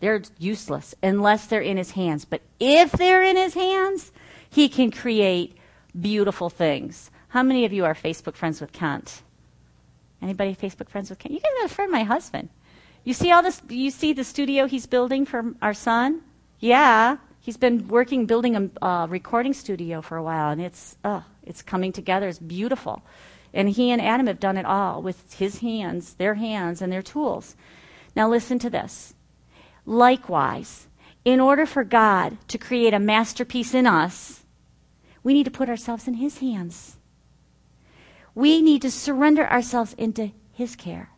They're 0.00 0.22
useless 0.38 0.94
unless 1.02 1.46
they're 1.46 1.60
in 1.60 1.76
his 1.76 1.92
hands. 1.92 2.24
But 2.24 2.42
if 2.58 2.92
they're 2.92 3.22
in 3.22 3.36
his 3.36 3.54
hands, 3.54 4.12
he 4.48 4.68
can 4.68 4.90
create 4.90 5.56
beautiful 5.98 6.50
things. 6.50 7.10
How 7.28 7.42
many 7.42 7.64
of 7.64 7.72
you 7.72 7.84
are 7.84 7.94
Facebook 7.94 8.36
friends 8.36 8.60
with 8.60 8.72
Kent? 8.72 9.22
Anybody 10.22 10.54
Facebook 10.54 10.88
friends 10.88 11.10
with 11.10 11.18
Kent? 11.18 11.34
You 11.34 11.40
are 11.62 11.66
a 11.66 11.68
friend 11.68 11.90
my 11.90 12.02
husband. 12.02 12.50
You 13.04 13.14
see 13.14 13.30
all 13.30 13.42
this? 13.42 13.62
You 13.68 13.90
see 13.90 14.12
the 14.12 14.24
studio 14.24 14.66
he's 14.66 14.86
building 14.86 15.24
for 15.24 15.54
our 15.62 15.72
son? 15.72 16.20
Yeah, 16.58 17.16
he's 17.40 17.56
been 17.56 17.88
working 17.88 18.26
building 18.26 18.56
a 18.56 18.84
uh, 18.84 19.06
recording 19.06 19.54
studio 19.54 20.02
for 20.02 20.16
a 20.16 20.22
while, 20.22 20.50
and 20.50 20.60
it's 20.60 20.96
uh, 21.04 21.22
it's 21.42 21.62
coming 21.62 21.92
together. 21.92 22.28
It's 22.28 22.38
beautiful, 22.38 23.02
and 23.52 23.70
he 23.70 23.90
and 23.90 24.00
Adam 24.00 24.26
have 24.26 24.40
done 24.40 24.56
it 24.56 24.66
all 24.66 25.02
with 25.02 25.34
his 25.34 25.58
hands, 25.58 26.14
their 26.14 26.34
hands, 26.34 26.80
and 26.80 26.92
their 26.92 27.02
tools. 27.02 27.56
Now 28.14 28.28
listen 28.28 28.58
to 28.60 28.70
this. 28.70 29.14
Likewise, 29.86 30.88
in 31.24 31.40
order 31.40 31.66
for 31.66 31.84
God 31.84 32.36
to 32.48 32.58
create 32.58 32.94
a 32.94 32.98
masterpiece 32.98 33.74
in 33.74 33.86
us, 33.86 34.44
we 35.22 35.34
need 35.34 35.44
to 35.44 35.50
put 35.50 35.68
ourselves 35.68 36.08
in 36.08 36.14
His 36.14 36.38
hands. 36.38 36.96
We 38.34 38.62
need 38.62 38.82
to 38.82 38.90
surrender 38.90 39.46
ourselves 39.46 39.94
into 39.94 40.32
His 40.52 40.76
care 40.76 41.10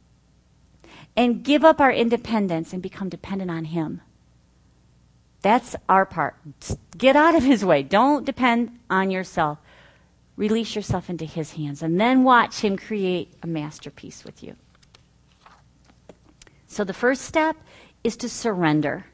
and 1.16 1.44
give 1.44 1.64
up 1.64 1.80
our 1.80 1.92
independence 1.92 2.72
and 2.72 2.82
become 2.82 3.08
dependent 3.08 3.50
on 3.50 3.66
Him. 3.66 4.00
That's 5.40 5.76
our 5.88 6.06
part. 6.06 6.36
Get 6.96 7.16
out 7.16 7.34
of 7.34 7.42
His 7.42 7.64
way. 7.64 7.82
Don't 7.82 8.24
depend 8.24 8.78
on 8.90 9.10
yourself. 9.10 9.58
Release 10.36 10.74
yourself 10.74 11.10
into 11.10 11.24
His 11.24 11.52
hands 11.52 11.82
and 11.82 12.00
then 12.00 12.24
watch 12.24 12.60
Him 12.60 12.76
create 12.76 13.32
a 13.42 13.46
masterpiece 13.46 14.24
with 14.24 14.42
you. 14.42 14.56
So 16.66 16.84
the 16.84 16.94
first 16.94 17.22
step 17.22 17.56
is 18.02 18.16
to 18.18 18.28
surrender. 18.28 19.04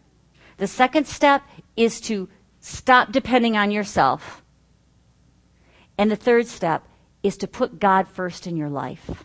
The 0.58 0.66
second 0.66 1.06
step 1.06 1.42
is 1.76 2.00
to 2.02 2.28
stop 2.60 3.12
depending 3.12 3.56
on 3.56 3.70
yourself. 3.70 4.42
And 5.96 6.10
the 6.10 6.16
third 6.16 6.46
step 6.46 6.84
is 7.22 7.36
to 7.38 7.48
put 7.48 7.80
God 7.80 8.06
first 8.06 8.46
in 8.46 8.56
your 8.56 8.68
life. 8.68 9.24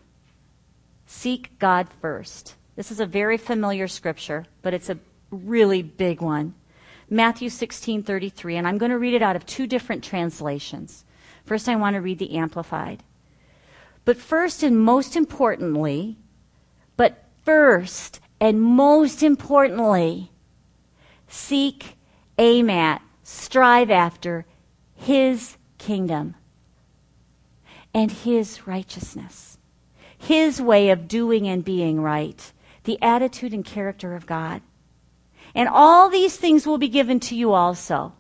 Seek 1.05 1.59
God 1.59 1.87
first. 2.01 2.55
This 2.75 2.89
is 2.89 2.99
a 2.99 3.05
very 3.05 3.37
familiar 3.37 3.87
scripture, 3.87 4.45
but 4.63 4.73
it's 4.73 4.89
a 4.89 4.97
really 5.29 5.83
big 5.83 6.21
one. 6.21 6.55
Matthew 7.09 7.49
16:33, 7.49 8.55
and 8.55 8.67
I'm 8.67 8.79
going 8.79 8.91
to 8.91 8.97
read 8.97 9.13
it 9.13 9.21
out 9.21 9.35
of 9.35 9.45
two 9.45 9.67
different 9.67 10.03
translations. 10.03 11.05
First, 11.45 11.67
I 11.67 11.75
want 11.75 11.95
to 11.95 12.01
read 12.01 12.19
the 12.19 12.35
amplified. 12.35 13.03
But 14.05 14.17
first 14.17 14.63
and 14.63 14.79
most 14.79 15.15
importantly, 15.15 16.17
but 16.97 17.23
first 17.43 18.19
and 18.39 18.61
most 18.61 19.23
importantly, 19.23 20.31
seek, 21.27 21.97
aim 22.37 22.69
at, 22.69 23.01
strive 23.23 23.89
after 23.89 24.45
his 24.95 25.57
kingdom 25.77 26.35
and 27.93 28.11
his 28.11 28.67
righteousness, 28.67 29.57
his 30.17 30.61
way 30.61 30.89
of 30.89 31.07
doing 31.07 31.47
and 31.47 31.63
being 31.63 32.01
right, 32.01 32.51
the 32.83 33.01
attitude 33.01 33.53
and 33.53 33.63
character 33.63 34.15
of 34.15 34.25
God. 34.25 34.61
And 35.55 35.69
all 35.69 36.09
these 36.09 36.35
things 36.35 36.65
will 36.65 36.77
be 36.77 36.89
given 36.89 37.19
to 37.21 37.35
you 37.35 37.53
also. 37.53 38.13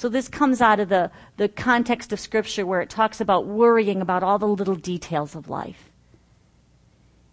So 0.00 0.08
this 0.08 0.28
comes 0.28 0.62
out 0.62 0.80
of 0.80 0.88
the, 0.88 1.10
the 1.36 1.46
context 1.46 2.10
of 2.10 2.18
Scripture 2.18 2.64
where 2.64 2.80
it 2.80 2.88
talks 2.88 3.20
about 3.20 3.44
worrying 3.44 4.00
about 4.00 4.22
all 4.22 4.38
the 4.38 4.48
little 4.48 4.74
details 4.74 5.36
of 5.36 5.50
life. 5.50 5.90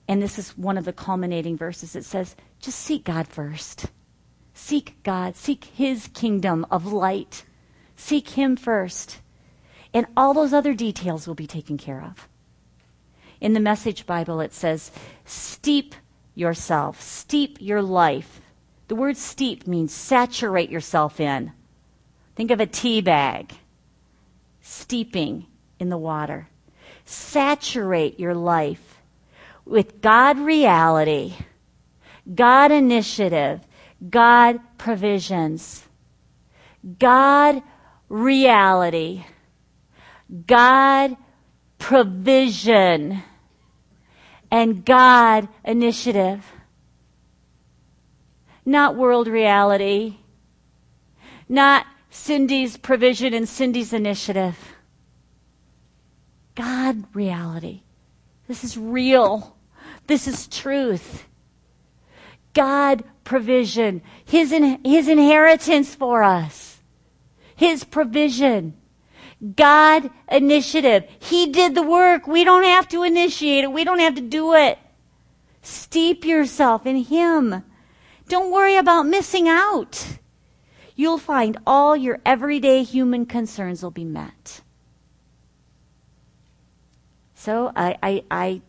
And 0.06 0.22
this 0.22 0.38
is 0.38 0.58
one 0.58 0.78
of 0.78 0.84
the 0.84 0.92
culminating 0.92 1.56
verses. 1.56 1.96
It 1.96 2.04
says, 2.04 2.36
just 2.60 2.78
seek 2.78 3.06
God 3.06 3.26
first. 3.26 3.86
Seek 4.54 5.02
God. 5.04 5.38
Seek 5.38 5.64
His 5.64 6.10
kingdom 6.10 6.66
of 6.70 6.92
light. 6.92 7.46
Seek 7.96 8.32
Him 8.32 8.58
first. 8.58 9.20
And 9.94 10.06
all 10.18 10.34
those 10.34 10.52
other 10.52 10.74
details 10.74 11.26
will 11.26 11.36
be 11.36 11.48
taken 11.48 11.78
care 11.78 12.04
of. 12.04 12.28
In 13.40 13.54
the 13.54 13.62
Message 13.62 14.06
Bible, 14.06 14.42
it 14.42 14.54
says, 14.54 14.92
steep 15.24 15.96
yourself, 16.36 17.02
steep 17.02 17.60
your 17.62 17.82
life. 17.82 18.42
The 18.90 18.96
word 18.96 19.16
steep 19.16 19.68
means 19.68 19.94
saturate 19.94 20.70
yourself 20.70 21.22
in. 21.22 21.54
Think 22.38 22.52
of 22.52 22.60
a 22.60 22.68
tea 22.68 23.02
bag, 23.02 23.52
steeping 24.62 25.48
in 25.80 25.90
the 25.90 25.98
water. 25.98 26.48
Saturate 27.04 28.20
your 28.20 28.36
life 28.36 29.02
with 29.66 30.02
God 30.02 30.38
reality, 30.38 31.34
God 32.36 32.72
initiative, 32.72 33.62
God 34.08 34.60
provisions, 34.78 35.88
God 37.00 37.64
reality. 38.08 39.24
God 40.46 41.18
provision 41.80 43.24
and 44.52 44.86
God 44.86 45.48
initiative. 45.66 46.46
Not 48.64 48.96
world 48.96 49.28
reality. 49.28 50.18
Not 51.50 51.88
Cindy's 52.10 52.78
provision 52.78 53.34
and 53.34 53.48
Cindy's 53.48 53.94
initiative. 53.94 54.58
God 56.56 57.04
reality. 57.14 57.82
This 58.48 58.64
is 58.64 58.78
real. 58.78 59.56
This 60.08 60.28
is 60.28 60.48
truth. 60.48 61.26
God 62.54 63.04
provision. 63.24 64.02
His, 64.26 64.52
in, 64.52 64.84
his 64.84 65.08
inheritance 65.08 65.94
for 65.94 66.24
us. 66.24 66.80
His 67.56 67.84
provision. 67.84 68.76
God 69.56 70.10
initiative. 70.32 71.06
He 71.20 71.48
did 71.48 71.76
the 71.76 71.84
work. 71.84 72.26
We 72.26 72.44
don't 72.44 72.64
have 72.64 72.88
to 72.90 73.04
initiate 73.04 73.66
it. 73.66 73.72
We 73.72 73.84
don't 73.84 74.00
have 74.00 74.16
to 74.16 74.22
do 74.22 74.54
it. 74.54 74.80
Steep 75.62 76.26
yourself 76.26 76.86
in 76.86 77.04
Him. 77.04 77.64
Don't 78.28 78.52
worry 78.52 78.78
about 78.78 79.04
missing 79.06 79.48
out. 79.48 80.18
You'll 80.98 81.20
find 81.20 81.58
all 81.66 81.96
your 81.96 82.20
everyday 82.26 82.82
human 82.84 83.28
concerns 83.28 83.84
will 83.84 83.92
be 83.92 84.04
met. 84.04 84.62
So 87.36 87.72
I, 87.76 87.98
I, 88.02 88.24
I 88.32 88.62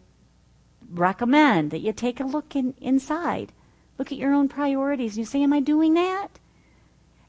recommend 0.92 1.70
that 1.70 1.80
you 1.80 1.94
take 1.94 2.20
a 2.20 2.24
look 2.24 2.54
in, 2.54 2.74
inside. 2.82 3.50
Look 3.96 4.12
at 4.12 4.18
your 4.18 4.34
own 4.34 4.48
priorities. 4.48 5.12
And 5.12 5.20
you 5.20 5.24
say, 5.24 5.42
Am 5.42 5.54
I 5.54 5.60
doing 5.60 5.94
that? 5.94 6.28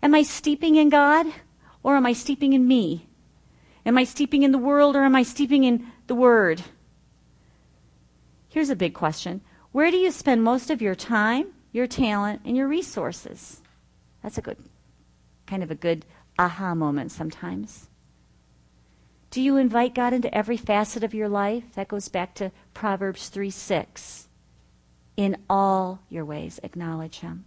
Am 0.04 0.14
I 0.14 0.22
steeping 0.22 0.76
in 0.76 0.89
God 0.89 1.28
or 1.82 1.95
am 1.95 2.06
I 2.06 2.12
steeping 2.12 2.52
in 2.52 2.68
me? 2.68 3.08
Am 3.86 3.97
I 3.97 4.04
steeping 4.04 4.43
in 4.43 4.52
the 4.52 4.58
world 4.58 4.97
or 4.97 5.04
am 5.04 5.16
I 5.16 5.24
steeping 5.24 5.64
in 5.64 5.88
the 6.08 6.16
Word? 6.16 6.62
Here's 8.50 8.70
a 8.70 8.76
big 8.76 8.93
question 8.93 9.39
Where 9.72 9.91
do 9.91 9.97
you 9.97 10.12
spend 10.12 10.43
most 10.43 10.70
of 10.70 10.82
your 10.82 10.93
time, 10.93 11.47
your 11.72 11.88
talent, 11.88 12.41
and 12.43 12.58
your 12.58 12.68
resources? 12.68 13.62
That's 14.22 14.38
a 14.38 14.41
good, 14.41 14.58
kind 15.50 15.64
of 15.64 15.72
a 15.72 15.76
good 15.76 16.06
aha 16.38 16.76
moment 16.76 17.12
sometimes. 17.12 17.89
Do 19.32 19.41
you 19.41 19.58
invite 19.58 19.93
God 19.93 20.14
into 20.14 20.34
every 20.34 20.58
facet 20.58 21.04
of 21.04 21.14
your 21.14 21.30
life? 21.30 21.64
That 21.76 21.88
goes 21.88 22.08
back 22.08 22.34
to 22.36 22.52
Proverbs 22.74 23.30
3 23.30 23.50
6. 23.50 24.28
In 25.18 25.38
all 25.50 26.00
your 26.10 26.24
ways, 26.24 26.60
acknowledge 26.64 27.20
Him. 27.20 27.45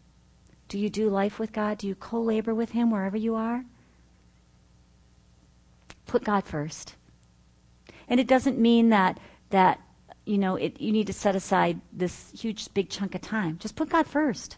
Do 0.68 0.78
you 0.78 0.90
do 0.90 1.08
life 1.08 1.38
with 1.38 1.52
God? 1.52 1.78
Do 1.78 1.88
you 1.88 1.94
co 1.94 2.20
labor 2.20 2.54
with 2.54 2.70
Him 2.70 2.90
wherever 2.90 3.16
you 3.16 3.34
are? 3.34 3.64
Put 6.06 6.24
God 6.24 6.44
first. 6.44 6.96
And 8.08 8.20
it 8.20 8.28
doesn't 8.28 8.58
mean 8.58 8.90
that 8.90 9.18
that 9.50 9.80
you 10.24 10.38
know 10.38 10.56
it, 10.56 10.80
you 10.80 10.92
need 10.92 11.06
to 11.08 11.12
set 11.12 11.34
aside 11.34 11.80
this 11.92 12.30
huge 12.30 12.72
big 12.74 12.90
chunk 12.90 13.14
of 13.14 13.22
time. 13.22 13.58
Just 13.58 13.74
put 13.74 13.88
God 13.88 14.06
first. 14.06 14.56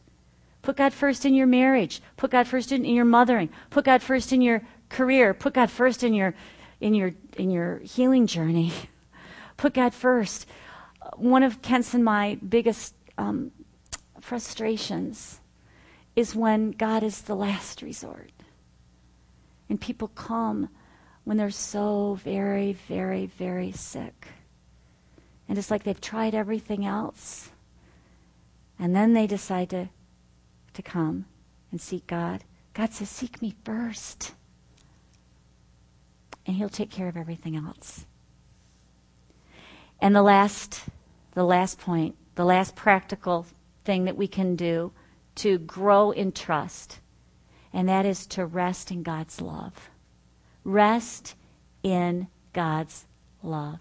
Put 0.64 0.78
God 0.78 0.94
first 0.94 1.26
in 1.26 1.34
your 1.34 1.46
marriage. 1.46 2.00
Put 2.16 2.30
God 2.30 2.48
first 2.48 2.72
in, 2.72 2.86
in 2.86 2.94
your 2.94 3.04
mothering. 3.04 3.50
Put 3.68 3.84
God 3.84 4.02
first 4.02 4.32
in 4.32 4.40
your 4.40 4.62
career. 4.88 5.34
Put 5.34 5.52
God 5.52 5.70
first 5.70 6.02
in 6.02 6.14
your 6.14 6.34
in 6.80 6.94
your 6.94 7.12
in 7.36 7.50
your 7.50 7.80
healing 7.80 8.26
journey. 8.26 8.72
Put 9.58 9.74
God 9.74 9.92
first. 9.92 10.46
One 11.16 11.42
of 11.42 11.60
Kent's 11.60 11.92
and 11.92 12.02
my 12.02 12.36
biggest 12.36 12.94
um, 13.18 13.50
frustrations 14.22 15.38
is 16.16 16.34
when 16.34 16.70
God 16.70 17.02
is 17.02 17.20
the 17.20 17.36
last 17.36 17.82
resort, 17.82 18.30
and 19.68 19.78
people 19.78 20.08
come 20.08 20.70
when 21.24 21.36
they're 21.36 21.50
so 21.50 22.14
very, 22.24 22.72
very, 22.72 23.26
very 23.26 23.70
sick. 23.70 24.28
And 25.46 25.58
it's 25.58 25.70
like 25.70 25.82
they've 25.82 26.00
tried 26.00 26.34
everything 26.34 26.86
else. 26.86 27.50
And 28.78 28.96
then 28.96 29.12
they 29.12 29.26
decide 29.26 29.68
to, 29.70 29.90
to 30.74 30.82
come 30.82 31.26
and 31.70 31.80
seek 31.80 32.06
God. 32.06 32.44
God 32.74 32.92
says, 32.92 33.08
Seek 33.08 33.40
me 33.40 33.54
first. 33.64 34.32
And 36.46 36.56
He'll 36.56 36.68
take 36.68 36.90
care 36.90 37.08
of 37.08 37.16
everything 37.16 37.56
else. 37.56 38.06
And 40.00 40.14
the 40.14 40.22
last, 40.22 40.82
the 41.32 41.44
last 41.44 41.78
point, 41.78 42.16
the 42.34 42.44
last 42.44 42.76
practical 42.76 43.46
thing 43.84 44.04
that 44.04 44.16
we 44.16 44.28
can 44.28 44.56
do 44.56 44.92
to 45.36 45.58
grow 45.58 46.10
in 46.10 46.32
trust, 46.32 47.00
and 47.72 47.88
that 47.88 48.06
is 48.06 48.26
to 48.26 48.46
rest 48.46 48.90
in 48.90 49.02
God's 49.02 49.40
love. 49.40 49.90
Rest 50.62 51.34
in 51.82 52.28
God's 52.52 53.06
love. 53.42 53.80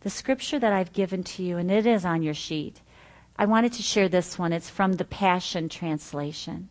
The 0.00 0.10
scripture 0.10 0.58
that 0.58 0.72
I've 0.72 0.92
given 0.92 1.22
to 1.24 1.42
you, 1.42 1.56
and 1.56 1.70
it 1.70 1.86
is 1.86 2.04
on 2.04 2.22
your 2.22 2.34
sheet, 2.34 2.80
I 3.36 3.46
wanted 3.46 3.72
to 3.74 3.82
share 3.82 4.08
this 4.08 4.38
one. 4.38 4.52
It's 4.52 4.70
from 4.70 4.92
the 4.94 5.04
Passion 5.04 5.68
Translation. 5.68 6.68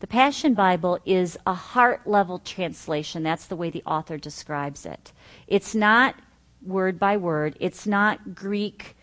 The 0.00 0.06
Passion 0.06 0.52
Bible 0.52 0.98
is 1.06 1.38
a 1.46 1.54
heart 1.54 2.06
level 2.06 2.38
translation. 2.38 3.22
That's 3.22 3.46
the 3.46 3.56
way 3.56 3.70
the 3.70 3.82
author 3.86 4.18
describes 4.18 4.84
it. 4.84 5.12
It's 5.46 5.74
not 5.74 6.16
word 6.62 6.98
by 6.98 7.16
word, 7.16 7.56
it's 7.60 7.86
not 7.86 8.34
Greek 8.34 8.96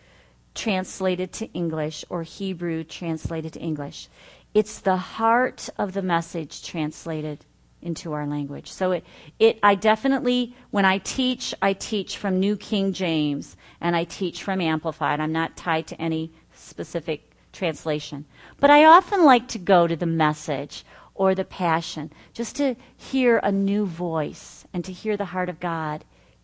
translated 0.53 1.31
to 1.33 1.51
English 1.53 2.05
or 2.09 2.23
Hebrew 2.23 2.83
translated 2.83 3.53
to 3.53 3.59
English. 3.59 4.07
It's 4.53 4.79
the 4.79 4.97
heart 4.97 5.69
of 5.79 5.93
the 5.93 6.03
message 6.03 6.63
translated 6.63 7.45
into 7.81 8.13
our 8.13 8.25
language. 8.27 8.71
So 8.71 8.91
it, 8.91 9.05
it, 9.39 9.59
I 9.63 9.75
definitely, 9.75 10.55
when 10.71 10.85
I 10.85 10.99
teach, 10.99 11.53
I 11.61 11.73
teach 11.73 12.17
from 12.17 12.39
New 12.39 12.55
King 12.55 12.93
James 12.93 13.57
and 13.81 13.95
I 13.95 14.03
teach 14.03 14.43
from 14.43 14.61
Amplified. 14.61 15.19
I'm 15.19 15.31
not 15.33 15.57
tied 15.57 15.87
to 15.87 15.99
any 16.01 16.31
specific 16.63 17.31
translation. 17.51 18.25
But 18.59 18.69
I 18.69 18.85
often 18.85 19.23
like 19.23 19.47
to 19.49 19.59
go 19.59 19.87
to 19.87 19.95
the 19.95 20.05
message 20.05 20.83
or 21.15 21.35
the 21.35 21.45
passion 21.45 22.11
just 22.33 22.55
to 22.55 22.75
hear 22.97 23.37
a 23.37 23.51
new 23.51 23.85
voice 23.85 24.65
and 24.73 24.83
to 24.85 24.91
hear 24.91 25.15
the 25.15 25.25
heart 25.25 25.49
of 25.49 25.59
God 25.59 26.03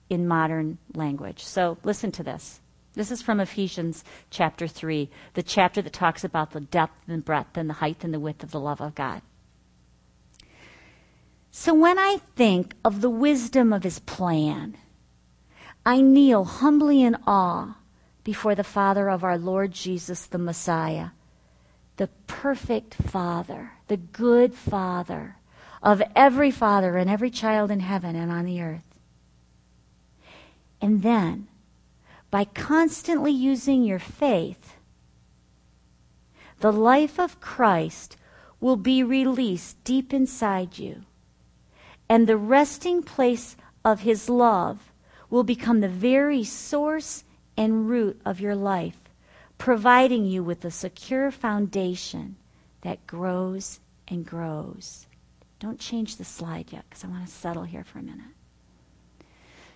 in 0.09 0.27
modern 0.27 0.77
language. 0.93 1.43
So 1.43 1.77
listen 1.83 2.11
to 2.13 2.23
this. 2.23 2.61
This 2.93 3.11
is 3.11 3.21
from 3.21 3.39
Ephesians 3.39 4.03
chapter 4.29 4.67
3, 4.67 5.09
the 5.33 5.43
chapter 5.43 5.81
that 5.81 5.93
talks 5.93 6.23
about 6.23 6.51
the 6.51 6.59
depth 6.59 7.07
and 7.07 7.23
breadth 7.23 7.57
and 7.57 7.69
the 7.69 7.75
height 7.75 8.03
and 8.03 8.13
the 8.13 8.19
width 8.19 8.43
of 8.43 8.51
the 8.51 8.59
love 8.59 8.81
of 8.81 8.95
God. 8.95 9.21
So 11.51 11.73
when 11.73 11.97
I 11.97 12.19
think 12.35 12.75
of 12.83 13.01
the 13.01 13.09
wisdom 13.09 13.73
of 13.73 13.83
his 13.83 13.99
plan, 13.99 14.77
I 15.85 16.01
kneel 16.01 16.43
humbly 16.43 17.01
in 17.01 17.15
awe 17.25 17.77
before 18.29 18.53
the 18.53 18.63
Father 18.63 19.09
of 19.09 19.23
our 19.23 19.39
Lord 19.39 19.71
Jesus 19.71 20.27
the 20.27 20.37
Messiah, 20.37 21.07
the 21.97 22.09
perfect 22.27 22.93
Father, 22.93 23.71
the 23.87 23.97
good 23.97 24.53
Father 24.53 25.37
of 25.81 26.03
every 26.15 26.51
father 26.51 26.95
and 26.95 27.09
every 27.09 27.31
child 27.31 27.71
in 27.71 27.79
heaven 27.79 28.15
and 28.15 28.31
on 28.31 28.45
the 28.45 28.61
earth. 28.61 28.85
And 30.79 31.01
then, 31.01 31.47
by 32.29 32.45
constantly 32.45 33.31
using 33.31 33.83
your 33.83 33.97
faith, 33.97 34.75
the 36.59 36.71
life 36.71 37.19
of 37.19 37.41
Christ 37.41 38.15
will 38.59 38.75
be 38.75 39.01
released 39.01 39.83
deep 39.83 40.13
inside 40.13 40.77
you 40.77 41.01
and 42.07 42.27
the 42.27 42.37
resting 42.37 43.01
place 43.01 43.57
of 43.83 44.01
His 44.01 44.29
love 44.29 44.91
will 45.31 45.43
become 45.43 45.79
the 45.79 45.89
very 45.89 46.43
source 46.43 47.23
and 47.59 47.89
root 47.89 48.21
of 48.23 48.39
your 48.39 48.55
life, 48.55 48.97
providing 49.57 50.23
you 50.23 50.41
with 50.41 50.63
a 50.63 50.71
secure 50.71 51.29
foundation 51.29 52.37
that 52.83 53.05
grows 53.05 53.81
and 54.07 54.25
grows. 54.25 55.05
Don't 55.59 55.77
change 55.77 56.15
the 56.15 56.23
slide 56.23 56.71
yet 56.71 56.85
because 56.89 57.03
I 57.03 57.09
want 57.09 57.25
to 57.25 57.31
settle 57.31 57.65
here 57.65 57.83
for 57.83 57.99
a 57.99 58.01
minute. 58.01 58.33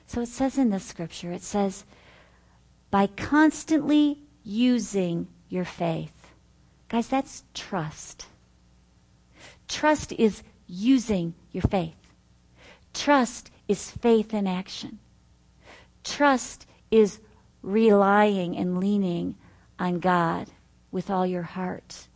So 0.07 0.21
it 0.21 0.29
says 0.29 0.57
in 0.57 0.69
this 0.69 0.85
scripture, 0.85 1.33
it 1.33 1.43
says, 1.43 1.83
by 2.89 3.07
constantly 3.07 4.19
using 4.45 5.27
your 5.49 5.65
faith. 5.65 6.31
Guys, 6.87 7.09
that's 7.09 7.43
trust. 7.53 8.27
Trust 9.67 10.13
is 10.13 10.41
using 10.67 11.33
your 11.51 11.63
faith. 11.63 11.95
Trust 12.93 13.51
is 13.67 13.91
faith 13.91 14.33
in 14.33 14.47
action. 14.47 14.99
Trust 16.05 16.65
is 16.89 17.19
relying 17.63 18.55
and 18.55 18.79
leaning 18.79 19.35
on 19.79 19.99
God 19.99 20.49
with 20.91 21.09
all 21.09 21.25
your 21.25 21.43
heart. 21.43 22.07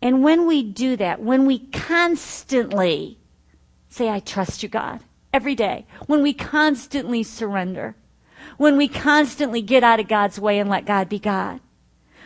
And 0.00 0.24
when 0.24 0.46
we 0.46 0.62
do 0.62 0.96
that, 0.96 1.20
when 1.20 1.44
we 1.46 1.58
constantly 1.58 3.18
say, 3.88 4.08
I 4.08 4.20
trust 4.20 4.62
you, 4.62 4.68
God, 4.68 5.00
every 5.32 5.54
day, 5.54 5.86
when 6.06 6.22
we 6.22 6.32
constantly 6.32 7.22
surrender, 7.22 7.94
when 8.56 8.76
we 8.76 8.88
constantly 8.88 9.60
get 9.60 9.84
out 9.84 10.00
of 10.00 10.08
God's 10.08 10.40
way 10.40 10.58
and 10.58 10.70
let 10.70 10.86
God 10.86 11.08
be 11.08 11.18
God, 11.18 11.60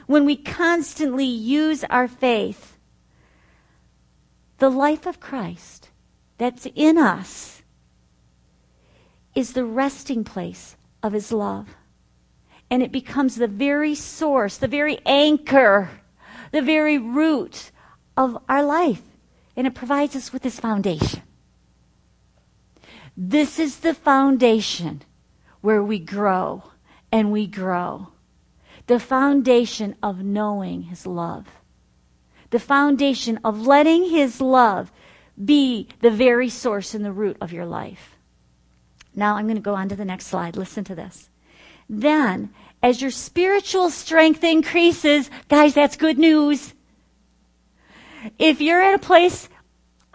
when 0.06 0.24
we 0.24 0.36
constantly 0.36 1.24
use 1.24 1.84
our 1.90 2.06
faith, 2.06 2.78
the 4.58 4.70
life 4.70 5.04
of 5.04 5.20
Christ 5.20 5.90
that's 6.38 6.66
in 6.74 6.96
us 6.96 7.62
is 9.34 9.52
the 9.52 9.64
resting 9.64 10.24
place 10.24 10.76
of 11.02 11.12
his 11.12 11.32
love. 11.32 11.76
And 12.70 12.82
it 12.82 12.90
becomes 12.92 13.36
the 13.36 13.46
very 13.46 13.94
source, 13.94 14.56
the 14.56 14.68
very 14.68 14.98
anchor, 15.06 15.90
the 16.52 16.62
very 16.62 16.98
root 16.98 17.70
of 18.16 18.42
our 18.48 18.62
life. 18.62 19.02
And 19.56 19.66
it 19.66 19.74
provides 19.74 20.16
us 20.16 20.32
with 20.32 20.42
this 20.42 20.58
foundation. 20.60 21.22
This 23.16 23.58
is 23.58 23.78
the 23.78 23.94
foundation 23.94 25.02
where 25.60 25.82
we 25.82 25.98
grow 25.98 26.64
and 27.10 27.32
we 27.32 27.46
grow. 27.46 28.08
The 28.88 29.00
foundation 29.00 29.96
of 30.02 30.22
knowing 30.22 30.82
His 30.82 31.06
love. 31.06 31.46
The 32.50 32.60
foundation 32.60 33.40
of 33.42 33.66
letting 33.66 34.10
His 34.10 34.40
love 34.40 34.92
be 35.42 35.88
the 36.00 36.10
very 36.10 36.48
source 36.48 36.94
and 36.94 37.04
the 37.04 37.12
root 37.12 37.36
of 37.40 37.52
your 37.52 37.66
life. 37.66 38.16
Now 39.14 39.36
I'm 39.36 39.46
going 39.46 39.56
to 39.56 39.62
go 39.62 39.74
on 39.74 39.88
to 39.88 39.96
the 39.96 40.04
next 40.04 40.26
slide. 40.26 40.56
Listen 40.56 40.84
to 40.84 40.94
this. 40.94 41.30
Then, 41.88 42.50
as 42.82 43.00
your 43.00 43.10
spiritual 43.10 43.90
strength 43.90 44.44
increases, 44.44 45.30
guys, 45.48 45.74
that's 45.74 45.96
good 45.96 46.18
news. 46.18 46.74
If 48.38 48.60
you're 48.60 48.82
at 48.82 48.94
a 48.94 48.98
place, 48.98 49.48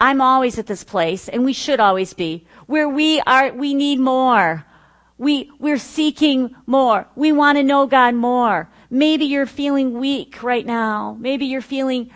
I'm 0.00 0.20
always 0.20 0.58
at 0.58 0.66
this 0.66 0.84
place, 0.84 1.28
and 1.28 1.44
we 1.44 1.52
should 1.52 1.80
always 1.80 2.12
be, 2.12 2.46
where 2.66 2.88
we 2.88 3.20
are, 3.20 3.52
we 3.52 3.74
need 3.74 4.00
more. 4.00 4.66
We, 5.16 5.50
we're 5.58 5.78
seeking 5.78 6.54
more. 6.66 7.06
We 7.14 7.30
want 7.30 7.58
to 7.58 7.62
know 7.62 7.86
God 7.86 8.14
more. 8.14 8.68
Maybe 8.90 9.24
you're 9.24 9.46
feeling 9.46 9.98
weak 9.98 10.42
right 10.42 10.66
now. 10.66 11.16
Maybe 11.20 11.46
you're 11.46 11.60
feeling 11.60 12.10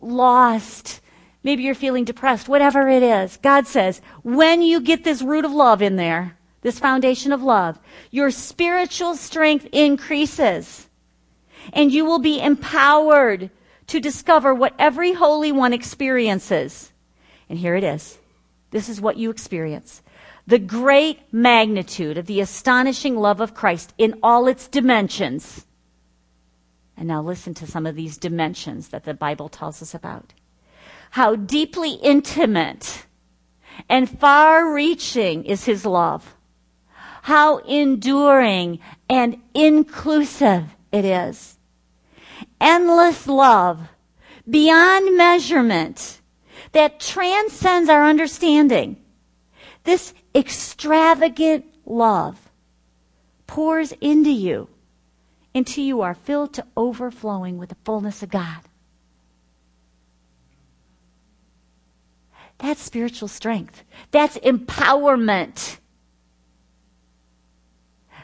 lost. 0.00 1.00
Maybe 1.42 1.64
you're 1.64 1.74
feeling 1.74 2.04
depressed, 2.04 2.48
whatever 2.48 2.88
it 2.88 3.02
is. 3.02 3.36
God 3.38 3.66
says, 3.66 4.00
when 4.22 4.62
you 4.62 4.80
get 4.80 5.04
this 5.04 5.22
root 5.22 5.44
of 5.44 5.52
love 5.52 5.82
in 5.82 5.96
there, 5.96 6.35
this 6.66 6.80
foundation 6.80 7.30
of 7.30 7.44
love, 7.44 7.78
your 8.10 8.28
spiritual 8.28 9.14
strength 9.14 9.68
increases. 9.70 10.88
And 11.72 11.92
you 11.92 12.04
will 12.04 12.18
be 12.18 12.40
empowered 12.40 13.50
to 13.86 14.00
discover 14.00 14.52
what 14.52 14.74
every 14.76 15.12
Holy 15.12 15.52
One 15.52 15.72
experiences. 15.72 16.90
And 17.48 17.56
here 17.56 17.76
it 17.76 17.84
is. 17.84 18.18
This 18.72 18.88
is 18.88 19.00
what 19.00 19.16
you 19.16 19.30
experience. 19.30 20.02
The 20.48 20.58
great 20.58 21.32
magnitude 21.32 22.18
of 22.18 22.26
the 22.26 22.40
astonishing 22.40 23.14
love 23.14 23.40
of 23.40 23.54
Christ 23.54 23.94
in 23.96 24.18
all 24.20 24.48
its 24.48 24.66
dimensions. 24.66 25.66
And 26.96 27.06
now 27.06 27.22
listen 27.22 27.54
to 27.54 27.66
some 27.68 27.86
of 27.86 27.94
these 27.94 28.18
dimensions 28.18 28.88
that 28.88 29.04
the 29.04 29.14
Bible 29.14 29.48
tells 29.48 29.82
us 29.82 29.94
about 29.94 30.32
how 31.10 31.36
deeply 31.36 31.92
intimate 31.92 33.06
and 33.88 34.10
far 34.18 34.74
reaching 34.74 35.44
is 35.44 35.64
his 35.64 35.86
love. 35.86 36.35
How 37.26 37.56
enduring 37.56 38.78
and 39.10 39.42
inclusive 39.52 40.62
it 40.92 41.04
is. 41.04 41.58
Endless 42.60 43.26
love 43.26 43.88
beyond 44.48 45.16
measurement 45.16 46.20
that 46.70 47.00
transcends 47.00 47.90
our 47.90 48.04
understanding. 48.04 49.02
This 49.82 50.14
extravagant 50.36 51.64
love 51.84 52.38
pours 53.48 53.90
into 54.00 54.30
you 54.30 54.68
until 55.52 55.82
you 55.82 56.02
are 56.02 56.14
filled 56.14 56.54
to 56.54 56.66
overflowing 56.76 57.58
with 57.58 57.70
the 57.70 57.76
fullness 57.84 58.22
of 58.22 58.30
God. 58.30 58.60
That's 62.58 62.82
spiritual 62.82 63.26
strength. 63.26 63.82
That's 64.12 64.38
empowerment. 64.38 65.78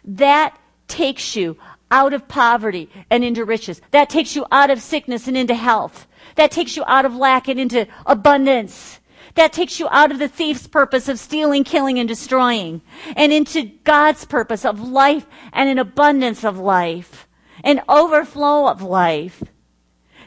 That 0.04 0.58
takes 0.88 1.36
you 1.36 1.56
out 1.90 2.12
of 2.14 2.26
poverty 2.26 2.88
and 3.10 3.22
into 3.22 3.44
riches. 3.44 3.80
That 3.90 4.08
takes 4.08 4.34
you 4.34 4.46
out 4.50 4.70
of 4.70 4.80
sickness 4.80 5.28
and 5.28 5.36
into 5.36 5.54
health. 5.54 6.06
That 6.36 6.50
takes 6.50 6.76
you 6.76 6.84
out 6.86 7.04
of 7.04 7.14
lack 7.14 7.48
and 7.48 7.60
into 7.60 7.86
abundance. 8.06 9.00
That 9.34 9.52
takes 9.52 9.80
you 9.80 9.88
out 9.90 10.10
of 10.10 10.18
the 10.18 10.28
thief's 10.28 10.66
purpose 10.66 11.08
of 11.08 11.18
stealing, 11.18 11.64
killing, 11.64 11.98
and 11.98 12.08
destroying 12.08 12.82
and 13.16 13.32
into 13.32 13.72
God's 13.84 14.24
purpose 14.24 14.64
of 14.64 14.80
life 14.80 15.26
and 15.52 15.70
an 15.70 15.78
abundance 15.78 16.44
of 16.44 16.58
life, 16.58 17.28
an 17.64 17.82
overflow 17.88 18.68
of 18.68 18.82
life 18.82 19.42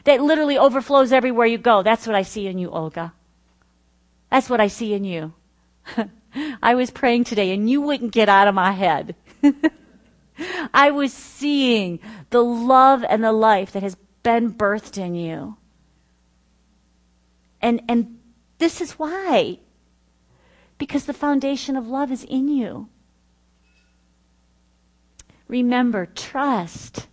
that 0.04 0.22
literally 0.22 0.56
overflows 0.56 1.12
everywhere 1.12 1.46
you 1.46 1.58
go. 1.58 1.82
That's 1.82 2.06
what 2.06 2.16
I 2.16 2.22
see 2.22 2.46
in 2.46 2.58
you, 2.58 2.70
Olga. 2.70 3.12
That's 4.30 4.48
what 4.50 4.60
I 4.60 4.68
see 4.68 4.94
in 4.94 5.04
you. 5.04 5.34
I 6.62 6.74
was 6.74 6.90
praying 6.90 7.24
today 7.24 7.52
and 7.52 7.68
you 7.68 7.80
wouldn't 7.80 8.12
get 8.12 8.28
out 8.28 8.48
of 8.48 8.54
my 8.54 8.72
head. 8.72 9.14
I 10.74 10.90
was 10.90 11.12
seeing 11.12 12.00
the 12.30 12.42
love 12.42 13.04
and 13.08 13.24
the 13.24 13.32
life 13.32 13.72
that 13.72 13.82
has 13.82 13.96
been 14.22 14.52
birthed 14.52 14.98
in 14.98 15.14
you. 15.14 15.56
And, 17.60 17.82
and 17.88 18.18
this 18.58 18.80
is 18.80 18.92
why. 18.92 19.58
Because 20.78 21.06
the 21.06 21.12
foundation 21.12 21.76
of 21.76 21.86
love 21.88 22.12
is 22.12 22.24
in 22.24 22.48
you. 22.48 22.88
Remember, 25.48 26.06
trust. 26.06 27.06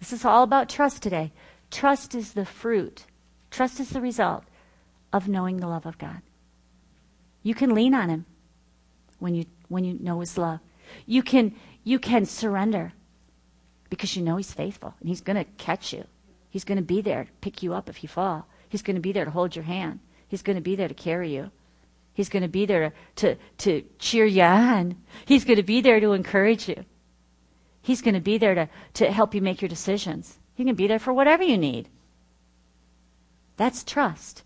This 0.00 0.12
is 0.12 0.24
all 0.24 0.42
about 0.42 0.68
trust 0.68 1.02
today. 1.02 1.32
Trust 1.70 2.14
is 2.14 2.32
the 2.32 2.44
fruit, 2.44 3.06
trust 3.50 3.78
is 3.78 3.90
the 3.90 4.00
result 4.00 4.44
of 5.12 5.28
knowing 5.28 5.58
the 5.58 5.68
love 5.68 5.86
of 5.86 5.98
God. 5.98 6.20
You 7.42 7.54
can 7.54 7.74
lean 7.74 7.94
on 7.94 8.08
him 8.08 8.26
when 9.18 9.34
you 9.34 9.46
when 9.68 9.84
you 9.84 9.96
know 10.00 10.20
his 10.20 10.36
love. 10.36 10.60
You 11.06 11.22
can 11.22 11.54
you 11.84 11.98
can 11.98 12.26
surrender 12.26 12.92
because 13.88 14.16
you 14.16 14.22
know 14.22 14.36
he's 14.36 14.52
faithful 14.52 14.94
and 15.00 15.08
he's 15.08 15.20
going 15.20 15.36
to 15.36 15.44
catch 15.58 15.92
you. 15.92 16.04
He's 16.50 16.64
going 16.64 16.78
to 16.78 16.84
be 16.84 17.00
there 17.00 17.24
to 17.24 17.30
pick 17.40 17.62
you 17.62 17.74
up 17.74 17.88
if 17.88 18.02
you 18.02 18.08
fall. 18.08 18.46
He's 18.68 18.82
going 18.82 18.96
to 18.96 19.02
be 19.02 19.12
there 19.12 19.24
to 19.24 19.30
hold 19.30 19.56
your 19.56 19.64
hand. 19.64 20.00
He's 20.28 20.42
going 20.42 20.56
to 20.56 20.62
be 20.62 20.76
there 20.76 20.88
to 20.88 20.94
carry 20.94 21.34
you. 21.34 21.50
He's 22.14 22.28
going 22.28 22.42
to 22.42 22.48
be 22.48 22.66
there 22.66 22.92
to, 23.16 23.36
to, 23.58 23.82
cheer 23.98 24.26
you 24.26 24.42
on. 24.42 24.96
He's 25.24 25.44
going 25.44 25.56
to 25.56 25.62
be 25.62 25.80
there 25.80 26.00
to 26.00 26.12
encourage 26.12 26.68
you. 26.68 26.84
He's 27.82 28.02
going 28.02 28.14
to 28.14 28.20
be 28.20 28.36
there 28.36 28.54
to, 28.54 28.68
to 28.94 29.10
help 29.10 29.34
you 29.34 29.40
make 29.40 29.62
your 29.62 29.68
decisions. 29.68 30.38
He 30.54 30.64
can 30.64 30.74
be 30.74 30.86
there 30.86 30.98
for 30.98 31.12
whatever 31.12 31.42
you 31.42 31.56
need. 31.56 31.88
That's 33.56 33.84
trust. 33.84 34.42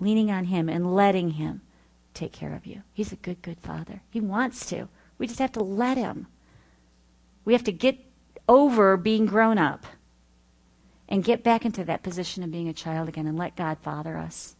Leaning 0.00 0.30
on 0.30 0.44
Him 0.44 0.68
and 0.68 0.94
letting 0.94 1.30
Him 1.30 1.62
take 2.14 2.32
care 2.32 2.54
of 2.54 2.66
you. 2.66 2.82
He's 2.92 3.12
a 3.12 3.16
good, 3.16 3.42
good 3.42 3.58
Father. 3.60 4.00
He 4.10 4.20
wants 4.20 4.66
to. 4.66 4.88
We 5.18 5.26
just 5.26 5.38
have 5.40 5.52
to 5.52 5.62
let 5.62 5.96
Him. 5.96 6.26
We 7.44 7.52
have 7.52 7.64
to 7.64 7.72
get 7.72 7.98
over 8.48 8.96
being 8.96 9.26
grown 9.26 9.58
up 9.58 9.86
and 11.08 11.24
get 11.24 11.44
back 11.44 11.64
into 11.64 11.84
that 11.84 12.02
position 12.02 12.42
of 12.42 12.50
being 12.50 12.68
a 12.68 12.72
child 12.72 13.08
again 13.08 13.26
and 13.26 13.38
let 13.38 13.56
God 13.56 13.78
father 13.82 14.16
us. 14.16 14.56